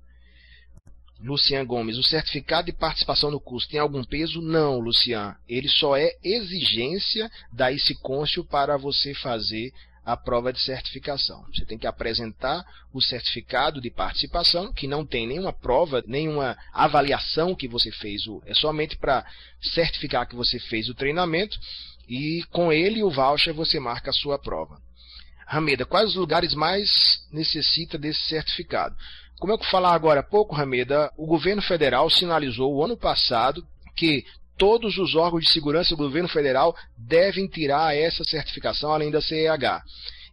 Lucian 1.20 1.66
Gomes, 1.66 1.97
o 1.97 2.03
certificado 2.03 2.68
de 2.68 2.74
participação 2.74 3.32
no 3.32 3.39
curso 3.39 3.70
tem 3.70 3.80
algum 3.80 4.03
peso? 4.03 4.41
Não, 4.41 4.80
Lucian. 4.80 5.36
Ele 5.47 5.68
só 5.68 5.97
é 5.97 6.12
exigência 6.24 7.32
da 7.51 7.72
ICCôncio 7.72 8.43
para 8.43 8.78
você 8.78 9.14
fazer 9.16 9.74
a 10.06 10.16
prova 10.16 10.53
de 10.53 10.62
certificação. 10.62 11.43
Você 11.53 11.66
tem 11.66 11.78
que 11.78 11.88
apresentar 11.88 12.64
o 12.93 13.01
certificado 13.01 13.82
de 13.82 13.89
participação, 13.89 14.72
que 14.72 14.88
não 14.88 15.06
tem 15.06 15.26
nenhuma 15.26 15.51
prova, 15.51 16.03
nenhuma 16.06 16.56
avaliação 16.72 17.56
que 17.56 17.68
você 17.68 17.91
fez, 17.91 18.22
é 18.45 18.53
somente 18.53 18.95
para 18.97 19.26
certificar 19.74 20.28
que 20.28 20.36
você 20.36 20.60
fez 20.60 20.88
o 20.89 20.93
treinamento 20.93 21.58
e 22.08 22.43
com 22.51 22.72
ele 22.72 23.01
o 23.01 23.10
voucher 23.10 23.53
você 23.53 23.80
marca 23.80 24.12
a 24.12 24.14
sua 24.14 24.38
prova. 24.38 24.80
Rameda, 25.47 25.86
quais 25.86 26.10
os 26.10 26.16
lugares 26.16 26.53
mais 26.53 27.26
necessita 27.32 27.97
desse 27.97 28.22
certificado? 28.22 28.95
Como 29.39 29.53
eu 29.53 29.58
falar 29.66 29.93
agora 29.93 30.22
há 30.22 30.24
pouco, 30.24 30.56
Rameda, 30.56 31.12
o 31.18 31.26
governo 31.26 31.62
federal 31.62 32.10
sinalizou 32.10 32.74
o 32.74 32.84
ano 32.84 32.97
passado 32.97 33.66
que 33.95 34.26
todos 34.58 34.97
os 34.97 35.16
órgãos 35.16 35.43
de 35.43 35.51
segurança 35.51 35.89
do 35.95 35.97
governo 35.97 36.30
federal 36.30 36.76
devem 36.97 37.47
tirar 37.47 37.95
essa 37.95 38.24
certificação 38.24 38.91
além 38.91 39.12
da 39.12 39.22
CEH. 39.22 39.84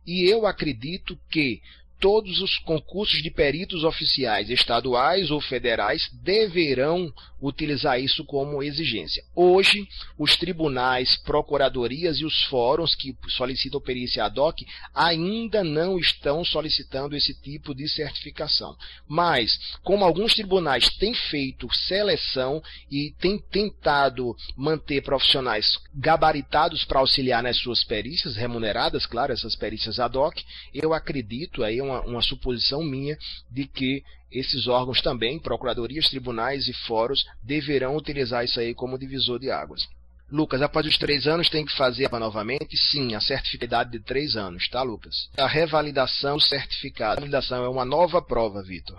E 0.06 0.28
eu 0.30 0.46
acredito 0.46 1.18
que 1.30 1.60
todos 2.00 2.40
os 2.40 2.58
concursos 2.58 3.22
de 3.22 3.30
peritos 3.30 3.84
oficiais 3.84 4.50
estaduais 4.50 5.30
ou 5.30 5.40
federais 5.40 6.08
deverão 6.22 7.12
utilizar 7.42 8.00
isso 8.00 8.24
como 8.24 8.62
exigência. 8.62 9.24
Hoje, 9.34 9.88
os 10.16 10.36
tribunais, 10.36 11.16
procuradorias 11.16 12.18
e 12.18 12.24
os 12.24 12.44
fóruns 12.44 12.94
que 12.94 13.16
solicitam 13.30 13.80
perícia 13.80 14.24
ad 14.24 14.38
hoc 14.38 14.60
ainda 14.94 15.64
não 15.64 15.98
estão 15.98 16.44
solicitando 16.44 17.16
esse 17.16 17.34
tipo 17.42 17.74
de 17.74 17.88
certificação. 17.88 18.76
Mas, 19.08 19.50
como 19.82 20.04
alguns 20.04 20.34
tribunais 20.34 20.88
têm 20.96 21.12
feito 21.12 21.72
seleção 21.74 22.62
e 22.88 23.12
têm 23.18 23.38
tentado 23.38 24.36
manter 24.56 25.02
profissionais 25.02 25.78
gabaritados 25.92 26.84
para 26.84 27.00
auxiliar 27.00 27.42
nas 27.42 27.56
suas 27.56 27.82
perícias, 27.82 28.36
remuneradas, 28.36 29.04
claro, 29.04 29.32
essas 29.32 29.56
perícias 29.56 29.98
ad 29.98 30.16
hoc, 30.16 30.36
eu 30.72 30.94
acredito, 30.94 31.64
aí 31.64 31.78
é 31.78 31.82
uma, 31.82 32.00
uma 32.02 32.22
suposição 32.22 32.84
minha, 32.84 33.18
de 33.50 33.66
que 33.66 34.04
esses 34.32 34.66
órgãos 34.66 35.00
também, 35.00 35.38
procuradorias, 35.38 36.08
tribunais 36.08 36.66
e 36.68 36.72
fóruns, 36.86 37.24
deverão 37.42 37.96
utilizar 37.96 38.44
isso 38.44 38.58
aí 38.58 38.74
como 38.74 38.98
divisor 38.98 39.38
de 39.38 39.50
águas. 39.50 39.82
Lucas, 40.30 40.62
após 40.62 40.86
os 40.86 40.96
três 40.96 41.26
anos 41.26 41.50
tem 41.50 41.64
que 41.64 41.76
fazer 41.76 42.10
novamente? 42.10 42.74
Sim, 42.74 43.14
a 43.14 43.20
certificado 43.20 43.90
de 43.90 44.00
três 44.00 44.34
anos, 44.34 44.66
tá, 44.70 44.82
Lucas? 44.82 45.28
A 45.36 45.46
revalidação 45.46 46.38
do 46.38 46.42
certificado. 46.42 47.12
A 47.12 47.14
revalidação 47.16 47.62
é 47.62 47.68
uma 47.68 47.84
nova 47.84 48.22
prova, 48.22 48.62
Vitor. 48.62 48.98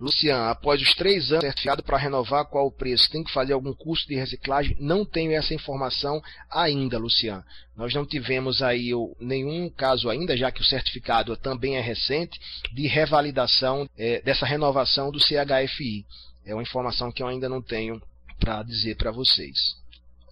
Lucian, 0.00 0.48
após 0.48 0.80
os 0.80 0.94
três 0.94 1.32
anos 1.32 1.44
certificado 1.44 1.82
para 1.82 1.98
renovar, 1.98 2.44
qual 2.46 2.66
o 2.66 2.72
preço? 2.72 3.10
Tem 3.10 3.24
que 3.24 3.32
fazer 3.32 3.52
algum 3.52 3.72
curso 3.72 4.06
de 4.06 4.14
reciclagem? 4.14 4.76
Não 4.78 5.04
tenho 5.04 5.32
essa 5.32 5.52
informação 5.52 6.22
ainda, 6.50 6.98
Lucian. 6.98 7.44
Nós 7.76 7.92
não 7.94 8.06
tivemos 8.06 8.62
aí 8.62 8.90
nenhum 9.20 9.68
caso 9.68 10.08
ainda, 10.08 10.36
já 10.36 10.52
que 10.52 10.60
o 10.60 10.64
certificado 10.64 11.36
também 11.36 11.76
é 11.76 11.80
recente, 11.80 12.38
de 12.72 12.86
revalidação 12.86 13.88
é, 13.96 14.20
dessa 14.22 14.46
renovação 14.46 15.10
do 15.10 15.18
CHFI. 15.18 16.06
É 16.44 16.54
uma 16.54 16.62
informação 16.62 17.10
que 17.10 17.22
eu 17.22 17.26
ainda 17.26 17.48
não 17.48 17.60
tenho 17.60 18.00
para 18.38 18.62
dizer 18.62 18.96
para 18.96 19.10
vocês. 19.10 19.76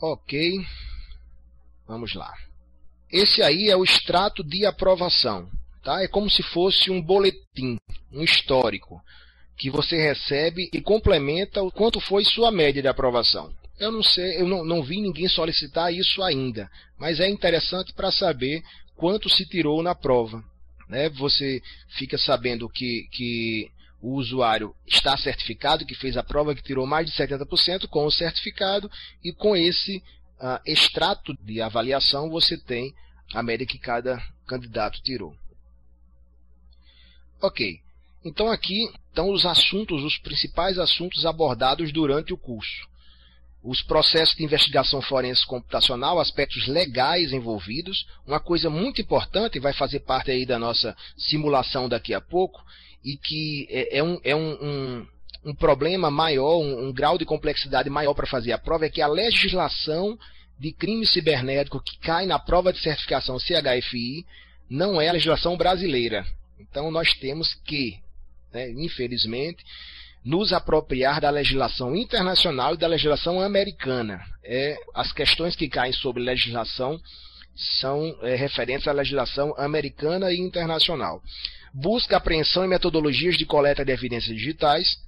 Ok, 0.01 0.65
vamos 1.87 2.15
lá. 2.15 2.33
Esse 3.11 3.43
aí 3.43 3.69
é 3.69 3.77
o 3.77 3.85
extrato 3.85 4.45
de 4.45 4.65
aprovação. 4.65 5.49
Tá? 5.83 6.03
É 6.03 6.09
como 6.09 6.29
se 6.29 6.43
fosse 6.43 6.91
um 6.91 7.01
boletim, 7.01 7.79
um 8.13 8.23
histórico, 8.23 9.01
que 9.57 9.71
você 9.71 9.97
recebe 9.97 10.69
e 10.73 10.81
complementa 10.81 11.63
o 11.63 11.73
quanto 11.73 12.01
foi 12.01 12.25
sua 12.25 12.51
média 12.51 12.83
de 12.83 12.89
aprovação. 12.89 13.53
Eu 13.79 13.93
não 13.93 14.03
sei, 14.03 14.41
eu 14.41 14.47
não, 14.47 14.65
não 14.65 14.83
vi 14.83 15.01
ninguém 15.01 15.29
solicitar 15.29 15.93
isso 15.93 16.23
ainda, 16.23 16.71
mas 16.99 17.21
é 17.21 17.29
interessante 17.29 17.93
para 17.93 18.11
saber 18.11 18.63
quanto 18.95 19.29
se 19.29 19.47
tirou 19.47 19.83
na 19.83 19.95
prova. 19.95 20.43
Né? 20.89 21.09
Você 21.11 21.63
fica 21.89 22.17
sabendo 22.17 22.69
que, 22.69 23.09
que 23.13 23.71
o 24.01 24.15
usuário 24.15 24.75
está 24.87 25.17
certificado, 25.17 25.85
que 25.85 25.95
fez 25.95 26.17
a 26.17 26.23
prova, 26.23 26.55
que 26.55 26.63
tirou 26.63 26.87
mais 26.87 27.07
de 27.07 27.13
70% 27.17 27.87
com 27.89 28.07
o 28.07 28.11
certificado, 28.11 28.91
e 29.23 29.33
com 29.33 29.57
esse 29.57 29.99
uh, 30.39 30.61
extrato 30.65 31.35
de 31.43 31.61
avaliação 31.61 32.31
você 32.31 32.57
tem 32.57 32.95
a 33.35 33.43
média 33.43 33.67
que 33.67 33.79
cada 33.79 34.23
candidato 34.47 35.03
tirou. 35.03 35.37
Ok, 37.43 37.81
então 38.27 38.51
aqui 38.51 38.91
estão 39.09 39.31
os 39.31 39.47
assuntos, 39.47 40.03
os 40.03 40.19
principais 40.19 40.79
assuntos 40.79 41.25
abordados 41.25 41.93
durante 41.93 42.33
o 42.33 42.37
curso 42.37 42.89
os 43.67 43.83
processos 43.83 44.37
de 44.37 44.45
investigação 44.45 45.03
forense 45.03 45.45
computacional, 45.45 46.21
aspectos 46.21 46.69
legais 46.69 47.33
envolvidos, 47.33 48.07
uma 48.25 48.39
coisa 48.39 48.71
muito 48.71 49.01
importante, 49.03 49.59
vai 49.59 49.73
fazer 49.73 50.01
parte 50.01 50.31
aí 50.31 50.47
da 50.47 50.57
nossa 50.57 50.97
simulação 51.17 51.89
daqui 51.89 52.15
a 52.15 52.21
pouco, 52.21 52.65
e 53.05 53.17
que 53.17 53.67
é, 53.69 53.99
é 53.99 54.03
um, 54.05 54.21
é 54.23 54.37
um, 54.37 54.53
um, 54.53 55.07
um 55.47 55.55
problema 55.55 56.13
maior, 56.13 56.59
um, 56.59 56.87
um 56.87 56.93
grau 56.93 57.19
de 57.19 57.25
complexidade 57.25 57.91
maior 57.91 58.15
para 58.15 58.29
fazer 58.29 58.53
a 58.53 58.59
prova, 58.59 58.87
é 58.87 58.89
que 58.89 59.03
a 59.03 59.09
legislação 59.09 60.17
de 60.59 60.73
crime 60.73 61.05
cibernético 61.05 61.83
que 61.83 61.99
cai 61.99 62.25
na 62.25 62.39
prova 62.39 62.73
de 62.73 62.81
certificação 62.81 63.37
CHFI 63.39 64.25
não 64.71 65.01
é 65.01 65.09
a 65.09 65.13
legislação 65.13 65.57
brasileira. 65.57 66.25
Então 66.59 66.91
nós 66.91 67.13
temos 67.15 67.53
que, 67.67 67.99
né, 68.53 68.71
infelizmente, 68.71 69.65
nos 70.25 70.53
apropriar 70.53 71.21
da 71.21 71.31
legislação 71.31 71.95
internacional 71.95 72.75
e 72.75 72.79
da 72.79 72.89
legislação 72.89 73.41
americana. 73.41 74.21
É, 74.43 74.77
as 74.95 75.13
questões 75.13 75.55
que 75.55 75.69
caem 75.69 75.93
sobre 75.93 76.23
legislação 76.23 77.01
são 77.81 78.19
é, 78.23 78.35
referentes 78.35 78.89
à 78.89 78.93
legislação 78.93 79.55
americana 79.57 80.33
e 80.33 80.39
internacional. 80.39 81.23
Busca 81.73 82.17
apreensão 82.17 82.65
e 82.65 82.69
metodologias 82.69 83.37
de 83.37 83.47
coleta 83.47 83.85
de 83.85 83.93
evidências 83.93 84.37
digitais, 84.37 84.99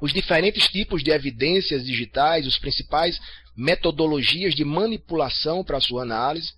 os 0.00 0.12
diferentes 0.12 0.66
tipos 0.68 1.02
de 1.02 1.10
evidências 1.10 1.84
digitais, 1.84 2.46
os 2.46 2.58
principais 2.58 3.20
metodologias 3.56 4.54
de 4.54 4.64
manipulação 4.64 5.64
para 5.64 5.80
sua 5.80 6.02
análise, 6.02 6.52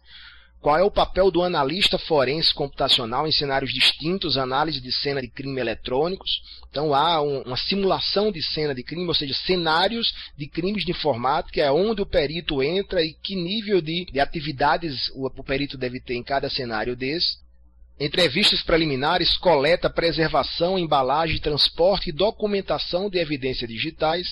qual 0.61 0.76
é 0.76 0.82
o 0.82 0.90
papel 0.90 1.30
do 1.30 1.42
analista 1.42 1.98
forense 1.98 2.52
computacional 2.54 3.26
em 3.26 3.32
cenários 3.32 3.72
distintos, 3.72 4.36
análise 4.36 4.80
de 4.80 4.92
cena 4.92 5.20
de 5.20 5.28
crime 5.28 5.58
eletrônicos? 5.58 6.42
Então 6.70 6.94
há 6.94 7.22
um, 7.22 7.42
uma 7.42 7.56
simulação 7.56 8.30
de 8.30 8.42
cena 8.42 8.74
de 8.74 8.82
crime, 8.82 9.06
ou 9.06 9.14
seja, 9.14 9.34
cenários 9.34 10.12
de 10.36 10.46
crimes 10.46 10.84
de 10.84 10.90
informática, 10.90 11.61
é 11.61 11.72
onde 11.72 12.02
o 12.02 12.06
perito 12.06 12.62
entra 12.62 13.02
e 13.02 13.14
que 13.14 13.34
nível 13.34 13.80
de, 13.80 14.04
de 14.04 14.20
atividades 14.20 15.08
o, 15.14 15.26
o 15.26 15.44
perito 15.44 15.78
deve 15.78 15.98
ter 15.98 16.14
em 16.14 16.22
cada 16.22 16.50
cenário 16.50 16.94
desse. 16.94 17.38
Entrevistas 18.01 18.62
preliminares, 18.62 19.36
coleta, 19.36 19.90
preservação, 19.90 20.78
embalagem, 20.78 21.38
transporte 21.38 22.09
e 22.09 22.12
documentação 22.12 23.11
de 23.11 23.18
evidências 23.18 23.68
digitais 23.68 24.26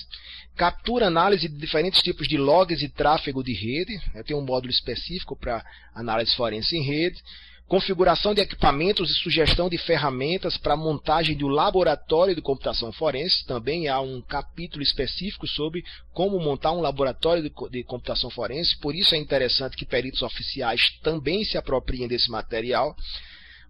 captura 0.59 1.07
análise 1.07 1.47
de 1.47 1.57
diferentes 1.57 2.01
tipos 2.01 2.27
de 2.27 2.37
logs 2.37 2.81
e 2.81 2.89
tráfego 2.89 3.41
de 3.41 3.53
rede, 3.53 3.97
tem 4.25 4.35
um 4.35 4.41
módulo 4.41 4.69
específico 4.69 5.33
para 5.33 5.63
análise 5.95 6.35
forense 6.35 6.75
em 6.75 6.83
rede, 6.83 7.17
configuração 7.65 8.33
de 8.33 8.41
equipamentos 8.41 9.09
e 9.09 9.13
sugestão 9.13 9.69
de 9.69 9.77
ferramentas 9.77 10.57
para 10.57 10.75
montagem 10.75 11.37
do 11.37 11.47
laboratório 11.47 12.35
de 12.35 12.41
computação 12.41 12.91
forense, 12.91 13.45
também 13.45 13.87
há 13.87 14.01
um 14.01 14.21
capítulo 14.21 14.83
específico 14.83 15.47
sobre 15.47 15.81
como 16.11 16.37
montar 16.39 16.73
um 16.73 16.81
laboratório 16.81 17.49
de 17.71 17.83
computação 17.85 18.29
forense, 18.29 18.77
por 18.79 18.93
isso 18.93 19.15
é 19.15 19.17
interessante 19.17 19.77
que 19.77 19.85
peritos 19.85 20.23
oficiais 20.23 20.81
também 21.01 21.45
se 21.45 21.57
apropriem 21.57 22.07
desse 22.07 22.29
material 22.29 22.93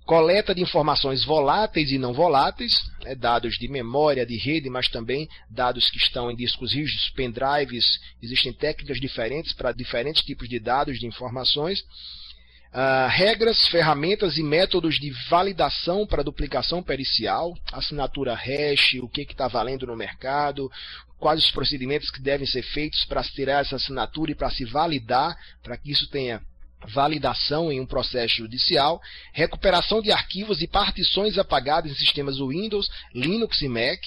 coleta 0.09 0.55
de 0.55 0.63
informações 0.63 1.23
voláteis 1.23 1.91
e 1.91 1.99
não 1.99 2.13
voláteis, 2.13 2.73
né, 3.03 3.13
dados 3.13 3.59
de 3.59 3.67
memória, 3.67 4.25
de 4.25 4.35
rede, 4.37 4.67
mas 4.67 4.87
também 4.87 5.29
dados 5.47 5.87
que 5.91 5.99
estão 5.99 6.31
em 6.31 6.35
discos 6.35 6.73
rígidos, 6.73 7.11
pendrives, 7.11 7.85
existem 8.19 8.51
técnicas 8.51 8.99
diferentes 8.99 9.53
para 9.53 9.71
diferentes 9.71 10.23
tipos 10.23 10.49
de 10.49 10.59
dados 10.59 10.97
de 10.97 11.05
informações. 11.05 11.81
Uh, 11.81 13.07
regras, 13.09 13.67
ferramentas 13.67 14.35
e 14.39 14.41
métodos 14.41 14.95
de 14.95 15.11
validação 15.29 16.07
para 16.07 16.23
duplicação 16.23 16.81
pericial, 16.81 17.55
assinatura 17.71 18.33
hash, 18.33 18.95
o 19.03 19.07
que 19.07 19.21
está 19.21 19.47
valendo 19.47 19.85
no 19.85 19.95
mercado, 19.95 20.71
quais 21.19 21.45
os 21.45 21.51
procedimentos 21.51 22.09
que 22.09 22.19
devem 22.19 22.47
ser 22.47 22.63
feitos 22.63 23.05
para 23.05 23.21
se 23.21 23.31
tirar 23.31 23.61
essa 23.61 23.75
assinatura 23.75 24.31
e 24.31 24.35
para 24.35 24.49
se 24.49 24.65
validar, 24.65 25.37
para 25.61 25.77
que 25.77 25.91
isso 25.91 26.09
tenha 26.09 26.41
validação 26.87 27.71
em 27.71 27.79
um 27.79 27.85
processo 27.85 28.37
judicial, 28.37 29.01
recuperação 29.33 30.01
de 30.01 30.11
arquivos 30.11 30.61
e 30.61 30.67
partições 30.67 31.37
apagadas 31.37 31.91
em 31.91 31.95
sistemas 31.95 32.37
Windows, 32.39 32.89
Linux 33.13 33.61
e 33.61 33.67
Mac, 33.67 33.99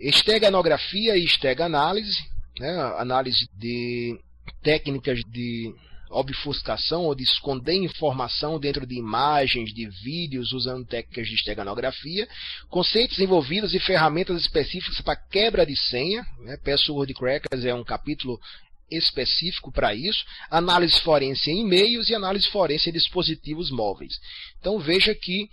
esteganografia 0.00 1.16
e 1.16 1.24
esteganálise, 1.24 2.18
né, 2.58 2.70
análise 2.98 3.48
de 3.56 4.18
técnicas 4.62 5.20
de 5.30 5.72
obfuscação 6.12 7.04
ou 7.04 7.14
de 7.14 7.22
esconder 7.22 7.74
informação 7.74 8.58
dentro 8.58 8.86
de 8.86 8.96
imagens, 8.96 9.72
de 9.72 9.88
vídeos, 9.88 10.52
usando 10.52 10.86
técnicas 10.86 11.26
de 11.26 11.34
esteganografia, 11.34 12.28
conceitos 12.68 13.18
envolvidos 13.18 13.74
e 13.74 13.80
ferramentas 13.80 14.40
específicas 14.40 15.00
para 15.00 15.16
quebra 15.16 15.64
de 15.64 15.76
senha. 15.76 16.24
Né? 16.40 16.56
Password 16.58 17.12
Crackers 17.14 17.64
é 17.64 17.74
um 17.74 17.84
capítulo 17.84 18.38
específico 18.96 19.72
para 19.72 19.94
isso, 19.94 20.24
análise 20.50 21.00
forense 21.00 21.50
em 21.50 21.60
e-mails 21.62 22.08
e 22.08 22.14
análise 22.14 22.48
forense 22.48 22.90
em 22.90 22.92
dispositivos 22.92 23.70
móveis. 23.70 24.20
Então 24.58 24.78
veja 24.78 25.14
que 25.14 25.48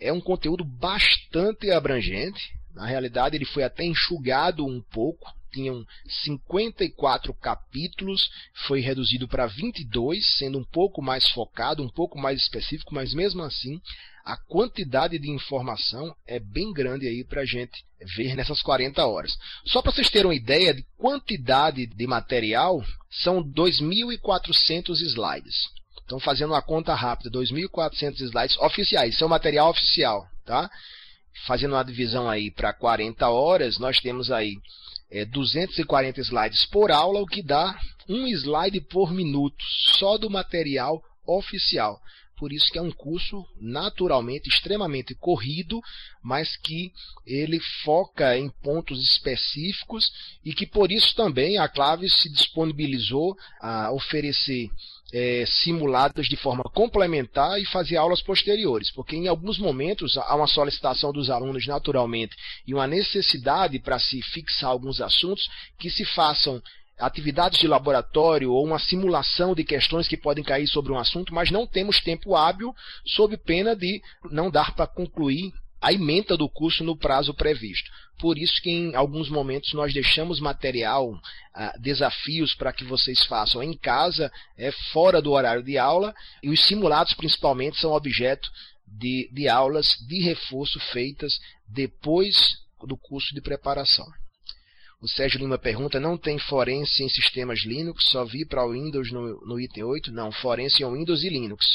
é 0.00 0.12
um 0.12 0.20
conteúdo 0.20 0.64
bastante 0.64 1.70
abrangente. 1.70 2.52
Na 2.74 2.86
realidade, 2.86 3.36
ele 3.36 3.44
foi 3.44 3.62
até 3.62 3.84
enxugado 3.84 4.66
um 4.66 4.80
pouco. 4.80 5.32
Tinham 5.54 5.86
54 6.24 7.32
capítulos, 7.34 8.28
foi 8.66 8.80
reduzido 8.80 9.28
para 9.28 9.46
22, 9.46 10.36
sendo 10.36 10.58
um 10.58 10.64
pouco 10.64 11.00
mais 11.00 11.28
focado, 11.30 11.82
um 11.82 11.88
pouco 11.88 12.18
mais 12.18 12.42
específico, 12.42 12.92
mas 12.92 13.14
mesmo 13.14 13.42
assim 13.42 13.80
a 14.24 14.38
quantidade 14.38 15.18
de 15.18 15.30
informação 15.30 16.16
é 16.26 16.40
bem 16.40 16.72
grande 16.72 17.06
aí 17.06 17.22
para 17.22 17.42
a 17.42 17.44
gente 17.44 17.84
ver 18.16 18.34
nessas 18.34 18.62
40 18.62 19.06
horas. 19.06 19.36
Só 19.66 19.82
para 19.82 19.92
vocês 19.92 20.08
terem 20.08 20.28
uma 20.28 20.34
ideia 20.34 20.72
de 20.72 20.82
quantidade 20.96 21.86
de 21.86 22.06
material, 22.06 22.82
são 23.22 23.42
2.400 23.42 25.02
slides. 25.02 25.68
Então, 26.04 26.18
fazendo 26.18 26.50
uma 26.52 26.62
conta 26.62 26.94
rápida, 26.94 27.30
2.400 27.30 28.20
slides 28.20 28.56
oficiais, 28.58 29.14
isso 29.14 29.24
é 29.24 29.26
o 29.26 29.30
material 29.30 29.70
oficial, 29.70 30.26
tá? 30.44 30.70
Fazendo 31.46 31.72
uma 31.72 31.84
divisão 31.84 32.28
aí 32.28 32.50
para 32.50 32.72
40 32.72 33.28
horas, 33.28 33.78
nós 33.78 33.98
temos 34.00 34.30
aí 34.30 34.56
é, 35.14 35.24
240 35.24 36.20
slides 36.20 36.66
por 36.66 36.90
aula, 36.90 37.20
o 37.20 37.26
que 37.26 37.40
dá 37.40 37.78
um 38.08 38.26
slide 38.26 38.80
por 38.80 39.12
minuto, 39.12 39.64
só 39.96 40.18
do 40.18 40.28
material 40.28 41.00
oficial. 41.24 42.00
Por 42.36 42.52
isso 42.52 42.66
que 42.72 42.78
é 42.78 42.82
um 42.82 42.90
curso 42.90 43.46
naturalmente 43.60 44.48
extremamente 44.48 45.14
corrido, 45.14 45.80
mas 46.20 46.56
que 46.56 46.90
ele 47.24 47.60
foca 47.84 48.36
em 48.36 48.50
pontos 48.60 49.00
específicos 49.00 50.12
e 50.44 50.52
que 50.52 50.66
por 50.66 50.90
isso 50.90 51.14
também 51.14 51.58
a 51.58 51.68
Clave 51.68 52.10
se 52.10 52.28
disponibilizou 52.28 53.36
a 53.60 53.92
oferecer 53.92 54.68
é, 55.14 55.44
simulados 55.46 56.26
de 56.26 56.36
forma 56.36 56.64
complementar 56.64 57.60
e 57.60 57.66
fazer 57.66 57.96
aulas 57.96 58.20
posteriores, 58.20 58.90
porque 58.90 59.14
em 59.14 59.28
alguns 59.28 59.58
momentos 59.60 60.18
há 60.18 60.34
uma 60.34 60.48
solicitação 60.48 61.12
dos 61.12 61.30
alunos 61.30 61.68
naturalmente 61.68 62.34
e 62.66 62.74
uma 62.74 62.88
necessidade 62.88 63.78
para 63.78 63.96
se 64.00 64.20
fixar 64.20 64.70
alguns 64.70 65.00
assuntos 65.00 65.48
que 65.78 65.88
se 65.88 66.04
façam 66.04 66.60
atividades 66.98 67.60
de 67.60 67.68
laboratório 67.68 68.50
ou 68.50 68.64
uma 68.64 68.80
simulação 68.80 69.54
de 69.54 69.62
questões 69.62 70.08
que 70.08 70.16
podem 70.16 70.42
cair 70.42 70.66
sobre 70.66 70.92
um 70.92 70.98
assunto, 70.98 71.32
mas 71.32 71.48
não 71.48 71.64
temos 71.64 72.00
tempo 72.00 72.34
hábil, 72.34 72.74
sob 73.06 73.36
pena 73.36 73.76
de 73.76 74.02
não 74.32 74.50
dar 74.50 74.74
para 74.74 74.86
concluir 74.86 75.52
a 75.84 75.92
ementa 75.92 76.34
do 76.34 76.48
curso 76.48 76.82
no 76.82 76.96
prazo 76.96 77.34
previsto. 77.34 77.90
Por 78.18 78.38
isso 78.38 78.62
que 78.62 78.70
em 78.70 78.94
alguns 78.94 79.28
momentos 79.28 79.74
nós 79.74 79.92
deixamos 79.92 80.40
material, 80.40 81.12
ah, 81.52 81.74
desafios 81.78 82.54
para 82.54 82.72
que 82.72 82.84
vocês 82.84 83.22
façam 83.26 83.62
em 83.62 83.76
casa, 83.76 84.32
é, 84.56 84.72
fora 84.92 85.20
do 85.20 85.32
horário 85.32 85.62
de 85.62 85.76
aula, 85.76 86.14
e 86.42 86.48
os 86.48 86.66
simulados 86.66 87.12
principalmente 87.12 87.78
são 87.78 87.92
objeto 87.92 88.48
de, 88.86 89.28
de 89.30 89.46
aulas 89.46 89.86
de 90.08 90.22
reforço 90.22 90.80
feitas 90.90 91.38
depois 91.68 92.34
do 92.86 92.96
curso 92.96 93.34
de 93.34 93.42
preparação. 93.42 94.06
O 95.02 95.08
Sérgio 95.08 95.38
Lima 95.38 95.58
pergunta: 95.58 96.00
não 96.00 96.16
tem 96.16 96.38
forense 96.38 97.04
em 97.04 97.10
sistemas 97.10 97.62
Linux? 97.62 98.08
Só 98.08 98.24
vi 98.24 98.46
para 98.46 98.64
o 98.64 98.72
Windows 98.72 99.12
no, 99.12 99.44
no 99.44 99.60
item 99.60 99.84
8? 99.84 100.10
Não, 100.10 100.32
forense 100.32 100.82
em 100.82 100.90
Windows 100.90 101.22
e 101.22 101.28
Linux. 101.28 101.66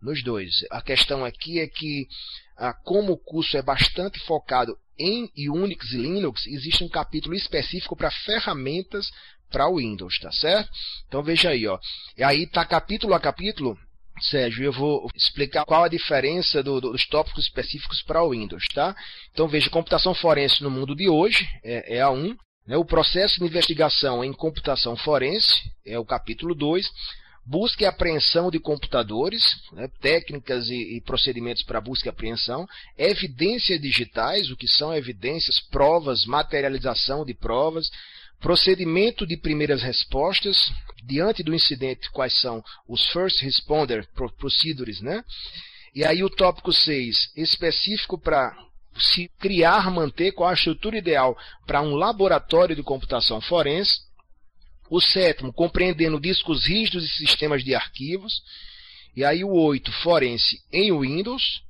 Nos 0.00 0.22
dois. 0.22 0.50
A 0.70 0.80
questão 0.82 1.24
aqui 1.24 1.60
é 1.60 1.66
que, 1.66 2.06
ah, 2.56 2.72
como 2.72 3.12
o 3.12 3.18
curso 3.18 3.56
é 3.56 3.62
bastante 3.62 4.18
focado 4.20 4.76
em 4.98 5.30
Unix 5.50 5.92
e 5.92 5.98
Linux, 5.98 6.46
existe 6.46 6.82
um 6.82 6.88
capítulo 6.88 7.34
específico 7.34 7.96
para 7.96 8.10
ferramentas 8.10 9.10
para 9.50 9.68
o 9.68 9.76
Windows, 9.76 10.18
tá 10.18 10.32
certo? 10.32 10.70
Então 11.06 11.22
veja 11.22 11.50
aí, 11.50 11.66
ó. 11.66 11.78
E 12.16 12.22
aí 12.22 12.44
está 12.44 12.64
capítulo 12.64 13.14
a 13.14 13.20
capítulo 13.20 13.78
Sérgio, 14.20 14.64
eu 14.64 14.72
vou 14.72 15.10
explicar 15.14 15.64
qual 15.66 15.84
a 15.84 15.88
diferença 15.88 16.62
do, 16.62 16.80
do, 16.80 16.92
dos 16.92 17.06
tópicos 17.06 17.44
específicos 17.44 18.02
para 18.02 18.26
Windows, 18.26 18.64
tá? 18.74 18.96
Então 19.32 19.46
veja, 19.46 19.68
computação 19.68 20.14
forense 20.14 20.62
no 20.62 20.70
mundo 20.70 20.96
de 20.96 21.08
hoje 21.08 21.46
é, 21.62 21.98
é 21.98 22.00
a 22.00 22.10
1, 22.10 22.34
né? 22.66 22.76
o 22.76 22.84
processo 22.84 23.38
de 23.38 23.44
investigação 23.44 24.24
em 24.24 24.32
computação 24.32 24.96
forense 24.96 25.70
é 25.84 25.98
o 25.98 26.04
capítulo 26.04 26.54
2, 26.54 26.90
busca 27.46 27.84
e 27.84 27.86
apreensão 27.86 28.50
de 28.50 28.58
computadores, 28.58 29.42
né? 29.72 29.88
técnicas 30.00 30.68
e, 30.68 30.96
e 30.96 31.00
procedimentos 31.00 31.62
para 31.62 31.80
busca 31.80 32.08
e 32.08 32.10
apreensão, 32.10 32.66
evidências 32.98 33.80
digitais, 33.80 34.50
o 34.50 34.56
que 34.56 34.66
são 34.66 34.92
evidências, 34.92 35.60
provas, 35.60 36.24
materialização 36.26 37.24
de 37.24 37.32
provas, 37.32 37.88
Procedimento 38.40 39.26
de 39.26 39.36
primeiras 39.36 39.82
respostas. 39.82 40.70
Diante 41.04 41.42
do 41.42 41.54
incidente, 41.54 42.10
quais 42.10 42.38
são 42.40 42.62
os 42.88 43.06
First 43.12 43.40
Responder 43.40 44.08
Procedures, 44.38 45.00
né? 45.00 45.24
E 45.94 46.04
aí 46.04 46.22
o 46.24 46.30
tópico 46.30 46.72
6, 46.72 47.32
específico 47.36 48.18
para 48.18 48.52
se 48.98 49.30
criar, 49.38 49.90
manter 49.90 50.32
qual 50.32 50.50
a 50.50 50.54
estrutura 50.54 50.98
ideal 50.98 51.36
para 51.64 51.80
um 51.80 51.94
laboratório 51.94 52.74
de 52.74 52.82
computação 52.82 53.40
forense. 53.40 54.05
O 54.88 55.00
sétimo, 55.00 55.52
compreendendo 55.52 56.20
discos 56.20 56.66
rígidos 56.66 57.04
e 57.04 57.16
sistemas 57.16 57.64
de 57.64 57.74
arquivos. 57.74 58.42
E 59.14 59.24
aí 59.24 59.42
o 59.42 59.52
8, 59.52 59.90
forense 60.02 60.60
em 60.72 60.96
Windows, 60.98 61.62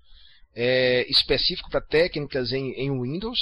é, 0.54 1.06
específico 1.08 1.70
para 1.70 1.80
técnicas 1.80 2.52
em, 2.52 2.72
em 2.72 2.90
Windows. 2.90 3.38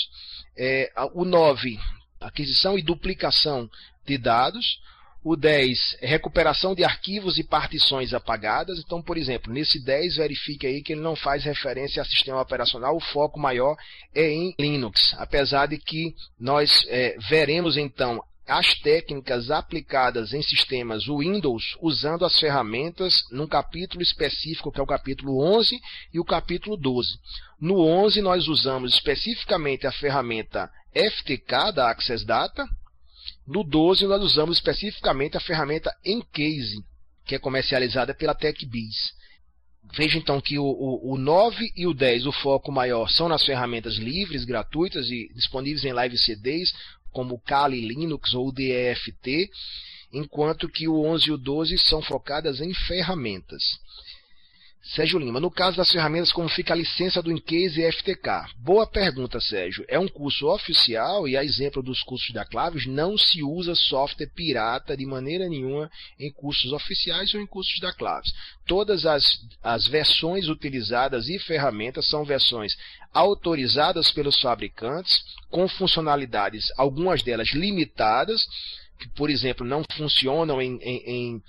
É, 0.56 0.92
o 1.14 1.24
9, 1.24 1.78
aquisição 2.20 2.78
e 2.78 2.82
duplicação 2.82 3.68
de 4.06 4.18
dados. 4.18 4.78
O 5.24 5.36
10 5.36 5.96
é 6.02 6.06
recuperação 6.06 6.74
de 6.74 6.84
arquivos 6.84 7.38
e 7.38 7.44
partições 7.44 8.12
apagadas. 8.12 8.78
Então, 8.78 9.00
por 9.00 9.16
exemplo, 9.16 9.50
nesse 9.50 9.82
10, 9.82 10.16
verifique 10.16 10.66
aí 10.66 10.82
que 10.82 10.92
ele 10.92 11.00
não 11.00 11.16
faz 11.16 11.44
referência 11.44 12.02
a 12.02 12.04
sistema 12.04 12.42
operacional, 12.42 12.94
o 12.94 13.00
foco 13.00 13.40
maior 13.40 13.74
é 14.14 14.30
em 14.30 14.54
Linux. 14.58 15.14
Apesar 15.16 15.66
de 15.66 15.78
que 15.78 16.14
nós 16.38 16.84
é, 16.88 17.16
veremos 17.30 17.78
então 17.78 18.22
as 18.46 18.74
técnicas 18.80 19.50
aplicadas 19.50 20.34
em 20.34 20.42
sistemas 20.42 21.06
Windows 21.06 21.76
usando 21.80 22.24
as 22.24 22.38
ferramentas 22.38 23.14
num 23.30 23.46
capítulo 23.46 24.02
específico, 24.02 24.70
que 24.70 24.78
é 24.78 24.82
o 24.82 24.86
capítulo 24.86 25.40
11 25.42 25.80
e 26.12 26.20
o 26.20 26.24
capítulo 26.24 26.76
12. 26.76 27.18
No 27.58 27.80
11, 27.80 28.20
nós 28.20 28.46
usamos 28.46 28.92
especificamente 28.92 29.86
a 29.86 29.92
ferramenta 29.92 30.70
FTK 30.92 31.72
da 31.74 31.90
Access 31.90 32.24
Data. 32.24 32.66
No 33.46 33.64
12, 33.64 34.06
nós 34.06 34.22
usamos 34.22 34.58
especificamente 34.58 35.36
a 35.36 35.40
ferramenta 35.40 35.90
Encase, 36.04 36.84
que 37.24 37.34
é 37.34 37.38
comercializada 37.38 38.14
pela 38.14 38.34
TechBiz. 38.34 39.14
Veja 39.92 40.18
então 40.18 40.40
que 40.40 40.58
o, 40.58 40.64
o, 40.64 41.14
o 41.14 41.18
9 41.18 41.72
e 41.76 41.86
o 41.86 41.94
10, 41.94 42.26
o 42.26 42.32
foco 42.32 42.72
maior, 42.72 43.08
são 43.08 43.28
nas 43.28 43.44
ferramentas 43.44 43.96
livres, 43.96 44.44
gratuitas 44.44 45.08
e 45.10 45.28
disponíveis 45.34 45.84
em 45.84 45.92
live 45.92 46.16
CDs, 46.18 46.72
como 47.14 47.40
Kali 47.40 47.80
Linux 47.80 48.34
ou 48.34 48.52
DEFT, 48.52 49.48
enquanto 50.12 50.68
que 50.68 50.86
o 50.86 51.00
11 51.00 51.28
e 51.28 51.32
o 51.32 51.38
12 51.38 51.78
são 51.78 52.02
focadas 52.02 52.60
em 52.60 52.74
ferramentas. 52.74 53.62
Sérgio 54.86 55.18
Lima, 55.18 55.40
no 55.40 55.50
caso 55.50 55.78
das 55.78 55.90
ferramentas, 55.90 56.30
como 56.30 56.46
fica 56.46 56.74
a 56.74 56.76
licença 56.76 57.22
do 57.22 57.32
Incase 57.32 57.80
e 57.80 57.90
FTK? 57.90 58.52
Boa 58.58 58.86
pergunta, 58.86 59.40
Sérgio. 59.40 59.82
É 59.88 59.98
um 59.98 60.06
curso 60.06 60.46
oficial 60.46 61.26
e, 61.26 61.38
a 61.38 61.42
exemplo 61.42 61.82
dos 61.82 62.02
cursos 62.02 62.30
da 62.34 62.44
Claves, 62.44 62.84
não 62.86 63.16
se 63.16 63.42
usa 63.42 63.74
software 63.74 64.30
pirata 64.34 64.94
de 64.94 65.06
maneira 65.06 65.48
nenhuma 65.48 65.90
em 66.20 66.30
cursos 66.30 66.70
oficiais 66.70 67.32
ou 67.32 67.40
em 67.40 67.46
cursos 67.46 67.80
da 67.80 67.94
Claves. 67.94 68.30
Todas 68.66 69.06
as, 69.06 69.24
as 69.62 69.86
versões 69.86 70.48
utilizadas 70.48 71.30
e 71.30 71.38
ferramentas 71.38 72.06
são 72.06 72.22
versões 72.22 72.76
autorizadas 73.12 74.10
pelos 74.10 74.38
fabricantes, 74.38 75.24
com 75.50 75.66
funcionalidades, 75.66 76.66
algumas 76.76 77.22
delas 77.22 77.48
limitadas, 77.52 78.44
que, 78.98 79.08
por 79.08 79.30
exemplo, 79.30 79.66
não 79.66 79.82
funcionam 79.96 80.60
em, 80.60 80.78
em, 80.82 81.02
em 81.06 81.42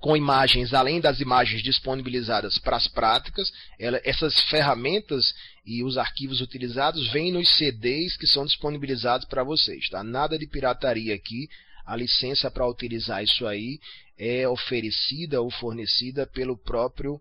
com 0.00 0.16
imagens 0.16 0.74
além 0.74 1.00
das 1.00 1.20
imagens 1.20 1.62
disponibilizadas 1.62 2.58
para 2.58 2.76
as 2.76 2.88
práticas. 2.88 3.52
Ela, 3.78 4.00
essas 4.04 4.38
ferramentas 4.44 5.34
e 5.64 5.82
os 5.84 5.96
arquivos 5.96 6.40
utilizados 6.40 7.10
vêm 7.12 7.32
nos 7.32 7.48
CDs 7.56 8.16
que 8.16 8.26
são 8.26 8.44
disponibilizados 8.44 9.26
para 9.26 9.44
vocês. 9.44 9.88
Tá? 9.88 10.02
Nada 10.02 10.38
de 10.38 10.46
pirataria 10.46 11.14
aqui. 11.14 11.48
A 11.84 11.96
licença 11.96 12.50
para 12.50 12.66
utilizar 12.66 13.22
isso 13.22 13.46
aí 13.46 13.78
é 14.18 14.46
oferecida 14.46 15.40
ou 15.40 15.50
fornecida 15.50 16.26
pelo 16.26 16.56
próprio 16.56 17.20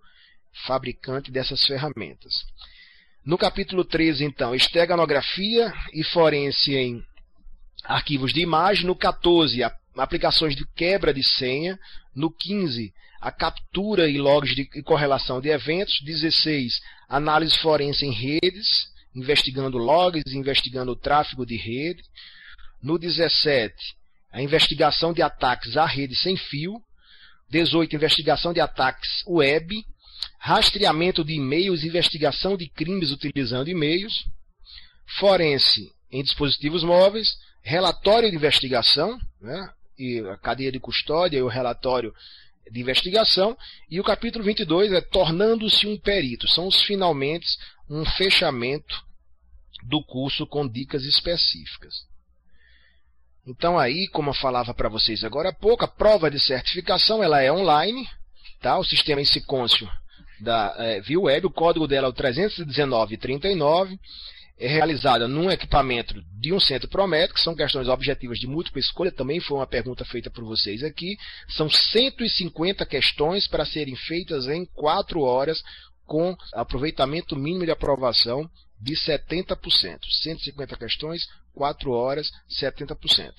fabricante 0.66 1.32
dessas 1.32 1.64
ferramentas. 1.66 2.34
No 3.24 3.38
capítulo 3.38 3.84
13, 3.86 4.24
então, 4.24 4.54
esteganografia 4.54 5.72
e 5.94 6.04
forense 6.04 6.76
em 6.76 7.04
arquivos 7.84 8.34
de 8.34 8.42
imagem. 8.42 8.86
No 8.86 8.96
14, 8.96 9.64
a 9.64 9.70
aplicações 9.98 10.56
de 10.56 10.66
quebra 10.76 11.14
de 11.14 11.24
senha. 11.24 11.80
No 12.16 12.32
15, 12.32 12.94
a 13.20 13.32
captura 13.32 14.10
e 14.10 14.18
logs 14.18 14.56
de 14.56 14.66
correlação 14.84 15.40
de 15.40 15.50
eventos. 15.50 16.02
16, 16.02 16.82
análise 17.08 17.58
forense 17.60 18.06
em 18.06 18.12
redes, 18.12 18.92
investigando 19.16 19.78
logs, 19.78 20.34
investigando 20.34 20.92
o 20.92 20.96
tráfego 20.96 21.46
de 21.46 21.56
rede. 21.56 22.04
No 22.82 22.98
17, 22.98 23.76
a 24.32 24.42
investigação 24.42 25.14
de 25.14 25.22
ataques 25.22 25.78
à 25.78 25.86
rede 25.86 26.16
sem 26.16 26.36
fio. 26.36 26.82
18, 27.50 27.96
investigação 27.96 28.54
de 28.54 28.60
ataques 28.60 29.24
web. 29.28 29.86
Rastreamento 30.40 31.24
de 31.24 31.34
e-mails, 31.34 31.84
investigação 31.84 32.58
de 32.58 32.68
crimes 32.68 33.12
utilizando 33.12 33.70
e-mails. 33.70 34.26
Forense 35.20 35.92
em 36.12 36.24
dispositivos 36.24 36.84
móveis. 36.84 37.28
Relatório 37.62 38.32
de 38.32 38.36
investigação, 38.36 39.20
né? 39.40 39.70
E 40.02 40.20
a 40.28 40.38
cadeia 40.38 40.72
de 40.72 40.80
custódia 40.80 41.38
e 41.38 41.42
o 41.42 41.48
relatório 41.48 42.14
de 42.70 42.80
investigação. 42.80 43.58
E 43.90 44.00
o 44.00 44.04
capítulo 44.04 44.44
22 44.44 44.92
é 44.92 45.02
Tornando-se 45.02 45.88
um 45.88 45.98
Perito. 45.98 46.48
São 46.48 46.68
os 46.68 46.82
finalmente 46.84 47.48
um 47.90 48.04
fechamento 48.06 49.04
do 49.84 50.04
curso 50.04 50.48
com 50.48 50.68
dicas 50.68 51.04
específicas. 51.04 52.10
Então 53.46 53.78
aí, 53.78 54.08
como 54.08 54.30
eu 54.30 54.34
falava 54.36 54.74
para 54.74 54.90
vocês 54.90 55.24
agora 55.24 55.50
há 55.50 55.54
pouco, 55.54 55.84
a 55.84 55.88
prova 55.88 56.30
de 56.30 56.40
certificação 56.40 57.24
ela 57.24 57.42
é 57.42 57.52
online, 57.52 58.08
tá? 58.62 58.78
O 58.78 58.84
sistema 58.84 59.22
em 59.22 59.26
Sicôncio 59.26 59.90
da 60.40 60.76
é, 60.78 61.02
Web, 61.16 61.48
o 61.48 61.52
código 61.52 61.88
dela 61.88 62.08
é 62.08 62.10
o 62.10 62.14
31939 62.14 64.00
é 64.62 64.68
realizada 64.68 65.28
num 65.28 65.50
equipamento 65.50 66.24
de 66.40 66.54
um 66.54 66.60
centro 66.60 66.88
Promet, 66.88 67.34
que 67.34 67.42
são 67.42 67.56
questões 67.56 67.88
objetivas 67.88 68.38
de 68.38 68.46
múltipla 68.46 68.80
escolha, 68.80 69.12
também 69.12 69.40
foi 69.40 69.58
uma 69.58 69.66
pergunta 69.66 70.06
feita 70.06 70.30
por 70.30 70.44
vocês 70.44 70.84
aqui. 70.84 71.18
São 71.50 71.68
150 71.68 72.86
questões 72.86 73.48
para 73.48 73.66
serem 73.66 73.96
feitas 73.96 74.48
em 74.48 74.64
4 74.66 75.20
horas, 75.20 75.64
com 76.06 76.38
aproveitamento 76.54 77.36
mínimo 77.36 77.66
de 77.66 77.72
aprovação 77.72 78.48
de 78.80 78.94
70%. 78.94 79.58
150 80.22 80.78
questões, 80.78 81.28
4 81.56 81.92
horas, 81.92 82.30
70%. 82.62 83.34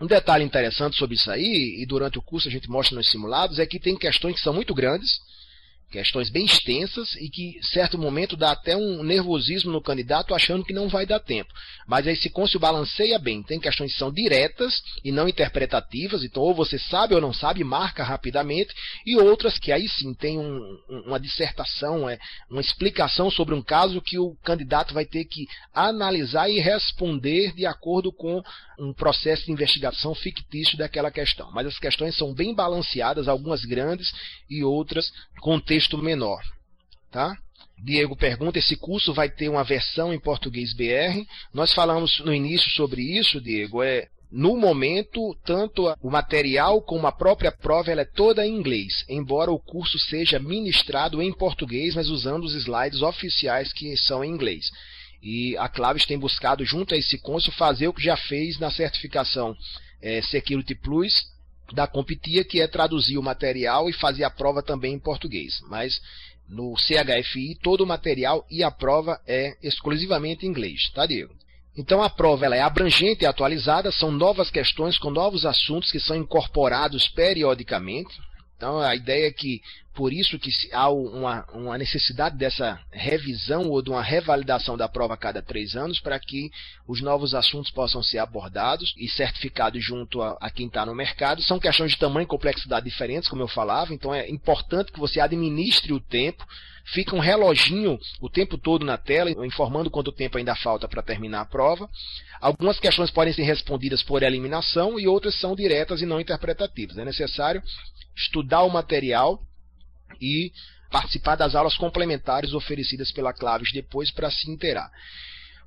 Um 0.00 0.06
detalhe 0.06 0.42
interessante 0.42 0.96
sobre 0.96 1.14
isso 1.14 1.30
aí, 1.30 1.80
e 1.80 1.86
durante 1.86 2.18
o 2.18 2.22
curso 2.22 2.48
a 2.48 2.50
gente 2.50 2.68
mostra 2.68 2.96
nos 2.96 3.08
simulados, 3.08 3.60
é 3.60 3.66
que 3.66 3.78
tem 3.78 3.96
questões 3.96 4.34
que 4.34 4.40
são 4.40 4.52
muito 4.52 4.74
grandes, 4.74 5.20
questões 5.92 6.30
bem 6.30 6.46
extensas 6.46 7.14
e 7.16 7.28
que, 7.28 7.60
certo 7.62 7.98
momento, 7.98 8.36
dá 8.36 8.52
até 8.52 8.74
um 8.74 9.02
nervosismo 9.02 9.70
no 9.70 9.82
candidato 9.82 10.34
achando 10.34 10.64
que 10.64 10.72
não 10.72 10.88
vai 10.88 11.04
dar 11.04 11.20
tempo. 11.20 11.52
Mas 11.86 12.06
aí 12.06 12.16
se 12.16 12.30
Côncio 12.30 12.58
balanceia 12.58 13.18
bem. 13.18 13.42
Tem 13.42 13.60
questões 13.60 13.92
que 13.92 13.98
são 13.98 14.10
diretas 14.10 14.82
e 15.04 15.12
não 15.12 15.28
interpretativas, 15.28 16.24
então 16.24 16.42
ou 16.42 16.54
você 16.54 16.78
sabe 16.78 17.14
ou 17.14 17.20
não 17.20 17.32
sabe, 17.32 17.62
marca 17.62 18.02
rapidamente, 18.02 18.74
e 19.04 19.16
outras 19.16 19.58
que 19.58 19.70
aí 19.70 19.86
sim 19.86 20.14
tem 20.14 20.38
um, 20.38 20.78
uma 20.88 21.20
dissertação, 21.20 22.08
é, 22.08 22.18
uma 22.50 22.60
explicação 22.60 23.30
sobre 23.30 23.54
um 23.54 23.62
caso 23.62 24.00
que 24.00 24.18
o 24.18 24.34
candidato 24.42 24.94
vai 24.94 25.04
ter 25.04 25.26
que 25.26 25.46
analisar 25.74 26.48
e 26.48 26.58
responder 26.58 27.54
de 27.54 27.66
acordo 27.66 28.10
com 28.10 28.42
um 28.78 28.92
processo 28.92 29.44
de 29.44 29.52
investigação 29.52 30.14
fictício 30.14 30.78
daquela 30.78 31.10
questão. 31.10 31.50
Mas 31.52 31.66
as 31.66 31.78
questões 31.78 32.16
são 32.16 32.32
bem 32.32 32.54
balanceadas, 32.54 33.28
algumas 33.28 33.64
grandes 33.64 34.10
e 34.48 34.64
outras 34.64 35.12
com 35.42 35.58
texto 35.58 35.98
menor. 35.98 36.40
Tá? 37.10 37.36
Diego 37.84 38.16
pergunta: 38.16 38.58
esse 38.58 38.76
curso 38.76 39.12
vai 39.12 39.28
ter 39.28 39.48
uma 39.48 39.64
versão 39.64 40.14
em 40.14 40.20
português 40.20 40.72
BR? 40.72 41.26
Nós 41.52 41.74
falamos 41.74 42.20
no 42.20 42.32
início 42.32 42.70
sobre 42.70 43.02
isso, 43.02 43.40
Diego. 43.40 43.82
É, 43.82 44.06
no 44.30 44.56
momento, 44.56 45.36
tanto 45.44 45.92
o 46.00 46.10
material 46.10 46.80
como 46.80 47.06
a 47.06 47.12
própria 47.12 47.52
prova 47.52 47.90
ela 47.90 48.02
é 48.02 48.06
toda 48.06 48.46
em 48.46 48.54
inglês, 48.54 49.04
embora 49.08 49.50
o 49.50 49.58
curso 49.58 49.98
seja 49.98 50.38
ministrado 50.38 51.20
em 51.20 51.32
português, 51.32 51.94
mas 51.94 52.08
usando 52.08 52.44
os 52.44 52.54
slides 52.54 53.02
oficiais 53.02 53.72
que 53.72 53.94
são 53.96 54.24
em 54.24 54.30
inglês. 54.30 54.70
E 55.20 55.56
a 55.58 55.68
Claves 55.68 56.06
tem 56.06 56.18
buscado, 56.18 56.64
junto 56.64 56.94
a 56.94 56.96
esse 56.96 57.18
curso, 57.18 57.52
fazer 57.52 57.88
o 57.88 57.92
que 57.92 58.02
já 58.02 58.16
fez 58.16 58.58
na 58.58 58.70
certificação 58.70 59.54
é, 60.00 60.22
Security 60.22 60.74
Plus 60.76 61.32
da 61.72 61.86
Competia, 61.86 62.44
que 62.44 62.60
é 62.60 62.66
traduzir 62.66 63.18
o 63.18 63.22
material 63.22 63.88
e 63.88 63.92
fazer 63.92 64.24
a 64.24 64.30
prova 64.30 64.62
também 64.62 64.94
em 64.94 64.98
português. 64.98 65.60
Mas 65.68 66.00
no 66.48 66.74
CHFI, 66.76 67.58
todo 67.62 67.82
o 67.82 67.86
material 67.86 68.46
e 68.50 68.62
a 68.62 68.70
prova 68.70 69.20
é 69.26 69.56
exclusivamente 69.62 70.44
em 70.44 70.50
inglês, 70.50 70.90
tá, 70.94 71.06
Diego? 71.06 71.34
Então 71.76 72.02
a 72.02 72.10
prova 72.10 72.44
ela 72.44 72.56
é 72.56 72.60
abrangente 72.60 73.24
e 73.24 73.26
atualizada, 73.26 73.90
são 73.90 74.10
novas 74.10 74.50
questões 74.50 74.98
com 74.98 75.10
novos 75.10 75.46
assuntos 75.46 75.90
que 75.90 75.98
são 75.98 76.14
incorporados 76.14 77.08
periodicamente. 77.08 78.14
Então 78.62 78.78
a 78.78 78.94
ideia 78.94 79.26
é 79.26 79.32
que 79.32 79.60
por 79.92 80.12
isso 80.12 80.38
que 80.38 80.48
há 80.72 80.88
uma, 80.88 81.44
uma, 81.52 81.76
necessidade 81.76 82.36
dessa 82.36 82.78
revisão 82.92 83.68
ou 83.68 83.82
de 83.82 83.90
uma 83.90 84.00
revalidação 84.00 84.76
da 84.76 84.88
prova 84.88 85.14
a 85.14 85.16
cada 85.16 85.42
três 85.42 85.74
anos 85.74 85.98
para 85.98 86.16
que 86.20 86.48
os 86.86 87.00
novos 87.00 87.34
assuntos 87.34 87.72
possam 87.72 88.04
ser 88.04 88.18
abordados 88.18 88.94
e 88.96 89.08
certificados 89.08 89.84
junto 89.84 90.22
a, 90.22 90.38
a 90.40 90.48
quem 90.48 90.68
está 90.68 90.86
no 90.86 90.94
mercado. 90.94 91.42
São 91.42 91.58
questões 91.58 91.90
de 91.90 91.98
tamanho 91.98 92.22
e 92.22 92.28
complexidade 92.28 92.88
diferentes, 92.88 93.28
como 93.28 93.42
eu 93.42 93.48
falava, 93.48 93.92
então 93.92 94.14
é 94.14 94.30
importante 94.30 94.92
que 94.92 95.00
você 95.00 95.18
administre 95.18 95.92
o 95.92 95.98
tempo 95.98 96.46
fica 96.84 97.14
um 97.14 97.20
reloginho 97.20 97.98
o 98.20 98.28
tempo 98.28 98.58
todo 98.58 98.84
na 98.84 98.96
tela, 98.96 99.30
informando 99.44 99.90
quanto 99.90 100.12
tempo 100.12 100.38
ainda 100.38 100.54
falta 100.54 100.88
para 100.88 101.02
terminar 101.02 101.40
a 101.40 101.46
prova. 101.46 101.88
Algumas 102.40 102.78
questões 102.80 103.10
podem 103.10 103.32
ser 103.32 103.42
respondidas 103.42 104.02
por 104.02 104.22
eliminação 104.22 104.98
e 104.98 105.06
outras 105.06 105.34
são 105.38 105.54
diretas 105.54 106.00
e 106.00 106.06
não 106.06 106.20
interpretativas. 106.20 106.98
É 106.98 107.04
necessário 107.04 107.62
estudar 108.16 108.62
o 108.62 108.70
material 108.70 109.42
e 110.20 110.52
participar 110.90 111.36
das 111.36 111.54
aulas 111.54 111.76
complementares 111.76 112.52
oferecidas 112.52 113.10
pela 113.10 113.32
Claves 113.32 113.72
depois 113.72 114.10
para 114.10 114.30
se 114.30 114.50
inteirar. 114.50 114.90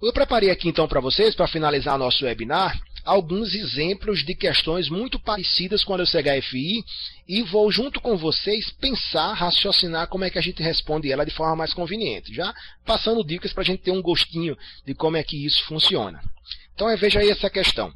Eu 0.01 0.13
preparei 0.13 0.51
aqui 0.51 0.69
então 0.69 0.87
para 0.87 0.99
vocês, 0.99 1.33
para 1.33 1.47
finalizar 1.47 1.97
nosso 1.97 2.25
webinar, 2.25 2.79
alguns 3.03 3.53
exemplos 3.53 4.25
de 4.25 4.35
questões 4.35 4.89
muito 4.89 5.19
parecidas 5.19 5.83
com 5.83 5.93
a 5.93 5.97
do 5.97 6.05
CHFI 6.05 6.83
e 7.27 7.41
vou 7.43 7.71
junto 7.71 8.01
com 8.01 8.17
vocês 8.17 8.71
pensar, 8.71 9.33
raciocinar 9.33 10.07
como 10.07 10.23
é 10.23 10.29
que 10.29 10.39
a 10.39 10.41
gente 10.41 10.61
responde 10.61 11.11
ela 11.11 11.25
de 11.25 11.31
forma 11.31 11.55
mais 11.55 11.73
conveniente, 11.73 12.33
já 12.33 12.53
passando 12.85 13.23
dicas 13.23 13.53
para 13.53 13.61
a 13.61 13.65
gente 13.65 13.83
ter 13.83 13.91
um 13.91 14.01
gostinho 14.01 14.57
de 14.85 14.93
como 14.93 15.17
é 15.17 15.23
que 15.23 15.45
isso 15.45 15.63
funciona. 15.65 16.21
Então 16.73 16.95
veja 16.97 17.19
aí 17.19 17.29
essa 17.29 17.49
questão. 17.49 17.93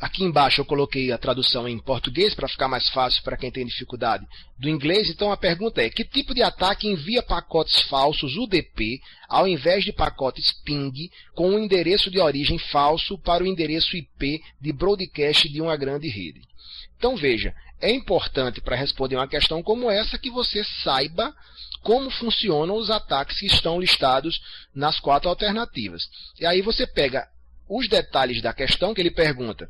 Aqui 0.00 0.22
embaixo 0.22 0.60
eu 0.60 0.64
coloquei 0.64 1.10
a 1.10 1.18
tradução 1.18 1.68
em 1.68 1.76
português 1.76 2.32
para 2.32 2.46
ficar 2.46 2.68
mais 2.68 2.88
fácil 2.90 3.20
para 3.24 3.36
quem 3.36 3.50
tem 3.50 3.66
dificuldade 3.66 4.24
do 4.56 4.68
inglês. 4.68 5.10
Então 5.10 5.32
a 5.32 5.36
pergunta 5.36 5.82
é: 5.82 5.90
que 5.90 6.04
tipo 6.04 6.32
de 6.32 6.40
ataque 6.40 6.86
envia 6.86 7.20
pacotes 7.20 7.80
falsos 7.82 8.36
UDP 8.36 9.00
ao 9.28 9.48
invés 9.48 9.84
de 9.84 9.92
pacotes 9.92 10.52
ping 10.64 11.10
com 11.34 11.50
um 11.50 11.58
endereço 11.58 12.12
de 12.12 12.20
origem 12.20 12.58
falso 12.58 13.18
para 13.18 13.42
o 13.42 13.46
endereço 13.46 13.96
IP 13.96 14.40
de 14.60 14.72
broadcast 14.72 15.48
de 15.48 15.60
uma 15.60 15.76
grande 15.76 16.08
rede? 16.08 16.42
Então 16.96 17.16
veja, 17.16 17.52
é 17.80 17.90
importante 17.90 18.60
para 18.60 18.76
responder 18.76 19.16
uma 19.16 19.28
questão 19.28 19.64
como 19.64 19.90
essa 19.90 20.16
que 20.16 20.30
você 20.30 20.62
saiba 20.84 21.34
como 21.82 22.10
funcionam 22.10 22.76
os 22.76 22.90
ataques 22.90 23.38
que 23.38 23.46
estão 23.46 23.80
listados 23.80 24.40
nas 24.74 25.00
quatro 25.00 25.28
alternativas. 25.28 26.08
E 26.38 26.46
aí 26.46 26.60
você 26.60 26.86
pega 26.86 27.26
os 27.68 27.88
detalhes 27.88 28.42
da 28.42 28.52
questão 28.52 28.94
que 28.94 29.00
ele 29.00 29.10
pergunta. 29.10 29.68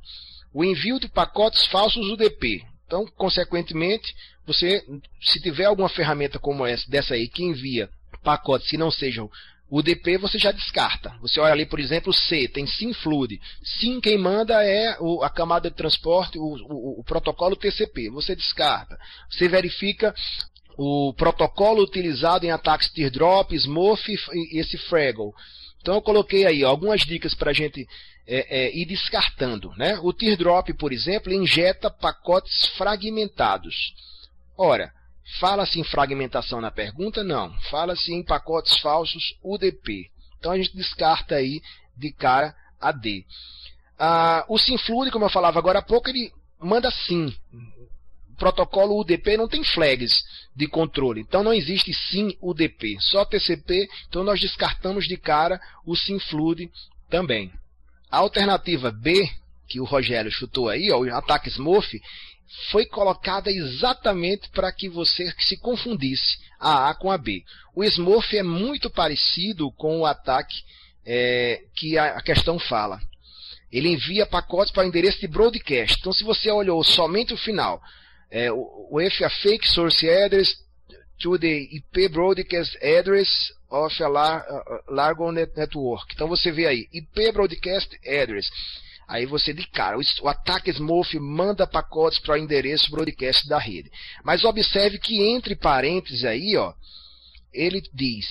O 0.53 0.65
envio 0.65 0.99
de 0.99 1.09
pacotes 1.09 1.67
falsos 1.67 2.07
UDP. 2.11 2.65
Então, 2.87 3.07
consequentemente, 3.17 4.15
você, 4.47 4.83
se 5.21 5.41
tiver 5.41 5.67
alguma 5.67 5.89
ferramenta 5.89 6.39
como 6.39 6.65
essa, 6.65 6.89
dessa 6.91 7.15
aí, 7.15 7.29
que 7.29 7.45
envia 7.45 7.91
pacotes 8.23 8.69
que 8.69 8.79
não 8.79 8.91
sejam 8.91 9.31
UDP, 9.71 10.17
você 10.17 10.39
já 10.39 10.51
descarta. 10.51 11.15
Você 11.21 11.39
olha 11.39 11.53
ali, 11.53 11.67
por 11.67 11.79
exemplo, 11.79 12.13
C, 12.13 12.49
tem 12.49 12.67
SymFlood. 12.67 13.39
Sim, 13.63 14.01
quem 14.01 14.17
manda 14.17 14.65
é 14.65 14.97
a 15.23 15.29
camada 15.29 15.69
de 15.69 15.77
transporte, 15.77 16.39
o, 16.39 16.43
o, 16.43 17.01
o 17.01 17.05
protocolo 17.05 17.55
TCP. 17.55 18.09
Você 18.11 18.35
descarta. 18.35 18.99
Você 19.31 19.49
verifica 19.49 20.15
o 20.79 21.13
protocolo 21.13 21.83
utilizado 21.83 22.47
em 22.47 22.51
ataques 22.51 22.91
teardrop, 22.91 23.53
Smurf 23.53 24.09
e 24.33 24.59
esse 24.59 24.79
Fraggle. 24.79 25.35
Então 25.81 25.95
eu 25.95 26.03
coloquei 26.03 26.47
aí 26.47 26.65
algumas 26.65 27.03
dicas 27.03 27.35
para 27.35 27.51
a 27.51 27.55
gente 27.55 27.87
é, 28.27 28.67
é, 28.67 28.77
ir 28.77 28.85
descartando. 28.87 29.73
Né? 29.77 29.99
O 30.03 30.13
teardrop, 30.13 30.69
por 30.75 30.93
exemplo, 30.93 31.33
injeta 31.33 31.91
pacotes 31.91 32.67
fragmentados. 32.77 33.95
Ora, 34.57 34.93
fala-se 35.41 35.79
em 35.81 35.85
fragmentação 35.85 36.61
na 36.61 36.71
pergunta? 36.71 37.25
Não. 37.25 37.53
Fala-se 37.71 38.13
em 38.13 38.23
pacotes 38.23 38.79
falsos 38.81 39.37
UDP. 39.43 40.11
Então 40.39 40.53
a 40.53 40.57
gente 40.57 40.77
descarta 40.77 41.37
aí 41.37 41.61
de 41.97 42.13
cara 42.13 42.55
a 42.81 42.93
D. 42.93 43.25
Ah, 43.99 44.45
o 44.49 44.59
SymFluid, 44.59 45.11
como 45.11 45.25
eu 45.25 45.31
falava 45.31 45.59
agora 45.59 45.81
há 45.81 45.83
pouco, 45.83 46.09
ele 46.09 46.33
manda 46.61 46.91
sim 46.91 47.35
protocolo 48.39 48.99
UDP 48.99 49.37
não 49.37 49.49
tem 49.49 49.63
flags 49.63 50.25
de 50.55 50.67
controle. 50.67 51.21
Então 51.21 51.43
não 51.43 51.53
existe 51.53 51.93
SIM 51.93 52.37
UDP, 52.41 52.97
só 53.01 53.25
TCP. 53.25 53.89
Então 54.09 54.25
nós 54.25 54.41
descartamos 54.41 55.07
de 55.07 55.17
cara 55.17 55.61
o 55.85 55.95
SIMFLUD 55.95 56.71
também. 57.11 57.53
A 58.11 58.19
alternativa 58.19 58.91
B, 58.91 59.29
que 59.67 59.81
o 59.81 59.85
Rogério 59.85 60.31
chutou 60.31 60.69
aí, 60.69 60.91
ó, 60.91 60.99
o 60.99 61.15
ataque 61.15 61.49
Smurf, 61.49 62.01
foi 62.71 62.87
colocada 62.87 63.51
exatamente 63.51 64.49
para 64.51 64.73
que 64.73 64.89
você 64.89 65.31
se 65.39 65.59
confundisse 65.59 66.39
a 66.59 66.89
A 66.89 66.95
com 66.95 67.11
a 67.11 67.19
B. 67.19 67.45
O 67.75 67.85
Smurf 67.85 68.35
é 68.37 68.43
muito 68.43 68.89
parecido 68.89 69.71
com 69.73 70.01
o 70.01 70.07
ataque 70.07 70.63
é, 71.05 71.63
que 71.75 71.99
a 71.99 72.21
questão 72.23 72.59
fala. 72.59 73.01
Ele 73.71 73.91
envia 73.91 74.25
pacotes 74.25 74.73
para 74.73 74.85
o 74.85 74.87
endereço 74.87 75.21
de 75.21 75.29
broadcast. 75.29 75.99
Então, 76.01 76.13
se 76.13 76.25
você 76.25 76.51
olhou 76.51 76.83
somente 76.83 77.35
o 77.35 77.37
final, 77.37 77.83
é, 78.31 78.51
with 78.53 79.23
a 79.23 79.31
fake 79.43 79.67
source 79.69 80.07
address 80.07 80.49
to 81.19 81.39
the 81.39 81.69
IP 81.73 82.13
broadcast 82.13 82.77
address 82.83 83.29
of 83.71 84.03
a 84.03 84.09
Largo 84.89 85.31
Network. 85.33 86.15
Então 86.15 86.29
você 86.29 86.51
vê 86.51 86.67
aí, 86.67 86.89
IP 86.93 87.33
broadcast 87.33 87.95
address. 88.07 88.49
Aí 89.07 89.25
você 89.25 89.55
de 89.55 89.67
cara, 89.69 89.97
o 89.97 90.29
ataque 90.29 90.71
Smurf 90.71 91.19
manda 91.19 91.67
pacotes 91.67 92.19
para 92.19 92.35
o 92.35 92.37
endereço 92.37 92.91
broadcast 92.91 93.49
da 93.49 93.59
rede. 93.59 93.91
Mas 94.23 94.45
observe 94.45 94.99
que 94.99 95.23
entre 95.23 95.57
parênteses 95.57 96.25
aí, 96.25 96.57
ó, 96.57 96.75
ele 97.53 97.83
diz 97.95 98.27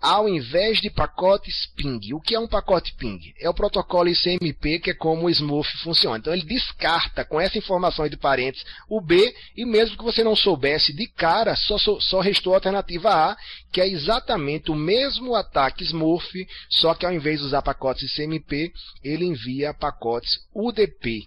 ao 0.00 0.26
invés 0.26 0.80
de 0.80 0.88
pacotes 0.88 1.66
ping. 1.76 2.14
O 2.14 2.20
que 2.20 2.34
é 2.34 2.40
um 2.40 2.48
pacote 2.48 2.94
ping? 2.94 3.20
É 3.38 3.50
o 3.50 3.54
protocolo 3.54 4.08
ICMP, 4.08 4.78
que 4.78 4.90
é 4.90 4.94
como 4.94 5.26
o 5.26 5.30
Smurf 5.30 5.68
funciona. 5.82 6.16
Então 6.16 6.32
ele 6.32 6.44
descarta 6.44 7.24
com 7.24 7.38
essa 7.38 7.58
informação 7.58 8.08
de 8.08 8.16
parênteses 8.16 8.64
o 8.88 9.00
B, 9.00 9.34
e 9.54 9.66
mesmo 9.66 9.98
que 9.98 10.04
você 10.04 10.24
não 10.24 10.34
soubesse 10.34 10.94
de 10.94 11.06
cara, 11.06 11.54
só, 11.54 11.76
só 11.78 12.20
restou 12.20 12.54
a 12.54 12.56
alternativa 12.56 13.10
A, 13.10 13.36
que 13.70 13.80
é 13.80 13.86
exatamente 13.86 14.70
o 14.70 14.74
mesmo 14.74 15.34
ataque 15.34 15.84
Smurf, 15.84 16.46
só 16.70 16.94
que 16.94 17.04
ao 17.04 17.12
invés 17.12 17.40
de 17.40 17.46
usar 17.46 17.60
pacotes 17.60 18.10
ICMP, 18.10 18.72
ele 19.04 19.26
envia 19.26 19.74
pacotes 19.74 20.38
UDP, 20.54 21.26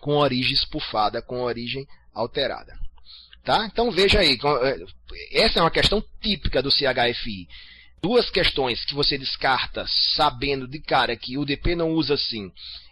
com 0.00 0.16
origem 0.16 0.54
espufada, 0.54 1.20
com 1.20 1.42
origem 1.42 1.86
alterada. 2.14 2.72
Tá? 3.44 3.66
Então 3.66 3.90
veja 3.90 4.20
aí, 4.20 4.38
eh, 4.62 4.84
essa 5.32 5.58
é 5.58 5.62
uma 5.62 5.70
questão 5.70 6.02
típica 6.20 6.62
do 6.62 6.70
CHFI 6.70 7.46
duas 8.02 8.30
questões 8.30 8.84
que 8.84 8.94
você 8.94 9.18
descarta 9.18 9.84
sabendo 10.14 10.66
de 10.66 10.80
cara 10.80 11.16
que 11.16 11.36
o 11.36 11.44
DP 11.44 11.74
não 11.74 11.90
usa 11.90 12.14
assim 12.14 12.50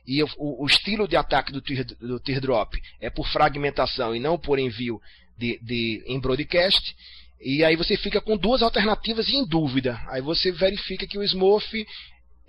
e 0.09 0.23
o, 0.23 0.29
o 0.39 0.67
estilo 0.67 1.07
de 1.07 1.17
ataque 1.17 1.53
do, 1.53 1.61
do 1.61 2.19
teardrop 2.19 2.75
é 2.99 3.11
por 3.11 3.29
fragmentação 3.29 4.17
e 4.17 4.19
não 4.19 4.39
por 4.39 4.59
envio 4.59 4.99
de, 5.37 5.59
de, 5.63 6.03
em 6.07 6.19
broadcast, 6.19 6.97
e 7.41 7.63
aí 7.63 7.77
você 7.77 7.95
fica 7.95 8.19
com 8.19 8.35
duas 8.35 8.63
alternativas 8.63 9.29
em 9.29 9.47
dúvida. 9.47 10.01
Aí 10.09 10.23
você 10.23 10.51
verifica 10.51 11.07
que 11.07 11.19
o 11.19 11.23
Smurf 11.23 11.87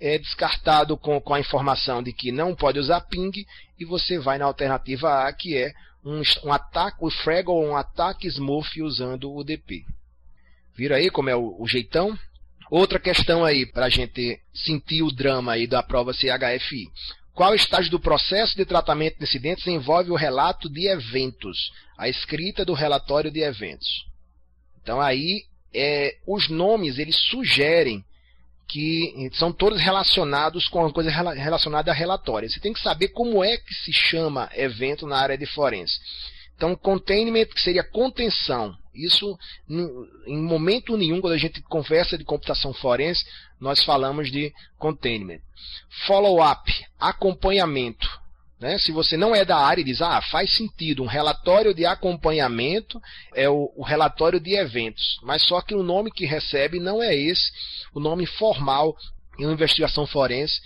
é 0.00 0.18
descartado 0.18 0.96
com, 0.96 1.20
com 1.20 1.34
a 1.34 1.40
informação 1.40 2.02
de 2.02 2.14
que 2.14 2.32
não 2.32 2.54
pode 2.54 2.78
usar 2.78 3.02
ping, 3.02 3.46
e 3.78 3.84
você 3.84 4.18
vai 4.18 4.38
na 4.38 4.46
alternativa 4.46 5.26
A, 5.26 5.32
que 5.32 5.54
é 5.54 5.72
um, 6.02 6.22
um 6.44 6.52
ataque, 6.52 6.98
o 7.00 7.10
um 7.52 7.76
ataque 7.76 8.26
Smurf 8.26 8.80
usando 8.82 9.30
o 9.30 9.44
DP. 9.44 9.84
Viram 10.74 10.96
aí 10.96 11.10
como 11.10 11.28
é 11.28 11.36
o, 11.36 11.56
o 11.60 11.68
jeitão? 11.68 12.18
Outra 12.70 13.00
questão 13.00 13.44
aí, 13.44 13.66
para 13.66 13.86
a 13.86 13.88
gente 13.88 14.40
sentir 14.54 15.02
o 15.02 15.10
drama 15.10 15.52
aí 15.52 15.66
da 15.66 15.82
prova 15.82 16.12
CHFI. 16.12 16.88
Qual 17.34 17.52
estágio 17.52 17.90
do 17.90 17.98
processo 17.98 18.56
de 18.56 18.64
tratamento 18.64 19.18
de 19.18 19.24
incidentes 19.24 19.66
envolve 19.66 20.10
o 20.10 20.16
relato 20.16 20.70
de 20.70 20.86
eventos, 20.86 21.72
a 21.98 22.08
escrita 22.08 22.64
do 22.64 22.72
relatório 22.72 23.30
de 23.30 23.40
eventos? 23.40 24.06
Então 24.80 25.00
aí, 25.00 25.44
é, 25.74 26.16
os 26.26 26.48
nomes 26.48 26.98
eles 26.98 27.16
sugerem 27.28 28.04
que 28.68 29.30
são 29.32 29.52
todos 29.52 29.80
relacionados 29.80 30.68
com 30.68 30.78
uma 30.78 30.92
coisa 30.92 31.10
relacionada 31.10 31.90
a 31.90 31.94
relatório. 31.94 32.48
Você 32.48 32.60
tem 32.60 32.72
que 32.72 32.80
saber 32.80 33.08
como 33.08 33.42
é 33.42 33.56
que 33.56 33.74
se 33.74 33.92
chama 33.92 34.48
evento 34.54 35.08
na 35.08 35.18
área 35.18 35.36
de 35.36 35.46
forense. 35.46 35.98
Então, 36.60 36.76
containment, 36.76 37.46
que 37.46 37.62
seria 37.62 37.82
contenção. 37.82 38.76
Isso, 38.94 39.38
em 40.26 40.42
momento 40.42 40.94
nenhum, 40.94 41.18
quando 41.18 41.32
a 41.32 41.38
gente 41.38 41.62
conversa 41.62 42.18
de 42.18 42.24
computação 42.24 42.74
forense, 42.74 43.24
nós 43.58 43.82
falamos 43.82 44.30
de 44.30 44.52
containment. 44.78 45.40
Follow-up, 46.06 46.70
acompanhamento. 46.98 48.06
Né? 48.60 48.76
Se 48.76 48.92
você 48.92 49.16
não 49.16 49.34
é 49.34 49.42
da 49.42 49.56
área 49.56 49.80
e 49.80 49.84
diz, 49.84 50.02
ah, 50.02 50.20
faz 50.20 50.54
sentido, 50.54 51.02
um 51.02 51.06
relatório 51.06 51.72
de 51.72 51.86
acompanhamento 51.86 53.00
é 53.34 53.48
o, 53.48 53.72
o 53.74 53.82
relatório 53.82 54.38
de 54.38 54.54
eventos. 54.54 55.18
Mas 55.22 55.42
só 55.46 55.62
que 55.62 55.74
o 55.74 55.82
nome 55.82 56.10
que 56.10 56.26
recebe 56.26 56.78
não 56.78 57.02
é 57.02 57.16
esse, 57.16 57.50
o 57.94 58.00
nome 58.00 58.26
formal 58.26 58.94
em 59.38 59.46
uma 59.46 59.54
investigação 59.54 60.06
forense. 60.06 60.60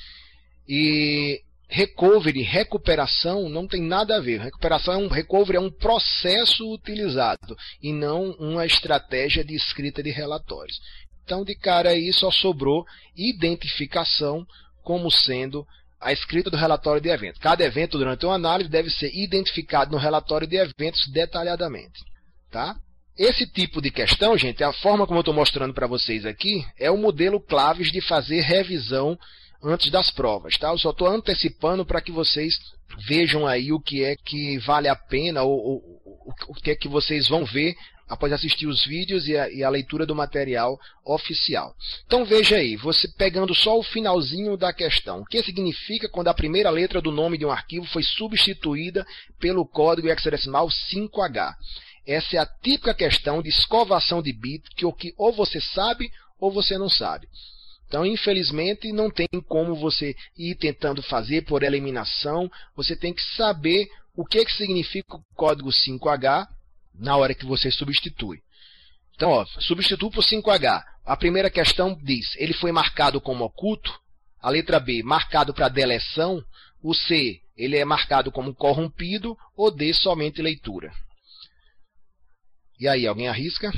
E 0.68 1.40
recovery, 1.68 2.42
recuperação, 2.42 3.48
não 3.48 3.66
tem 3.66 3.82
nada 3.82 4.16
a 4.16 4.20
ver. 4.20 4.40
Recuperação 4.40 4.94
é 4.94 4.96
um 4.96 5.08
recovery 5.08 5.56
é 5.56 5.60
um 5.60 5.70
processo 5.70 6.72
utilizado 6.72 7.56
e 7.82 7.92
não 7.92 8.30
uma 8.32 8.66
estratégia 8.66 9.44
de 9.44 9.54
escrita 9.54 10.02
de 10.02 10.10
relatórios. 10.10 10.78
Então, 11.24 11.44
de 11.44 11.54
cara 11.54 11.90
aí 11.90 12.12
só 12.12 12.30
sobrou 12.30 12.84
identificação 13.16 14.46
como 14.82 15.10
sendo 15.10 15.66
a 16.00 16.12
escrita 16.12 16.50
do 16.50 16.56
relatório 16.56 17.00
de 17.00 17.08
evento. 17.08 17.40
Cada 17.40 17.64
evento 17.64 17.96
durante 17.96 18.26
uma 18.26 18.34
análise 18.34 18.68
deve 18.68 18.90
ser 18.90 19.10
identificado 19.14 19.90
no 19.90 19.96
relatório 19.96 20.46
de 20.46 20.56
eventos 20.56 21.10
detalhadamente, 21.10 21.98
tá? 22.50 22.76
Esse 23.16 23.46
tipo 23.46 23.80
de 23.80 23.90
questão, 23.90 24.36
gente, 24.36 24.62
a 24.62 24.72
forma 24.72 25.06
como 25.06 25.18
eu 25.18 25.22
estou 25.22 25.32
mostrando 25.32 25.72
para 25.72 25.86
vocês 25.86 26.26
aqui, 26.26 26.66
é 26.78 26.90
o 26.90 26.98
modelo 26.98 27.40
Claves 27.40 27.90
de 27.90 28.00
fazer 28.02 28.40
revisão 28.40 29.16
antes 29.64 29.90
das 29.90 30.10
provas, 30.10 30.56
tá? 30.58 30.68
Eu 30.68 30.78
só 30.78 30.90
estou 30.90 31.08
antecipando 31.08 31.84
para 31.84 32.00
que 32.00 32.12
vocês 32.12 32.54
vejam 33.06 33.46
aí 33.46 33.72
o 33.72 33.80
que 33.80 34.04
é 34.04 34.14
que 34.16 34.58
vale 34.58 34.88
a 34.88 34.94
pena 34.94 35.42
ou, 35.42 35.58
ou, 35.58 36.02
o 36.48 36.54
que 36.54 36.70
é 36.70 36.76
que 36.76 36.88
vocês 36.88 37.28
vão 37.28 37.44
ver 37.44 37.74
após 38.08 38.32
assistir 38.32 38.66
os 38.66 38.84
vídeos 38.84 39.26
e 39.26 39.36
a, 39.36 39.50
e 39.50 39.64
a, 39.64 39.70
leitura 39.70 40.04
do 40.04 40.14
material 40.14 40.78
oficial. 41.04 41.74
Então 42.06 42.24
veja 42.24 42.56
aí, 42.56 42.76
você 42.76 43.08
pegando 43.08 43.54
só 43.54 43.78
o 43.78 43.82
finalzinho 43.82 44.56
da 44.56 44.72
questão. 44.72 45.20
O 45.20 45.24
que 45.24 45.42
significa 45.42 46.08
quando 46.08 46.28
a 46.28 46.34
primeira 46.34 46.70
letra 46.70 47.00
do 47.00 47.10
nome 47.10 47.38
de 47.38 47.46
um 47.46 47.50
arquivo 47.50 47.86
foi 47.86 48.02
substituída 48.02 49.06
pelo 49.40 49.66
código 49.66 50.08
hexadecimal 50.08 50.68
5H? 50.68 51.54
Essa 52.06 52.36
é 52.36 52.38
a 52.38 52.46
típica 52.46 52.92
questão 52.92 53.42
de 53.42 53.48
escovação 53.48 54.20
de 54.20 54.32
bit 54.32 54.68
que, 54.76 54.90
que 54.92 55.14
ou 55.16 55.32
você 55.32 55.60
sabe 55.60 56.10
ou 56.38 56.52
você 56.52 56.76
não 56.76 56.90
sabe. 56.90 57.26
Então, 57.86 58.04
infelizmente, 58.04 58.92
não 58.92 59.10
tem 59.10 59.28
como 59.46 59.74
você 59.74 60.16
ir 60.36 60.56
tentando 60.56 61.02
fazer 61.02 61.42
por 61.42 61.62
eliminação. 61.62 62.50
Você 62.74 62.96
tem 62.96 63.12
que 63.12 63.22
saber 63.36 63.88
o 64.16 64.24
que, 64.24 64.44
que 64.44 64.52
significa 64.52 65.16
o 65.16 65.24
código 65.34 65.70
5H 65.70 66.48
na 66.94 67.16
hora 67.16 67.34
que 67.34 67.44
você 67.44 67.70
substitui. 67.70 68.40
Então, 69.14 69.30
ó, 69.30 69.44
substitui 69.60 70.10
por 70.10 70.24
5H. 70.24 70.82
A 71.04 71.16
primeira 71.16 71.50
questão 71.50 71.94
diz: 72.02 72.34
ele 72.36 72.54
foi 72.54 72.72
marcado 72.72 73.20
como 73.20 73.44
oculto. 73.44 73.92
A 74.40 74.50
letra 74.50 74.78
B, 74.78 75.02
marcado 75.02 75.54
para 75.54 75.68
deleção. 75.68 76.44
O 76.82 76.94
C, 76.94 77.40
ele 77.56 77.76
é 77.76 77.84
marcado 77.84 78.30
como 78.30 78.54
corrompido. 78.54 79.36
Ou 79.56 79.70
D, 79.70 79.92
somente 79.94 80.42
leitura. 80.42 80.92
E 82.78 82.88
aí, 82.88 83.06
alguém 83.06 83.28
arrisca? 83.28 83.72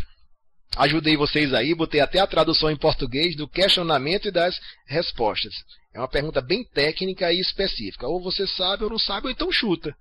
Ajudei 0.76 1.16
vocês 1.16 1.54
aí, 1.54 1.74
botei 1.74 2.00
até 2.00 2.20
a 2.20 2.26
tradução 2.26 2.70
em 2.70 2.76
português 2.76 3.34
do 3.34 3.48
questionamento 3.48 4.28
e 4.28 4.30
das 4.30 4.60
respostas. 4.86 5.54
É 5.94 5.98
uma 5.98 6.08
pergunta 6.08 6.42
bem 6.42 6.62
técnica 6.62 7.32
e 7.32 7.40
específica. 7.40 8.06
Ou 8.06 8.22
você 8.22 8.46
sabe 8.46 8.84
ou 8.84 8.90
não 8.90 8.98
sabe, 8.98 9.28
ou 9.28 9.30
então 9.30 9.50
chuta. 9.50 9.96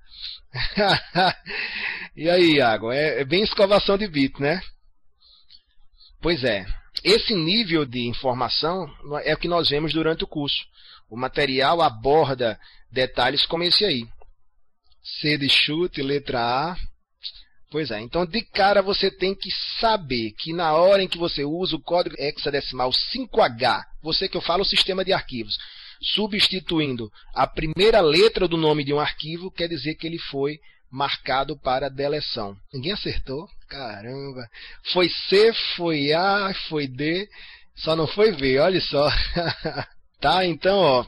e 2.13 2.30
aí, 2.30 2.55
Iago? 2.55 2.91
É, 2.91 3.21
é 3.21 3.23
bem 3.23 3.43
escovação 3.43 3.97
de 3.97 4.05
bit, 4.05 4.41
né? 4.41 4.61
Pois 6.21 6.43
é. 6.43 6.65
Esse 7.01 7.34
nível 7.34 7.86
de 7.86 8.07
informação 8.07 8.89
é 9.23 9.34
o 9.34 9.38
que 9.38 9.47
nós 9.47 9.69
vemos 9.69 9.93
durante 9.93 10.26
o 10.26 10.28
curso. 10.28 10.65
O 11.09 11.15
material 11.15 11.82
aborda 11.82 12.59
detalhes 12.91 13.45
como 13.45 13.63
esse 13.63 13.86
aí. 13.86 14.05
C 15.21 15.38
de 15.38 15.47
chute, 15.47 16.01
letra 16.01 16.41
A, 16.41 16.76
Pois 17.72 17.91
é, 17.91 17.99
então 17.99 18.26
de 18.26 18.41
cara 18.41 18.82
você 18.82 19.09
tem 19.09 19.36
que 19.36 19.49
saber 19.80 20.32
que 20.38 20.53
na 20.53 20.74
hora 20.74 21.01
em 21.01 21.07
que 21.07 21.18
você 21.18 21.43
usa 21.43 21.76
o 21.76 21.82
código 21.82 22.16
hexadecimal 22.18 22.91
5H, 22.91 23.84
você 24.01 24.30
que 24.30 24.38
eu 24.38 24.41
falo 24.41 24.61
o 24.61 24.66
sistema 24.66 25.03
de 25.03 25.11
arquivos, 25.11 25.57
substituindo 26.01 27.11
a 27.34 27.47
primeira 27.47 28.01
letra 28.01 28.47
do 28.47 28.57
nome 28.57 28.84
de 28.84 28.93
um 28.93 28.99
arquivo, 28.99 29.51
quer 29.51 29.68
dizer 29.68 29.95
que 29.95 30.05
ele 30.05 30.20
foi 30.20 30.59
marcado 30.91 31.57
para 31.57 31.89
deleção. 31.89 32.55
Ninguém 32.74 32.93
acertou? 32.93 33.47
Caramba. 33.68 34.47
Foi 34.93 35.09
C, 35.09 35.51
foi 35.76 36.13
A, 36.13 36.53
foi 36.70 36.88
D, 36.88 37.28
só 37.76 37.95
não 37.95 38.07
foi 38.07 38.32
V, 38.32 38.59
olha 38.59 38.80
só. 38.80 39.09
tá, 40.22 40.45
então, 40.45 40.78
ó, 40.78 41.05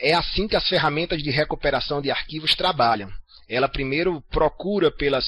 é 0.00 0.12
assim 0.14 0.46
que 0.46 0.56
as 0.56 0.68
ferramentas 0.68 1.22
de 1.22 1.30
recuperação 1.30 2.02
de 2.02 2.10
arquivos 2.10 2.54
trabalham. 2.54 3.10
Ela 3.48 3.68
primeiro 3.68 4.20
procura 4.30 4.90
pelas 4.90 5.24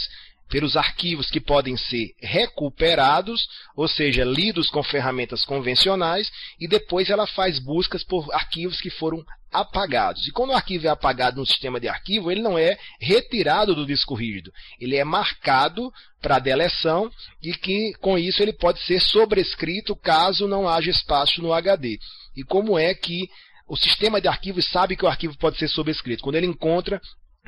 pelos 0.49 0.77
arquivos 0.77 1.31
que 1.31 1.41
podem 1.41 1.77
ser 1.77 2.15
recuperados, 2.21 3.47
ou 3.77 3.89
seja, 3.89 4.25
lidos 4.25 4.69
com 4.69 4.83
ferramentas 4.83 5.45
convencionais, 5.45 6.31
e 6.61 6.69
depois 6.69 7.11
ela 7.11 7.27
faz 7.27 7.59
buscas 7.59 8.05
por 8.05 8.33
arquivos 8.33 8.81
que 8.81 8.91
foram 8.91 9.25
apagados. 9.55 10.27
E 10.27 10.33
quando 10.33 10.51
o 10.51 10.55
arquivo 10.55 10.87
é 10.87 10.91
apagado 10.91 11.39
no 11.39 11.47
sistema 11.47 11.79
de 11.79 11.89
arquivo, 11.89 12.31
ele 12.31 12.43
não 12.43 12.59
é 12.59 12.77
retirado 13.01 13.75
do 13.75 13.87
disco 13.87 14.15
rígido, 14.15 14.53
ele 14.81 14.97
é 14.97 15.05
marcado 15.05 15.93
para 16.21 16.41
deleção 16.41 17.11
e 17.43 17.55
que 17.55 17.95
com 18.01 18.19
isso 18.19 18.43
ele 18.43 18.53
pode 18.53 18.81
ser 18.81 19.01
sobrescrito 19.01 19.95
caso 19.95 20.49
não 20.49 20.69
haja 20.69 20.91
espaço 20.91 21.41
no 21.41 21.53
HD. 21.53 21.99
E 22.37 22.43
como 22.43 22.79
é 22.79 22.93
que 22.95 23.29
o 23.69 23.77
sistema 23.77 24.21
de 24.21 24.29
arquivos 24.29 24.69
sabe 24.71 24.97
que 24.97 25.05
o 25.05 25.09
arquivo 25.09 25.39
pode 25.39 25.57
ser 25.59 25.69
sobrescrito? 25.69 26.23
Quando 26.23 26.37
ele 26.37 26.47
encontra 26.47 27.01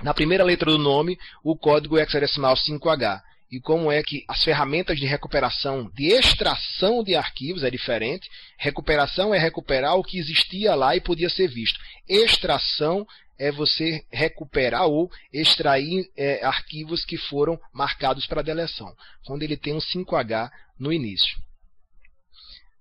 na 0.02 0.14
primeira 0.14 0.44
letra 0.44 0.70
do 0.70 0.78
nome 0.78 1.18
o 1.42 1.56
código 1.56 1.98
hexadecimal 1.98 2.54
5H. 2.54 3.22
E 3.50 3.60
como 3.60 3.92
é 3.92 4.02
que 4.02 4.24
as 4.26 4.42
ferramentas 4.42 4.98
de 4.98 5.06
recuperação, 5.06 5.88
de 5.94 6.06
extração 6.08 7.04
de 7.04 7.14
arquivos 7.14 7.62
é 7.62 7.70
diferente. 7.70 8.28
Recuperação 8.58 9.32
é 9.32 9.38
recuperar 9.38 9.94
o 9.96 10.02
que 10.02 10.18
existia 10.18 10.74
lá 10.74 10.96
e 10.96 11.00
podia 11.00 11.30
ser 11.30 11.46
visto. 11.46 11.78
Extração 12.08 13.06
é 13.38 13.52
você 13.52 14.04
recuperar 14.10 14.86
ou 14.86 15.10
extrair 15.32 16.10
é, 16.16 16.44
arquivos 16.44 17.04
que 17.04 17.16
foram 17.16 17.60
marcados 17.72 18.26
para 18.26 18.42
deleção, 18.42 18.94
quando 19.24 19.42
ele 19.42 19.56
tem 19.56 19.74
um 19.74 19.78
5H 19.78 20.50
no 20.78 20.92
início. 20.92 21.36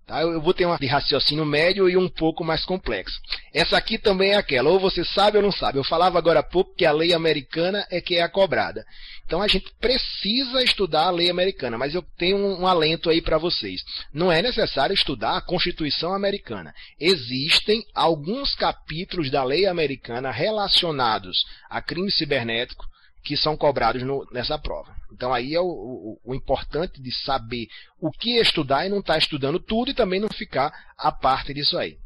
Tá? 0.06 0.22
Eu 0.22 0.40
vou 0.40 0.54
ter 0.54 0.66
uma 0.66 0.78
de 0.78 0.86
raciocínio 0.86 1.46
médio 1.46 1.90
e 1.90 1.98
um 1.98 2.08
pouco 2.08 2.44
mais 2.44 2.64
complexo. 2.64 3.20
Essa 3.52 3.76
aqui 3.76 3.98
também 3.98 4.32
é 4.32 4.36
aquela, 4.36 4.70
ou 4.70 4.80
você 4.80 5.04
sabe 5.04 5.38
ou 5.38 5.44
não 5.44 5.52
sabe. 5.52 5.80
Eu 5.80 5.84
falava 5.84 6.18
agora 6.18 6.42
há 6.42 6.44
pouco 6.44 6.76
que 6.76 6.86
a 6.86 6.92
lei 6.92 7.12
americana 7.12 7.86
é 7.90 8.00
que 8.00 8.16
é 8.16 8.22
a 8.22 8.30
cobrada. 8.30 8.86
Então 9.26 9.42
a 9.42 9.48
gente 9.48 9.74
precisa 9.82 10.64
estudar 10.64 11.06
a 11.06 11.12
lei 11.12 11.32
americana, 11.32 11.76
mas 11.76 11.96
eu 11.96 12.04
tenho 12.18 12.38
um, 12.38 12.62
um 12.62 12.68
alento 12.68 13.10
aí 13.10 13.20
para 13.20 13.40
vocês. 13.40 13.82
Não 14.14 14.32
é 14.32 14.44
necessário 14.44 14.94
estudar 14.94 15.38
a 15.38 15.42
Constituição 15.42 16.14
americana. 16.14 16.72
Existem 17.00 17.84
alguns 17.96 18.54
capítulos 18.54 19.32
da 19.32 19.44
lei 19.44 19.66
americana 19.66 20.30
relacionados 20.30 21.46
a 21.68 21.82
crime 21.82 22.12
cibernético 22.12 22.86
que 23.24 23.36
são 23.36 23.58
cobrados 23.58 24.04
no, 24.04 24.24
nessa 24.32 24.60
prova. 24.60 24.96
Então 25.12 25.34
aí 25.34 25.54
é 25.54 25.60
o, 25.60 25.66
o, 25.66 26.20
o, 26.24 26.36
importante 26.36 27.02
de 27.02 27.12
saber 27.24 27.68
o 28.00 28.12
que 28.12 28.40
estudar 28.40 28.86
e 28.86 28.90
não 28.90 29.00
estar 29.00 29.14
tá 29.14 29.20
estudando 29.20 29.60
tudo 29.60 29.92
e 29.92 29.96
também 29.96 30.20
não 30.20 30.30
ficar 30.30 30.74
a 30.98 31.12
parte 31.12 31.54
disso 31.54 31.78
aí. 31.78 31.98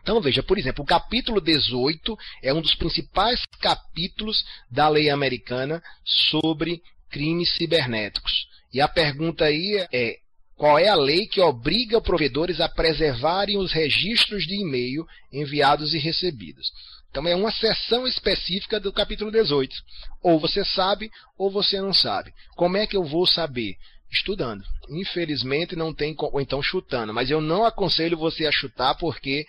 Então 0.00 0.20
veja, 0.20 0.42
por 0.42 0.58
exemplo, 0.58 0.82
o 0.82 0.86
capítulo 0.86 1.40
18 1.40 2.16
é 2.42 2.54
um 2.54 2.62
dos 2.62 2.74
principais 2.74 3.44
capítulos 3.60 4.44
da 4.70 4.88
lei 4.88 5.10
americana 5.10 5.82
sobre 6.04 6.82
crimes 7.10 7.52
cibernéticos. 7.54 8.48
E 8.72 8.80
a 8.80 8.88
pergunta 8.88 9.44
aí 9.44 9.86
é: 9.92 10.16
qual 10.56 10.78
é 10.78 10.88
a 10.88 10.94
lei 10.94 11.26
que 11.26 11.40
obriga 11.40 12.00
provedores 12.00 12.60
a 12.60 12.68
preservarem 12.68 13.58
os 13.58 13.72
registros 13.72 14.46
de 14.46 14.54
e-mail 14.54 15.06
enviados 15.32 15.94
e 15.94 15.98
recebidos? 15.98 16.72
Então 17.18 17.28
é 17.28 17.34
uma 17.34 17.50
seção 17.50 18.06
específica 18.06 18.78
do 18.78 18.92
capítulo 18.92 19.32
18. 19.32 19.74
Ou 20.22 20.38
você 20.38 20.64
sabe 20.64 21.10
ou 21.36 21.50
você 21.50 21.80
não 21.80 21.92
sabe. 21.92 22.32
Como 22.54 22.76
é 22.76 22.86
que 22.86 22.96
eu 22.96 23.02
vou 23.02 23.26
saber? 23.26 23.74
Estudando. 24.08 24.62
Infelizmente 24.88 25.74
não 25.74 25.92
tem, 25.92 26.14
ou 26.16 26.40
então 26.40 26.62
chutando. 26.62 27.12
Mas 27.12 27.28
eu 27.28 27.40
não 27.40 27.64
aconselho 27.64 28.16
você 28.16 28.46
a 28.46 28.52
chutar 28.52 28.94
porque 28.94 29.44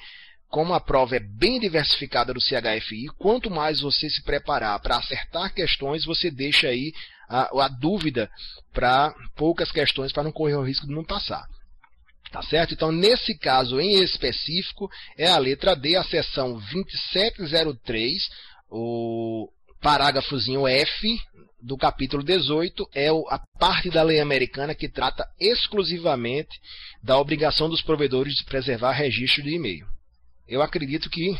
como 0.47 0.73
a 0.73 0.79
prova 0.79 1.17
é 1.17 1.19
bem 1.19 1.59
diversificada 1.59 2.33
do 2.33 2.41
CHFI, 2.41 3.05
quanto 3.19 3.51
mais 3.51 3.81
você 3.81 4.09
se 4.09 4.23
preparar 4.23 4.79
para 4.79 4.97
acertar 4.97 5.53
questões, 5.53 6.03
você 6.05 6.31
deixa 6.31 6.69
aí 6.69 6.91
a, 7.29 7.65
a 7.65 7.67
dúvida 7.67 8.31
para 8.73 9.13
poucas 9.35 9.71
questões 9.71 10.11
para 10.11 10.23
não 10.23 10.31
correr 10.31 10.55
o 10.55 10.63
risco 10.63 10.87
de 10.87 10.93
não 10.93 11.03
passar. 11.03 11.45
Tá 12.31 12.43
certo? 12.43 12.73
Então, 12.73 12.91
nesse 12.91 13.35
caso 13.37 13.79
em 13.79 14.03
específico, 14.03 14.89
é 15.17 15.27
a 15.27 15.37
letra 15.37 15.75
D, 15.75 15.95
a 15.95 16.03
seção 16.03 16.59
2703, 16.71 18.29
o 18.69 19.49
parágrafozinho 19.81 20.67
F 20.67 21.19
do 21.61 21.75
capítulo 21.75 22.23
18 22.23 22.87
é 22.93 23.09
a 23.09 23.39
parte 23.59 23.89
da 23.89 24.03
lei 24.03 24.19
americana 24.19 24.75
que 24.75 24.87
trata 24.87 25.27
exclusivamente 25.39 26.59
da 27.03 27.17
obrigação 27.17 27.69
dos 27.69 27.81
provedores 27.81 28.35
de 28.35 28.45
preservar 28.45 28.91
registro 28.91 29.43
de 29.43 29.55
e-mail. 29.55 29.87
Eu 30.47 30.61
acredito 30.61 31.09
que 31.09 31.35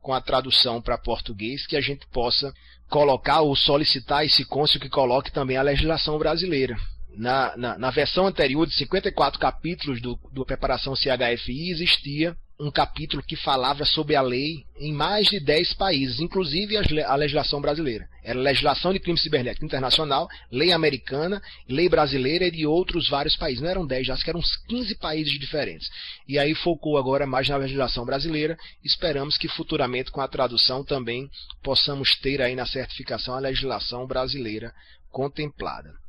com 0.00 0.12
a 0.12 0.20
tradução 0.20 0.82
para 0.82 0.98
português 0.98 1.66
que 1.66 1.76
a 1.76 1.80
gente 1.80 2.06
possa 2.08 2.52
colocar 2.90 3.40
ou 3.40 3.56
solicitar 3.56 4.24
esse 4.24 4.44
cônsul 4.44 4.80
que 4.80 4.90
coloque 4.90 5.32
também 5.32 5.56
a 5.56 5.62
legislação 5.62 6.18
brasileira. 6.18 6.76
Na, 7.16 7.56
na, 7.56 7.78
na 7.78 7.90
versão 7.90 8.26
anterior 8.26 8.66
de 8.66 8.74
54 8.74 9.38
capítulos 9.38 10.00
do, 10.00 10.18
do 10.32 10.44
Preparação 10.44 10.94
CHFI 10.94 11.70
existia 11.70 12.36
um 12.58 12.70
capítulo 12.70 13.22
que 13.22 13.34
falava 13.34 13.84
sobre 13.84 14.14
a 14.14 14.22
lei 14.22 14.64
em 14.78 14.92
mais 14.92 15.26
de 15.26 15.40
10 15.40 15.74
países, 15.74 16.20
inclusive 16.20 16.76
a 16.76 17.16
legislação 17.16 17.60
brasileira. 17.60 18.08
Era 18.22 18.38
legislação 18.38 18.92
de 18.92 19.00
crime 19.00 19.18
cibernético 19.18 19.64
internacional, 19.64 20.28
lei 20.50 20.72
americana, 20.72 21.42
lei 21.68 21.88
brasileira 21.88 22.46
e 22.46 22.50
de 22.50 22.66
outros 22.66 23.08
vários 23.08 23.36
países. 23.36 23.60
Não 23.60 23.68
eram 23.68 23.86
10, 23.86 24.08
acho 24.10 24.24
que 24.24 24.30
eram 24.30 24.40
uns 24.40 24.56
15 24.68 24.94
países 24.96 25.38
diferentes. 25.38 25.88
E 26.28 26.38
aí 26.38 26.54
focou 26.54 26.96
agora 26.96 27.26
mais 27.26 27.48
na 27.48 27.56
legislação 27.56 28.04
brasileira. 28.04 28.56
Esperamos 28.84 29.36
que 29.36 29.48
futuramente 29.48 30.12
com 30.12 30.20
a 30.20 30.28
tradução 30.28 30.84
também 30.84 31.28
possamos 31.62 32.14
ter 32.20 32.40
aí 32.40 32.54
na 32.54 32.66
certificação 32.66 33.34
a 33.34 33.40
legislação 33.40 34.06
brasileira 34.06 34.72
contemplada. 35.10 36.03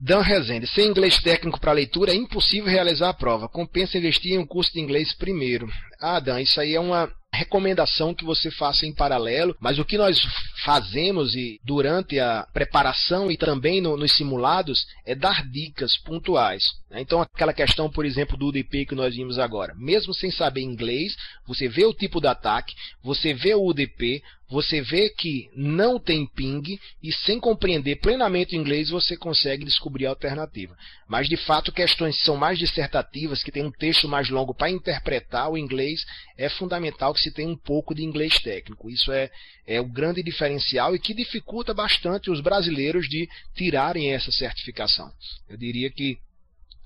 Dan 0.00 0.20
Rezende, 0.20 0.66
sem 0.68 0.86
inglês 0.86 1.20
técnico 1.20 1.60
para 1.60 1.72
leitura 1.72 2.12
é 2.12 2.14
impossível 2.14 2.70
realizar 2.70 3.08
a 3.08 3.14
prova. 3.14 3.48
Compensa 3.48 3.98
investir 3.98 4.32
em 4.32 4.38
um 4.38 4.46
curso 4.46 4.72
de 4.72 4.80
inglês 4.80 5.12
primeiro. 5.14 5.68
Ah, 6.00 6.20
Dan, 6.20 6.40
isso 6.40 6.60
aí 6.60 6.74
é 6.74 6.80
uma 6.80 7.10
recomendação 7.32 8.14
que 8.14 8.24
você 8.24 8.50
faça 8.50 8.86
em 8.86 8.94
paralelo, 8.94 9.56
mas 9.60 9.78
o 9.78 9.84
que 9.84 9.98
nós 9.98 10.20
fazemos 10.68 11.34
e 11.34 11.58
durante 11.64 12.20
a 12.20 12.46
preparação 12.52 13.30
e 13.30 13.38
também 13.38 13.80
no, 13.80 13.96
nos 13.96 14.14
simulados 14.14 14.86
é 15.06 15.14
dar 15.14 15.42
dicas 15.48 15.96
pontuais. 15.96 16.62
Né? 16.90 17.00
Então, 17.00 17.22
aquela 17.22 17.54
questão, 17.54 17.90
por 17.90 18.04
exemplo, 18.04 18.36
do 18.36 18.48
UDP 18.48 18.84
que 18.84 18.94
nós 18.94 19.14
vimos 19.14 19.38
agora, 19.38 19.74
mesmo 19.76 20.12
sem 20.12 20.30
saber 20.30 20.60
inglês, 20.60 21.16
você 21.46 21.68
vê 21.68 21.86
o 21.86 21.94
tipo 21.94 22.20
de 22.20 22.26
ataque, 22.26 22.74
você 23.02 23.32
vê 23.32 23.54
o 23.54 23.64
UDP, 23.64 24.22
você 24.50 24.80
vê 24.80 25.10
que 25.10 25.50
não 25.54 25.98
tem 25.98 26.26
ping 26.26 26.80
e 27.02 27.12
sem 27.12 27.38
compreender 27.38 27.96
plenamente 27.96 28.56
o 28.56 28.60
inglês 28.60 28.88
você 28.88 29.14
consegue 29.14 29.64
descobrir 29.64 30.06
a 30.06 30.10
alternativa. 30.10 30.74
Mas 31.06 31.28
de 31.28 31.36
fato, 31.36 31.70
questões 31.70 32.16
que 32.16 32.24
são 32.24 32.36
mais 32.36 32.58
dissertativas, 32.58 33.42
que 33.42 33.52
tem 33.52 33.64
um 33.64 33.70
texto 33.70 34.08
mais 34.08 34.30
longo 34.30 34.54
para 34.54 34.70
interpretar 34.70 35.50
o 35.50 35.58
inglês, 35.58 36.06
é 36.36 36.48
fundamental 36.48 37.12
que 37.12 37.20
se 37.20 37.30
tenha 37.30 37.48
um 37.48 37.56
pouco 37.56 37.94
de 37.94 38.02
inglês 38.02 38.38
técnico. 38.38 38.88
Isso 38.88 39.12
é, 39.12 39.30
é 39.66 39.80
o 39.82 39.84
grande 39.84 40.22
diferencial 40.22 40.57
e 40.94 40.98
que 40.98 41.14
dificulta 41.14 41.72
bastante 41.72 42.30
os 42.30 42.40
brasileiros 42.40 43.08
de 43.08 43.28
tirarem 43.54 44.12
essa 44.12 44.32
certificação. 44.32 45.10
Eu 45.48 45.56
diria 45.56 45.90
que 45.90 46.18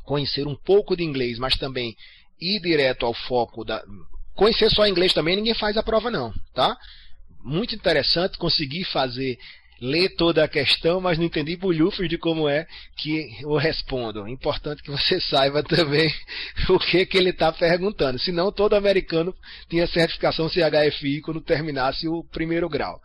conhecer 0.04 0.46
um 0.46 0.56
pouco 0.56 0.96
de 0.96 1.02
inglês, 1.04 1.38
mas 1.38 1.56
também 1.56 1.96
ir 2.40 2.60
direto 2.60 3.06
ao 3.06 3.14
foco 3.14 3.64
da 3.64 3.82
conhecer 4.34 4.70
só 4.70 4.86
inglês 4.86 5.12
também 5.12 5.36
ninguém 5.36 5.54
faz 5.54 5.76
a 5.76 5.82
prova 5.82 6.10
não, 6.10 6.32
tá? 6.54 6.76
muito 7.42 7.74
interessante 7.74 8.38
conseguir 8.38 8.84
fazer 8.84 9.38
ler 9.82 10.10
toda 10.10 10.44
a 10.44 10.48
questão, 10.48 11.00
mas 11.00 11.18
não 11.18 11.24
entendi 11.24 11.56
bolhufos 11.56 12.08
de 12.08 12.16
como 12.16 12.48
é 12.48 12.64
que 12.96 13.36
eu 13.42 13.56
respondo. 13.56 14.28
Importante 14.28 14.80
que 14.80 14.90
você 14.92 15.20
saiba 15.28 15.60
também 15.60 16.08
o 16.68 16.78
que, 16.78 17.04
que 17.04 17.18
ele 17.18 17.30
está 17.30 17.50
perguntando. 17.50 18.16
Senão 18.20 18.52
todo 18.52 18.74
americano 18.74 19.34
tinha 19.68 19.84
certificação 19.88 20.48
CHFI 20.48 21.20
quando 21.20 21.40
terminasse 21.40 22.06
o 22.06 22.22
primeiro 22.22 22.68
grau. 22.68 23.00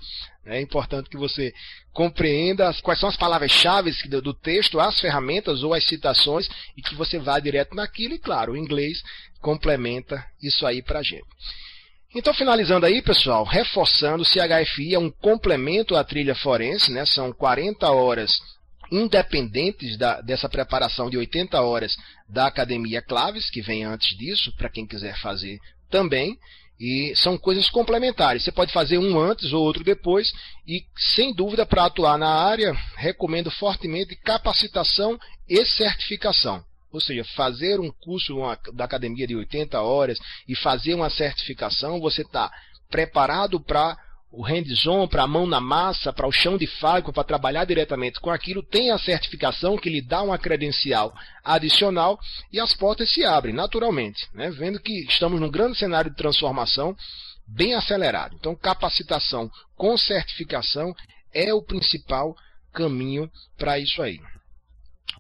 É 0.46 0.62
importante 0.62 1.10
que 1.10 1.18
você 1.18 1.52
compreenda 1.92 2.72
quais 2.84 3.00
são 3.00 3.10
as 3.10 3.18
palavras-chave 3.18 3.92
do 4.22 4.34
texto, 4.34 4.80
as 4.80 5.00
ferramentas 5.00 5.64
ou 5.64 5.74
as 5.74 5.84
citações 5.84 6.48
e 6.78 6.82
que 6.82 6.94
você 6.94 7.18
vá 7.18 7.40
direto 7.40 7.76
naquilo. 7.76 8.14
E 8.14 8.20
claro, 8.20 8.54
o 8.54 8.58
inglês 8.58 9.02
complementa 9.42 10.24
isso 10.42 10.66
aí 10.66 10.84
para 10.84 11.02
gente. 11.02 11.26
Então, 12.16 12.34
finalizando 12.34 12.86
aí, 12.86 13.02
pessoal, 13.02 13.44
reforçando, 13.44 14.24
o 14.24 14.26
CHFI 14.26 14.96
é 14.96 15.00
um 15.00 15.12
complemento 15.12 15.96
à 15.96 16.04
trilha 16.04 16.34
forense, 16.36 16.92
né? 16.92 17.06
são 17.06 17.34
40 17.34 17.90
horas 17.92 18.32
independentes 18.92 19.98
da, 19.98 20.22
dessa 20.22 20.48
preparação 20.48 21.10
de 21.10 21.18
80 21.18 21.62
horas 21.62 21.96
da 22.28 22.48
Academia 22.48 23.02
Claves, 23.02 23.50
que 23.50 23.62
vem 23.62 23.84
antes 23.84 24.18
disso, 24.18 24.54
para 24.56 24.70
quem 24.70 24.88
quiser 24.88 25.18
fazer 25.20 25.60
também. 25.90 26.38
E 26.80 27.14
são 27.16 27.38
coisas 27.38 27.70
complementares. 27.70 28.44
Você 28.44 28.52
pode 28.52 28.72
fazer 28.72 29.00
um 29.00 29.20
antes 29.20 29.52
ou 29.52 29.64
outro 29.64 29.84
depois. 29.84 30.32
E, 30.66 30.84
sem 31.16 31.34
dúvida, 31.34 31.66
para 31.66 31.86
atuar 31.86 32.18
na 32.18 32.30
área, 32.30 32.72
recomendo 32.96 33.50
fortemente 33.50 34.16
capacitação 34.16 35.20
e 35.50 35.66
certificação. 35.66 36.64
Ou 36.98 37.02
seja, 37.02 37.24
fazer 37.36 37.80
um 37.80 37.92
curso 37.92 38.36
da 38.74 38.86
academia 38.86 39.28
de 39.28 39.36
80 39.36 39.80
horas 39.80 40.18
e 40.48 40.56
fazer 40.56 40.96
uma 40.96 41.12
certificação, 41.12 42.00
você 42.00 42.24
está 42.24 42.52
preparado 42.90 43.60
para 43.60 43.96
o 44.32 44.42
hands-on, 44.42 45.08
para 45.08 45.22
a 45.22 45.28
mão 45.28 45.46
na 45.46 45.62
massa, 45.62 46.12
para 46.12 46.28
o 46.28 46.32
chão 46.32 46.58
de 46.58 46.66
fábrica, 46.66 47.14
para 47.14 47.24
trabalhar 47.24 47.66
diretamente 47.66 48.20
com 48.20 48.32
aquilo, 48.32 48.64
tem 48.64 48.90
a 48.90 48.98
certificação 48.98 49.78
que 49.78 49.92
lhe 49.92 50.02
dá 50.02 50.24
uma 50.24 50.40
credencial 50.40 51.14
adicional 51.44 52.20
e 52.52 52.60
as 52.60 52.74
portas 52.74 53.14
se 53.14 53.24
abrem 53.24 53.54
naturalmente, 53.54 54.28
né? 54.34 54.50
vendo 54.50 54.80
que 54.80 55.06
estamos 55.06 55.40
num 55.40 55.52
grande 55.52 55.78
cenário 55.78 56.10
de 56.10 56.18
transformação 56.18 56.98
bem 57.48 57.76
acelerado. 57.76 58.36
Então, 58.40 58.56
capacitação 58.56 59.52
com 59.76 59.96
certificação 59.96 60.96
é 61.32 61.54
o 61.54 61.62
principal 61.62 62.36
caminho 62.74 63.30
para 63.56 63.78
isso 63.78 64.02
aí. 64.02 64.20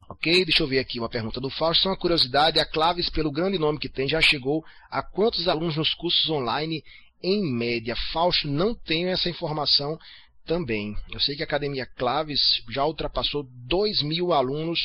Ok? 0.09 0.45
Deixa 0.45 0.63
eu 0.63 0.67
ver 0.67 0.79
aqui 0.79 0.99
uma 0.99 1.09
pergunta 1.09 1.39
do 1.39 1.49
Fausto. 1.49 1.83
Só 1.83 1.89
uma 1.89 1.97
curiosidade: 1.97 2.59
a 2.59 2.65
Claves, 2.65 3.09
pelo 3.09 3.31
grande 3.31 3.57
nome 3.57 3.79
que 3.79 3.89
tem, 3.89 4.07
já 4.07 4.21
chegou 4.21 4.63
a 4.89 5.01
quantos 5.01 5.47
alunos 5.47 5.75
nos 5.75 5.93
cursos 5.93 6.29
online 6.29 6.83
em 7.21 7.43
média? 7.43 7.95
Fausto, 8.11 8.47
não 8.47 8.73
tenho 8.73 9.09
essa 9.09 9.29
informação 9.29 9.97
também. 10.45 10.95
Eu 11.11 11.19
sei 11.19 11.35
que 11.35 11.43
a 11.43 11.45
Academia 11.45 11.85
Claves 11.85 12.63
já 12.69 12.85
ultrapassou 12.85 13.45
2 13.67 14.01
mil 14.01 14.31
alunos 14.31 14.79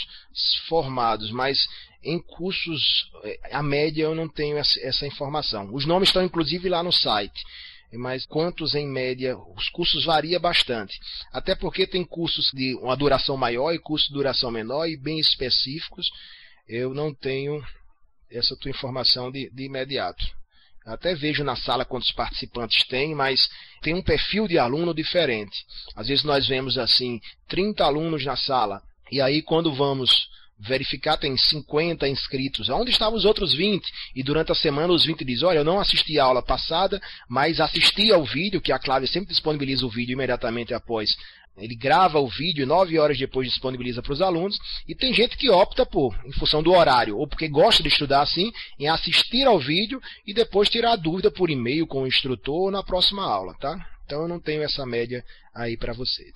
formados, 0.68 1.30
mas 1.30 1.58
em 2.02 2.20
cursos, 2.20 3.10
eh, 3.22 3.38
a 3.52 3.62
média 3.62 4.02
eu 4.02 4.14
não 4.14 4.28
tenho 4.28 4.58
essa 4.58 5.06
informação. 5.06 5.72
Os 5.72 5.86
nomes 5.86 6.08
estão 6.08 6.24
inclusive 6.24 6.68
lá 6.68 6.82
no 6.82 6.92
site 6.92 7.40
mas 7.98 8.24
quantos 8.24 8.74
em 8.74 8.86
média? 8.86 9.36
Os 9.56 9.68
cursos 9.68 10.04
variam 10.04 10.40
bastante. 10.40 10.98
Até 11.32 11.54
porque 11.54 11.86
tem 11.86 12.04
cursos 12.04 12.50
de 12.52 12.74
uma 12.76 12.96
duração 12.96 13.36
maior 13.36 13.72
e 13.72 13.78
cursos 13.78 14.08
de 14.08 14.14
duração 14.14 14.50
menor 14.50 14.86
e 14.86 14.96
bem 14.96 15.18
específicos. 15.18 16.06
Eu 16.66 16.94
não 16.94 17.12
tenho 17.14 17.62
essa 18.30 18.56
tua 18.56 18.70
informação 18.70 19.30
de, 19.30 19.50
de 19.50 19.64
imediato. 19.64 20.24
Até 20.86 21.14
vejo 21.14 21.44
na 21.44 21.54
sala 21.54 21.84
quantos 21.84 22.10
participantes 22.12 22.84
tem, 22.88 23.14
mas 23.14 23.48
tem 23.82 23.94
um 23.94 24.02
perfil 24.02 24.48
de 24.48 24.58
aluno 24.58 24.92
diferente. 24.92 25.64
Às 25.94 26.08
vezes 26.08 26.24
nós 26.24 26.48
vemos 26.48 26.76
assim 26.76 27.20
30 27.48 27.84
alunos 27.84 28.24
na 28.24 28.36
sala. 28.36 28.82
E 29.10 29.20
aí 29.20 29.42
quando 29.42 29.72
vamos 29.72 30.28
verificar 30.66 31.16
tem 31.16 31.36
50 31.36 32.08
inscritos. 32.08 32.68
Onde 32.68 32.90
estavam 32.90 33.18
os 33.18 33.24
outros 33.24 33.52
20? 33.52 33.90
E 34.14 34.22
durante 34.22 34.52
a 34.52 34.54
semana 34.54 34.92
os 34.92 35.04
20 35.04 35.24
dizem, 35.24 35.46
olha, 35.46 35.58
eu 35.58 35.64
não 35.64 35.80
assisti 35.80 36.18
a 36.18 36.24
aula 36.24 36.42
passada, 36.42 37.00
mas 37.28 37.60
assisti 37.60 38.12
ao 38.12 38.24
vídeo, 38.24 38.60
que 38.60 38.72
a 38.72 38.78
Clave 38.78 39.08
sempre 39.08 39.30
disponibiliza 39.30 39.84
o 39.84 39.90
vídeo 39.90 40.12
imediatamente 40.12 40.72
após. 40.72 41.10
Ele 41.56 41.74
grava 41.74 42.18
o 42.18 42.28
vídeo, 42.28 42.66
nove 42.66 42.98
horas 42.98 43.18
depois 43.18 43.48
disponibiliza 43.48 44.02
para 44.02 44.12
os 44.12 44.22
alunos. 44.22 44.56
E 44.88 44.94
tem 44.94 45.12
gente 45.12 45.36
que 45.36 45.50
opta 45.50 45.84
por, 45.84 46.18
em 46.24 46.32
função 46.32 46.62
do 46.62 46.72
horário, 46.72 47.18
ou 47.18 47.26
porque 47.26 47.48
gosta 47.48 47.82
de 47.82 47.88
estudar 47.88 48.22
assim, 48.22 48.50
em 48.78 48.88
assistir 48.88 49.46
ao 49.46 49.58
vídeo 49.58 50.00
e 50.26 50.32
depois 50.32 50.70
tirar 50.70 50.92
a 50.92 50.96
dúvida 50.96 51.30
por 51.30 51.50
e-mail 51.50 51.86
com 51.86 52.02
o 52.02 52.06
instrutor 52.06 52.70
na 52.70 52.82
próxima 52.82 53.22
aula, 53.22 53.54
tá? 53.60 53.91
Então 54.12 54.24
eu 54.24 54.28
não 54.28 54.38
tenho 54.38 54.62
essa 54.62 54.84
média 54.84 55.24
aí 55.54 55.74
para 55.74 55.94
você. 55.94 56.30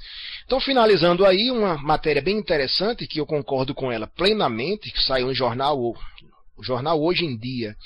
Então, 0.47 0.59
finalizando 0.59 1.27
aí, 1.27 1.51
uma 1.51 1.77
matéria 1.77 2.22
bem 2.22 2.39
interessante, 2.39 3.07
que 3.07 3.20
eu 3.20 3.27
concordo 3.27 3.74
com 3.74 3.93
ela 3.93 4.07
plenamente, 4.07 4.91
que 4.91 5.03
saiu 5.03 5.27
no 5.27 5.35
jornal, 5.35 5.79
o 5.79 6.62
jornal 6.62 6.99
Hoje 6.99 7.27
em 7.27 7.37
Dia. 7.37 7.77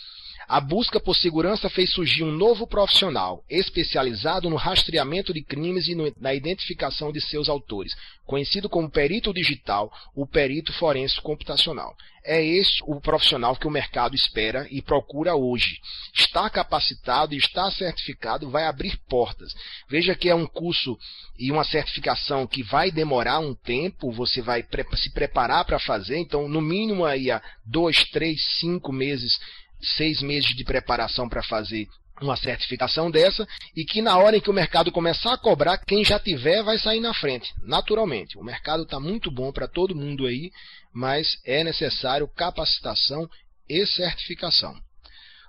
A 0.48 0.60
busca 0.60 0.98
por 0.98 1.14
segurança 1.14 1.68
fez 1.70 1.92
surgir 1.92 2.24
um 2.24 2.32
novo 2.32 2.66
profissional, 2.66 3.44
especializado 3.48 4.50
no 4.50 4.56
rastreamento 4.56 5.32
de 5.32 5.42
crimes 5.42 5.88
e 5.88 5.94
no, 5.94 6.12
na 6.20 6.34
identificação 6.34 7.12
de 7.12 7.20
seus 7.20 7.48
autores, 7.48 7.94
conhecido 8.26 8.68
como 8.68 8.90
perito 8.90 9.32
digital, 9.32 9.92
o 10.14 10.26
perito 10.26 10.72
forense 10.72 11.20
computacional. 11.20 11.94
É 12.24 12.44
este 12.44 12.82
o 12.86 13.00
profissional 13.00 13.56
que 13.56 13.66
o 13.66 13.70
mercado 13.70 14.14
espera 14.14 14.66
e 14.70 14.82
procura 14.82 15.34
hoje. 15.34 15.80
Está 16.14 16.50
capacitado 16.50 17.34
e 17.34 17.38
está 17.38 17.70
certificado, 17.70 18.50
vai 18.50 18.64
abrir 18.66 18.98
portas. 19.08 19.54
Veja 19.88 20.14
que 20.14 20.28
é 20.28 20.34
um 20.34 20.46
curso 20.46 20.98
e 21.38 21.50
uma 21.50 21.64
certificação 21.64 22.46
que 22.46 22.62
vai 22.62 22.90
demorar 22.90 23.38
um 23.38 23.54
tempo, 23.54 24.12
você 24.12 24.42
vai 24.42 24.64
se 24.94 25.10
preparar 25.12 25.64
para 25.64 25.78
fazer, 25.78 26.18
então 26.18 26.46
no 26.46 26.60
mínimo 26.60 27.04
aí 27.04 27.30
há 27.30 27.42
dois, 27.64 28.04
três, 28.10 28.58
cinco 28.58 28.92
meses, 28.92 29.40
seis 29.82 30.22
meses 30.22 30.54
de 30.54 30.64
preparação 30.64 31.28
para 31.28 31.42
fazer 31.42 31.88
uma 32.20 32.36
certificação 32.36 33.10
dessa 33.10 33.46
e 33.74 33.84
que 33.84 34.02
na 34.02 34.16
hora 34.18 34.36
em 34.36 34.40
que 34.40 34.50
o 34.50 34.54
mercado 34.54 34.92
começar 34.92 35.32
a 35.32 35.38
cobrar, 35.38 35.78
quem 35.78 36.04
já 36.04 36.18
tiver 36.18 36.62
vai 36.62 36.78
sair 36.78 37.00
na 37.00 37.14
frente, 37.14 37.52
naturalmente. 37.62 38.38
O 38.38 38.44
mercado 38.44 38.82
está 38.82 39.00
muito 39.00 39.30
bom 39.30 39.52
para 39.52 39.66
todo 39.66 39.96
mundo 39.96 40.26
aí, 40.26 40.50
mas 40.92 41.38
é 41.44 41.64
necessário 41.64 42.28
capacitação 42.28 43.28
e 43.68 43.86
certificação. 43.86 44.74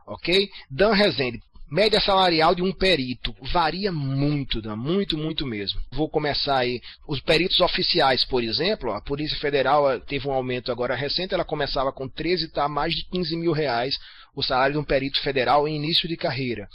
Ok? 0.08 0.50
Dan 0.70 0.94
Rezende, 0.94 1.40
média 1.70 2.02
salarial 2.02 2.54
de 2.54 2.62
um 2.62 2.74
perito 2.74 3.34
varia 3.52 3.92
muito, 3.92 4.62
Dan, 4.62 4.76
muito, 4.76 5.18
muito 5.18 5.46
mesmo. 5.46 5.80
Vou 5.92 6.10
começar 6.10 6.58
aí. 6.58 6.82
Os 7.08 7.20
peritos 7.22 7.60
oficiais, 7.60 8.26
por 8.26 8.44
exemplo, 8.44 8.92
a 8.92 9.02
Polícia 9.02 9.38
Federal 9.40 10.00
teve 10.02 10.28
um 10.28 10.34
aumento 10.34 10.72
agora 10.72 10.96
recente, 10.96 11.34
ela 11.34 11.46
começava 11.46 11.92
com 11.92 12.08
13 12.08 12.46
está 12.46 12.68
mais 12.68 12.94
de 12.94 13.06
15 13.06 13.36
mil 13.38 13.52
reais 13.52 13.98
o 14.36 14.44
salário 14.44 14.74
de 14.74 14.80
um 14.80 14.84
perito 14.84 15.22
federal 15.22 15.68
em 15.68 15.76
início 15.76 16.08
de 16.08 16.18
carreira. 16.18 16.68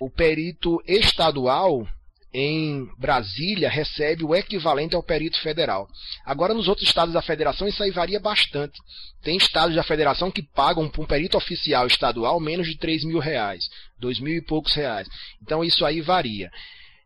O 0.00 0.10
perito 0.10 0.82
estadual 0.86 1.86
em 2.34 2.88
Brasília 2.98 3.68
recebe 3.68 4.24
o 4.24 4.34
equivalente 4.34 4.96
ao 4.96 5.02
perito 5.02 5.38
federal. 5.40 5.86
Agora, 6.24 6.54
nos 6.54 6.66
outros 6.66 6.88
estados 6.88 7.12
da 7.12 7.20
federação, 7.20 7.68
isso 7.68 7.82
aí 7.82 7.90
varia 7.90 8.18
bastante. 8.18 8.80
Tem 9.22 9.36
estados 9.36 9.76
da 9.76 9.82
federação 9.82 10.30
que 10.30 10.42
pagam 10.42 10.88
para 10.88 11.02
um 11.02 11.06
perito 11.06 11.36
oficial 11.36 11.86
estadual 11.86 12.40
menos 12.40 12.66
de 12.66 12.78
3 12.78 13.04
mil 13.04 13.18
reais, 13.18 13.68
2 14.00 14.20
mil 14.20 14.34
e 14.34 14.42
poucos 14.42 14.74
reais. 14.74 15.06
Então, 15.42 15.62
isso 15.62 15.84
aí 15.84 16.00
varia. 16.00 16.50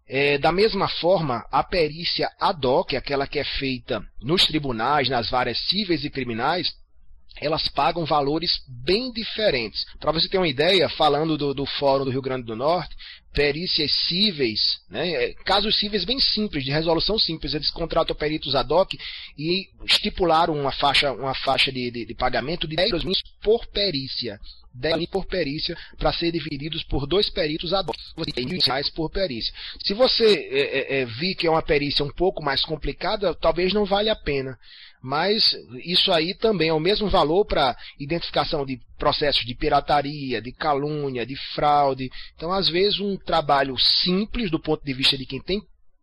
É, 0.09 0.39
da 0.39 0.53
mesma 0.53 0.89
forma, 0.89 1.45
a 1.51 1.65
perícia 1.65 2.31
ad 2.41 2.65
hoc, 2.65 2.95
aquela 2.95 3.27
que 3.27 3.41
é 3.41 3.45
feita 3.45 4.01
nos 4.23 4.47
tribunais, 4.47 5.09
nas 5.09 5.29
várias 5.29 5.59
cíveis 5.67 6.05
e 6.05 6.11
criminais, 6.11 6.69
elas 7.41 7.69
pagam 7.69 8.05
valores 8.05 8.61
bem 8.67 9.13
diferentes. 9.13 9.85
Para 10.01 10.13
você 10.13 10.29
ter 10.29 10.39
uma 10.39 10.49
ideia, 10.49 10.89
falando 10.89 11.37
do, 11.37 11.53
do, 11.53 11.67
Fórum 11.67 12.05
do 12.05 12.11
Rio 12.11 12.23
Grande 12.23 12.47
do 12.47 12.57
Norte, 12.57 12.95
perícias 13.33 13.93
cíveis, 14.09 14.81
né, 14.89 15.11
é, 15.11 15.35
casos 15.45 15.79
cíveis 15.79 16.05
bem 16.05 16.19
simples, 16.19 16.65
de 16.65 16.71
resolução 16.71 17.19
simples, 17.19 17.53
eles 17.53 17.71
contratam 17.71 18.17
peritos 18.17 18.55
ad 18.55 18.73
hoc 18.73 18.95
e 19.37 19.69
estipularam 19.85 20.59
uma 20.59 20.73
faixa, 20.73 21.13
uma 21.13 21.35
faixa 21.35 21.71
de, 21.71 21.91
de, 21.91 22.07
de 22.07 22.15
pagamento 22.15 22.67
de 22.67 22.77
10 22.77 23.05
mil 23.05 23.15
por 23.43 23.67
perícia. 23.67 24.41
10 24.79 24.99
mil 24.99 25.09
por 25.09 25.25
perícia 25.25 25.77
para 25.97 26.13
ser 26.13 26.31
divididos 26.33 26.85
por 26.85 27.07
dois 27.07 27.31
peritos 27.31 27.73
ad 27.73 27.89
hoc, 27.89 27.97
mil 28.37 28.61
reais 28.65 28.91
por 28.91 29.11
perícia. 29.11 29.53
Se 29.85 29.95
você 29.95 30.25
é, 30.25 30.59
é, 30.59 31.01
é, 31.01 31.05
vir 31.05 31.35
que 31.35 31.47
é 31.47 31.51
uma 31.51 31.63
perícia 31.63 32.05
um 32.05 32.11
pouco 32.11 32.43
mais 32.43 32.63
complicada, 32.63 33.35
talvez 33.35 33.73
não 33.73 33.85
valha 33.85 34.13
a 34.13 34.17
pena 34.17 34.59
mas 35.07 35.57
isso 35.85 36.11
aí 36.11 36.35
também 36.35 36.71
é 36.71 36.73
o 36.73 36.81
mesmo 36.81 37.09
valor 37.09 37.45
para 37.45 37.77
identificação 37.97 38.67
de 38.67 38.81
processos 38.99 39.47
de 39.47 39.55
pirataria, 39.55 40.43
de 40.43 40.51
calúnia, 40.51 41.25
de 41.25 41.37
fraude. 41.55 42.11
Então, 42.35 42.51
às 42.53 42.69
vezes, 42.69 42.99
um 42.99 43.17
trabalho 43.17 43.79
simples 43.79 44.51
do 44.51 44.59
ponto 44.59 44.85
de 44.85 44.93
vista 44.93 45.17
de 45.17 45.25
quem 45.25 45.41
tem 45.41 45.63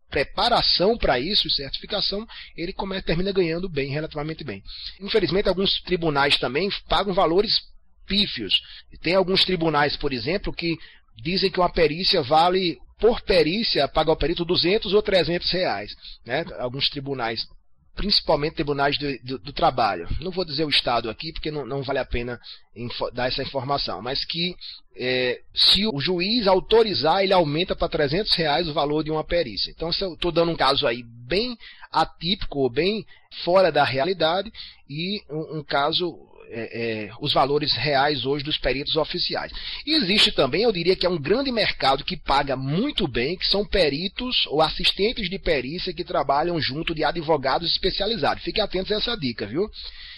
preparação 0.10 0.98
para 0.98 1.20
isso, 1.20 1.50
certificação, 1.50 2.26
ele 2.56 2.74
termina 3.06 3.34
ganhando 3.34 3.68
bem, 3.68 3.92
relativamente 3.92 4.42
bem. 4.42 4.64
Infelizmente, 5.02 5.50
alguns 5.50 5.82
tribunais 5.82 6.38
também 6.38 6.70
pagam 6.88 7.14
valores 7.14 7.60
pífios. 8.08 8.54
Tem 9.02 9.16
alguns 9.16 9.44
tribunais, 9.44 9.98
por 9.98 10.14
exemplo, 10.14 10.54
que 10.54 10.78
dizem 11.22 11.52
que 11.52 11.60
uma 11.60 11.70
perícia 11.70 12.22
vale, 12.22 12.78
por 13.02 13.20
perícia, 13.20 13.86
paga 13.86 14.12
ao 14.12 14.18
perito 14.18 14.46
200 14.46 14.94
ou 14.94 15.02
300 15.02 15.52
reais. 15.52 15.94
Né? 16.26 16.46
Alguns 16.58 16.88
tribunais 16.88 17.46
principalmente 17.96 18.56
tribunais 18.56 18.98
do, 18.98 19.18
do, 19.20 19.40
do, 19.40 19.54
trabalho. 19.54 20.08
Não 20.20 20.32
vou 20.32 20.44
dizer 20.44 20.66
o 20.66 20.70
Estado 20.70 21.10
aqui, 21.10 21.32
porque 21.32 21.52
não, 21.52 21.66
não 21.66 21.84
vale 21.84 22.00
a 22.00 22.06
pena 22.06 22.40
dar 23.14 23.28
essa 23.28 23.44
informação, 23.44 24.02
mas 24.02 24.26
que 24.26 24.56
é, 24.96 25.42
se 25.54 25.86
o 25.88 26.00
juiz 26.00 26.48
autorizar, 26.48 27.24
ele 27.24 27.34
aumenta 27.34 27.76
para 27.76 27.90
300 27.90 28.34
reais 28.36 28.68
o 28.68 28.74
valor 28.74 29.04
de 29.04 29.12
uma 29.12 29.24
perícia. 29.24 29.72
Então, 29.72 29.92
se 29.92 30.04
eu 30.04 30.14
estou 30.14 30.32
dando 30.32 30.52
um 30.52 30.56
caso 30.56 30.88
aí 30.88 31.04
bem 31.04 31.58
atípico, 31.92 32.60
ou 32.60 32.70
bem 32.70 33.06
fora 33.44 33.72
da 33.72 33.84
realidade, 33.84 34.52
e 34.90 35.22
um, 35.30 35.60
um 35.60 35.64
caso 35.64 36.16
é, 36.50 37.06
é, 37.06 37.12
os 37.20 37.34
valores 37.34 37.74
reais 37.74 38.26
hoje 38.26 38.44
dos 38.44 38.58
peritos 38.58 38.96
oficiais. 38.96 39.52
E 39.86 39.94
existe 39.94 40.32
também, 40.32 40.64
eu 40.64 40.72
diria 40.72 40.96
que 40.96 41.06
é 41.06 41.10
um 41.10 41.22
grande 41.22 41.52
mercado 41.52 42.04
que 42.04 42.18
paga 42.18 42.56
muito 42.56 43.08
bem, 43.08 43.38
que 43.38 43.46
são 43.46 43.66
peritos 43.66 44.46
ou 44.48 44.62
assistentes 44.62 45.30
de 45.30 45.40
perícia 45.40 45.94
que 45.94 46.04
trabalham 46.04 46.60
junto 46.60 46.94
de 46.94 47.04
advogados 47.04 47.72
especializados. 47.72 48.44
Fiquem 48.44 48.64
atentos 48.64 48.92
a 48.92 48.96
essa 48.96 49.16
dica, 49.18 49.46
viu? 49.46 49.70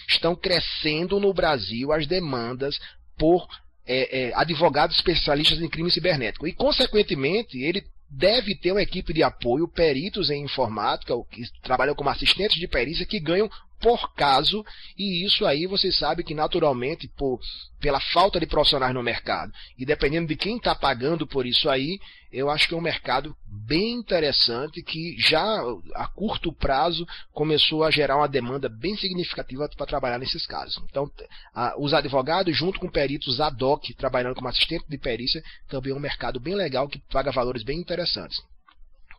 Estão 0.08 0.34
crescendo 0.36 1.18
no 1.18 1.32
Brasil 1.32 1.92
as 1.92 2.06
demandas 2.06 2.78
por 3.18 3.46
é, 3.86 4.28
é, 4.28 4.32
advogados 4.34 4.96
especialistas 4.96 5.60
em 5.60 5.68
crime 5.68 5.90
cibernético. 5.90 6.46
E, 6.46 6.52
consequentemente, 6.52 7.58
ele 7.58 7.84
deve 8.08 8.54
ter 8.54 8.72
uma 8.72 8.82
equipe 8.82 9.12
de 9.12 9.22
apoio, 9.22 9.68
peritos 9.68 10.30
em 10.30 10.44
informática, 10.44 11.14
que 11.30 11.42
trabalham 11.62 11.94
como 11.94 12.10
assistentes 12.10 12.58
de 12.58 12.68
perícia, 12.68 13.06
que 13.06 13.20
ganham 13.20 13.50
por 13.80 14.14
caso, 14.14 14.64
e 14.96 15.24
isso 15.24 15.44
aí 15.44 15.66
você 15.66 15.92
sabe 15.92 16.24
que 16.24 16.34
naturalmente, 16.34 17.08
por, 17.08 17.38
pela 17.80 18.00
falta 18.00 18.40
de 18.40 18.46
profissionais 18.46 18.94
no 18.94 19.02
mercado, 19.02 19.52
e 19.78 19.84
dependendo 19.84 20.26
de 20.26 20.36
quem 20.36 20.56
está 20.56 20.74
pagando 20.74 21.26
por 21.26 21.46
isso 21.46 21.68
aí, 21.68 21.98
eu 22.32 22.50
acho 22.50 22.68
que 22.68 22.74
é 22.74 22.76
um 22.76 22.82
mercado 22.82 23.34
bem 23.46 23.92
interessante 23.92 24.82
que 24.82 25.16
já 25.18 25.60
a 25.94 26.06
curto 26.08 26.52
prazo 26.52 27.06
começou 27.32 27.84
a 27.84 27.90
gerar 27.90 28.16
uma 28.16 28.28
demanda 28.28 28.68
bem 28.68 28.96
significativa 28.96 29.68
para 29.76 29.86
trabalhar 29.86 30.18
nesses 30.18 30.46
casos. 30.46 30.82
Então, 30.90 31.10
a, 31.54 31.74
os 31.78 31.94
advogados, 31.94 32.56
junto 32.56 32.80
com 32.80 32.90
peritos 32.90 33.40
ad 33.40 33.62
hoc, 33.62 33.94
trabalhando 33.94 34.34
como 34.34 34.48
assistente 34.48 34.84
de 34.88 34.98
perícia, 34.98 35.42
também 35.68 35.92
é 35.92 35.94
um 35.94 36.00
mercado 36.00 36.40
bem 36.40 36.54
legal 36.54 36.88
que 36.88 36.98
paga 37.10 37.30
valores 37.30 37.62
bem 37.62 37.78
interessantes. 37.78 38.42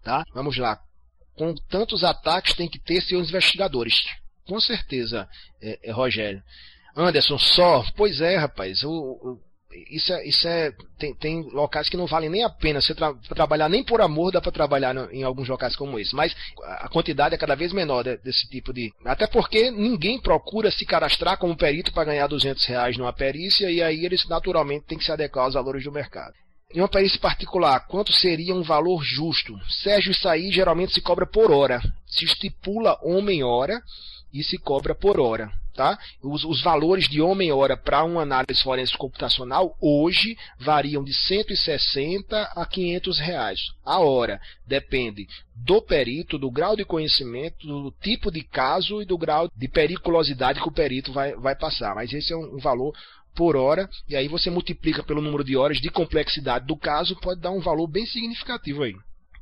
Tá? 0.04 0.24
Vamos 0.34 0.58
lá. 0.58 0.80
Com 1.36 1.54
tantos 1.70 2.04
ataques, 2.04 2.56
tem 2.56 2.70
que 2.70 2.80
ter 2.80 3.02
seus 3.02 3.30
investigadores. 3.30 4.06
Com 4.48 4.60
certeza, 4.60 5.28
é, 5.62 5.80
é, 5.84 5.92
Rogério. 5.92 6.42
Anderson, 6.96 7.38
só? 7.38 7.84
Pois 7.96 8.22
é, 8.22 8.38
rapaz. 8.38 8.80
Isso 9.92 10.14
é, 10.14 10.26
isso 10.26 10.48
é 10.48 10.72
tem, 10.98 11.14
tem, 11.14 11.42
locais 11.52 11.90
que 11.90 11.98
não 11.98 12.08
valem 12.08 12.30
nem 12.30 12.44
a 12.44 12.50
pena 12.50 12.82
você 12.82 12.96
tra 12.96 13.14
trabalhar 13.36 13.70
nem 13.70 13.84
por 13.84 14.02
amor 14.02 14.32
dá 14.32 14.42
para 14.42 14.52
trabalhar 14.52 14.94
no, 14.94 15.12
em 15.12 15.24
alguns 15.24 15.48
locais 15.48 15.76
como 15.76 16.00
esse 16.00 16.16
mas 16.16 16.34
a 16.64 16.90
quantidade 16.90 17.36
é 17.36 17.38
cada 17.38 17.54
vez 17.54 17.74
menor 17.74 18.02
de, 18.02 18.18
desse 18.18 18.50
tipo 18.50 18.74
de 18.74 18.92
até 19.06 19.28
porque 19.28 19.70
ninguém 19.70 20.20
procura 20.20 20.72
se 20.72 20.84
cadastrar 20.84 21.38
como 21.38 21.56
perito 21.56 21.94
para 21.94 22.06
ganhar 22.06 22.26
200 22.26 22.66
reais 22.66 22.98
numa 22.98 23.14
perícia 23.14 23.70
e 23.70 23.84
aí 23.84 24.04
eles 24.04 24.26
naturalmente 24.28 24.86
têm 24.86 24.98
que 24.98 25.04
se 25.04 25.12
adequar 25.12 25.46
aos 25.46 25.54
valores 25.54 25.84
do 25.84 25.92
mercado 25.92 26.34
em 26.74 26.82
uma 26.82 26.90
perícia 26.90 27.20
particular, 27.20 27.88
quanto 27.88 28.12
seria 28.12 28.54
um 28.54 28.62
valor 28.62 29.02
justo? 29.02 29.58
Sérgio, 29.70 30.12
isso 30.12 30.28
aí 30.28 30.52
geralmente 30.52 30.94
se 30.94 31.02
cobra 31.02 31.26
por 31.26 31.52
hora. 31.52 31.82
Se 32.06 32.26
estipula 32.26 33.00
homem-hora 33.02 33.82
e 34.34 34.44
se 34.44 34.58
cobra 34.58 34.94
por 34.96 35.20
hora. 35.20 35.52
Tá? 35.74 35.96
Os, 36.24 36.44
os 36.44 36.64
valores 36.64 37.08
de 37.08 37.22
homem-hora 37.22 37.78
para 37.78 38.04
uma 38.04 38.24
análise 38.24 38.64
forense 38.64 38.98
computacional 38.98 39.78
hoje 39.80 40.36
variam 40.60 41.04
de 41.04 41.14
160 41.14 42.42
a 42.56 42.66
500 42.66 43.20
reais 43.20 43.60
a 43.86 44.00
hora. 44.00 44.42
Depende 44.66 45.28
do 45.56 45.80
perito, 45.80 46.40
do 46.40 46.50
grau 46.50 46.76
de 46.76 46.84
conhecimento, 46.84 47.68
do 47.68 47.92
tipo 48.02 48.32
de 48.32 48.42
caso 48.42 49.04
e 49.04 49.06
do 49.06 49.20
grau 49.20 49.52
de 49.56 49.68
periculosidade 49.68 50.60
que 50.60 50.68
o 50.68 50.74
perito 50.74 51.14
vai, 51.14 51.36
vai 51.36 51.56
passar. 51.56 51.94
Mas 51.94 52.12
esse 52.12 52.34
é 52.34 52.36
um, 52.36 52.56
um 52.56 52.58
valor 52.58 52.92
por 53.36 53.56
hora, 53.56 53.88
e 54.10 54.16
aí 54.16 54.28
você 54.28 54.50
multiplica 54.50 55.04
pelo 55.04 55.22
número 55.22 55.44
de 55.44 55.56
horas 55.56 55.78
de 55.78 55.92
complexidade 55.92 56.66
do 56.66 56.76
caso, 56.76 57.16
pode 57.18 57.40
dar 57.40 57.52
um 57.52 57.60
valor 57.60 57.86
bem 57.86 58.04
significativo 58.08 58.82
aí. 58.82 58.96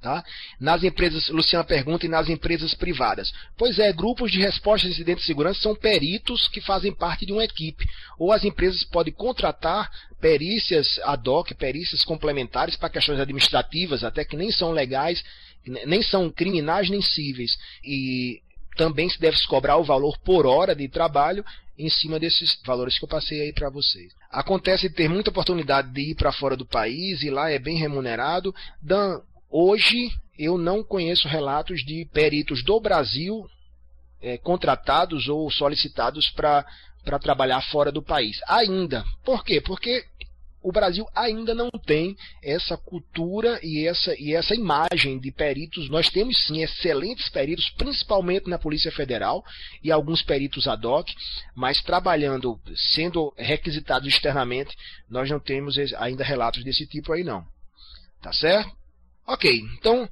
Tá? 0.05 0.23
Nas 0.59 0.83
empresas, 0.83 1.29
Luciana 1.29 1.63
pergunta, 1.63 2.05
e 2.05 2.09
nas 2.09 2.29
empresas 2.29 2.75
privadas? 2.75 3.33
Pois 3.57 3.79
é, 3.79 3.91
grupos 3.91 4.31
de 4.31 4.39
resposta 4.39 4.85
de 4.85 4.93
incidente 4.93 5.21
de 5.21 5.25
segurança 5.25 5.61
são 5.61 5.75
peritos 5.75 6.47
que 6.47 6.61
fazem 6.61 6.93
parte 6.93 7.25
de 7.25 7.33
uma 7.33 7.43
equipe. 7.43 7.83
Ou 8.19 8.31
as 8.31 8.43
empresas 8.43 8.83
podem 8.83 9.11
contratar 9.11 9.89
perícias 10.21 10.99
ad 11.05 11.27
hoc, 11.27 11.55
perícias 11.55 12.05
complementares 12.05 12.75
para 12.75 12.91
questões 12.91 13.19
administrativas, 13.19 14.03
até 14.03 14.23
que 14.23 14.37
nem 14.37 14.51
são 14.51 14.71
legais, 14.71 15.23
nem 15.87 16.03
são 16.03 16.29
criminais 16.29 16.87
nem 16.87 17.01
cíveis. 17.01 17.57
E 17.83 18.43
também 18.77 19.09
se 19.09 19.19
deve 19.19 19.41
cobrar 19.47 19.77
o 19.77 19.83
valor 19.83 20.19
por 20.19 20.45
hora 20.45 20.75
de 20.75 20.87
trabalho 20.87 21.43
em 21.79 21.89
cima 21.89 22.19
desses 22.19 22.59
valores 22.63 22.99
que 22.99 23.05
eu 23.05 23.09
passei 23.09 23.41
aí 23.41 23.51
para 23.51 23.71
vocês. 23.71 24.13
Acontece 24.29 24.87
ter 24.87 25.09
muita 25.09 25.31
oportunidade 25.31 25.91
de 25.91 26.11
ir 26.11 26.15
para 26.15 26.31
fora 26.31 26.55
do 26.55 26.63
país 26.63 27.23
e 27.23 27.31
lá 27.31 27.49
é 27.49 27.57
bem 27.57 27.77
remunerado. 27.77 28.53
Dan, 28.79 29.19
hoje 29.55 30.09
eu 30.37 30.57
não 30.57 30.83
conheço 30.83 31.29
relatos 31.29 31.79
de 31.85 32.05
peritos 32.11 32.61
do 32.61 32.77
Brasil 32.77 33.45
é, 34.21 34.37
contratados 34.37 35.29
ou 35.29 35.49
solicitados 35.49 36.29
para 36.29 36.65
trabalhar 37.21 37.61
fora 37.61 37.89
do 37.89 38.03
país. 38.03 38.37
Ainda. 38.49 39.05
Por 39.23 39.45
quê? 39.45 39.61
Porque 39.61 40.03
o 40.61 40.73
Brasil 40.73 41.07
ainda 41.15 41.55
não 41.55 41.69
tem 41.69 42.17
essa 42.43 42.75
cultura 42.75 43.57
e 43.63 43.87
essa, 43.87 44.13
e 44.19 44.33
essa 44.33 44.53
imagem 44.53 45.19
de 45.19 45.31
peritos. 45.31 45.89
Nós 45.89 46.09
temos 46.09 46.37
sim 46.45 46.61
excelentes 46.61 47.29
peritos, 47.29 47.69
principalmente 47.77 48.49
na 48.49 48.59
Polícia 48.59 48.91
Federal 48.91 49.41
e 49.81 49.89
alguns 49.89 50.21
peritos 50.21 50.67
ad 50.67 50.85
hoc, 50.85 51.07
mas 51.55 51.81
trabalhando, 51.81 52.59
sendo 52.93 53.33
requisitados 53.37 54.07
externamente, 54.09 54.75
nós 55.09 55.29
não 55.29 55.39
temos 55.39 55.77
ainda 55.97 56.25
relatos 56.25 56.61
desse 56.61 56.85
tipo 56.85 57.13
aí 57.13 57.23
não. 57.23 57.45
Tá 58.21 58.33
certo? 58.33 58.84
Ok, 59.27 59.61
então 59.77 60.09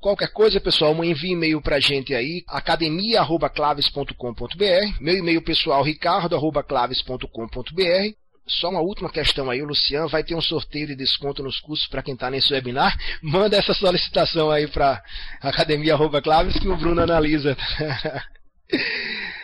Qualquer 0.00 0.28
coisa, 0.28 0.60
pessoal, 0.60 0.94
envie 1.04 1.32
e-mail 1.32 1.60
para 1.60 1.74
a 1.74 1.80
gente 1.80 2.14
aí, 2.14 2.44
academia.claves.com.br, 2.46 5.00
meu 5.00 5.16
e-mail 5.16 5.42
pessoal, 5.42 5.82
ricardo.claves.com.br. 5.82 8.14
Só 8.46 8.70
uma 8.70 8.80
última 8.80 9.10
questão 9.10 9.50
aí, 9.50 9.60
o 9.60 9.66
Luciano 9.66 10.08
vai 10.08 10.22
ter 10.22 10.36
um 10.36 10.40
sorteio 10.40 10.86
de 10.86 10.94
desconto 10.94 11.42
nos 11.42 11.58
cursos 11.58 11.88
para 11.88 12.02
quem 12.02 12.14
está 12.14 12.30
nesse 12.30 12.52
webinar. 12.52 12.96
Manda 13.20 13.56
essa 13.56 13.74
solicitação 13.74 14.52
aí 14.52 14.68
para 14.68 15.02
academia.claves 15.42 16.60
que 16.60 16.68
o 16.68 16.76
Bruno 16.76 17.02
analisa. 17.02 17.56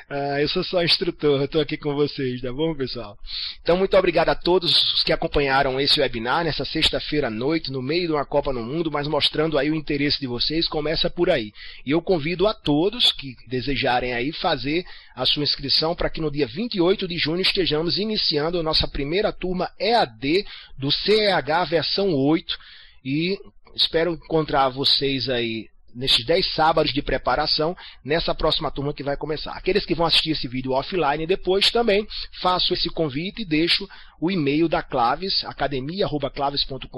Ah, 0.08 0.38
eu 0.38 0.48
sou 0.48 0.62
só 0.62 0.84
instrutor, 0.84 1.42
estou 1.42 1.62
aqui 1.62 1.78
com 1.78 1.94
vocês, 1.94 2.42
tá 2.42 2.52
bom, 2.52 2.74
pessoal? 2.74 3.18
Então, 3.62 3.76
muito 3.76 3.96
obrigado 3.96 4.28
a 4.28 4.34
todos 4.34 4.70
os 4.92 5.02
que 5.02 5.12
acompanharam 5.12 5.80
esse 5.80 5.98
webinar 5.98 6.44
nessa 6.44 6.62
sexta-feira 6.64 7.28
à 7.28 7.30
noite, 7.30 7.72
no 7.72 7.80
meio 7.80 8.08
de 8.08 8.12
uma 8.12 8.26
Copa 8.26 8.52
no 8.52 8.62
Mundo, 8.62 8.92
mas 8.92 9.08
mostrando 9.08 9.56
aí 9.56 9.70
o 9.70 9.74
interesse 9.74 10.20
de 10.20 10.26
vocês, 10.26 10.68
começa 10.68 11.08
por 11.08 11.30
aí. 11.30 11.52
E 11.86 11.92
eu 11.92 12.02
convido 12.02 12.46
a 12.46 12.52
todos 12.52 13.12
que 13.12 13.34
desejarem 13.48 14.12
aí 14.12 14.30
fazer 14.30 14.84
a 15.16 15.24
sua 15.24 15.42
inscrição 15.42 15.96
para 15.96 16.10
que 16.10 16.20
no 16.20 16.30
dia 16.30 16.46
28 16.46 17.08
de 17.08 17.16
junho 17.16 17.40
estejamos 17.40 17.96
iniciando 17.96 18.60
a 18.60 18.62
nossa 18.62 18.86
primeira 18.86 19.32
turma 19.32 19.70
EAD 19.80 20.44
do 20.76 20.92
CEH 20.92 21.64
versão 21.64 22.14
8 22.14 22.58
e 23.02 23.38
espero 23.74 24.12
encontrar 24.12 24.68
vocês 24.68 25.30
aí 25.30 25.68
nesses 25.94 26.24
10 26.24 26.54
sábados 26.54 26.92
de 26.92 27.00
preparação 27.02 27.76
nessa 28.04 28.34
próxima 28.34 28.70
turma 28.70 28.92
que 28.92 29.02
vai 29.02 29.16
começar. 29.16 29.52
Aqueles 29.52 29.86
que 29.86 29.94
vão 29.94 30.06
assistir 30.06 30.30
esse 30.32 30.48
vídeo 30.48 30.72
offline 30.72 31.26
depois 31.26 31.70
também 31.70 32.06
faço 32.40 32.74
esse 32.74 32.90
convite 32.90 33.42
e 33.42 33.44
deixo 33.44 33.88
o 34.20 34.30
e-mail 34.30 34.68
da 34.68 34.82
Claves, 34.82 35.44
academia@claves.com.br 35.44 36.88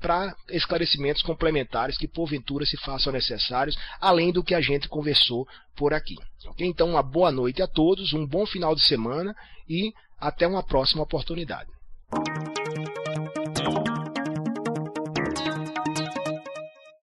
para 0.00 0.34
esclarecimentos 0.50 1.22
complementares 1.22 1.96
que 1.96 2.06
porventura 2.06 2.66
se 2.66 2.76
façam 2.76 3.12
necessários, 3.12 3.76
além 4.00 4.32
do 4.32 4.44
que 4.44 4.54
a 4.54 4.60
gente 4.60 4.88
conversou 4.88 5.46
por 5.74 5.94
aqui. 5.94 6.16
Okay? 6.48 6.66
Então, 6.66 6.90
uma 6.90 7.02
boa 7.02 7.32
noite 7.32 7.62
a 7.62 7.66
todos, 7.66 8.12
um 8.12 8.26
bom 8.26 8.46
final 8.46 8.74
de 8.74 8.82
semana 8.86 9.34
e 9.68 9.92
até 10.18 10.46
uma 10.46 10.62
próxima 10.62 11.02
oportunidade. 11.02 11.70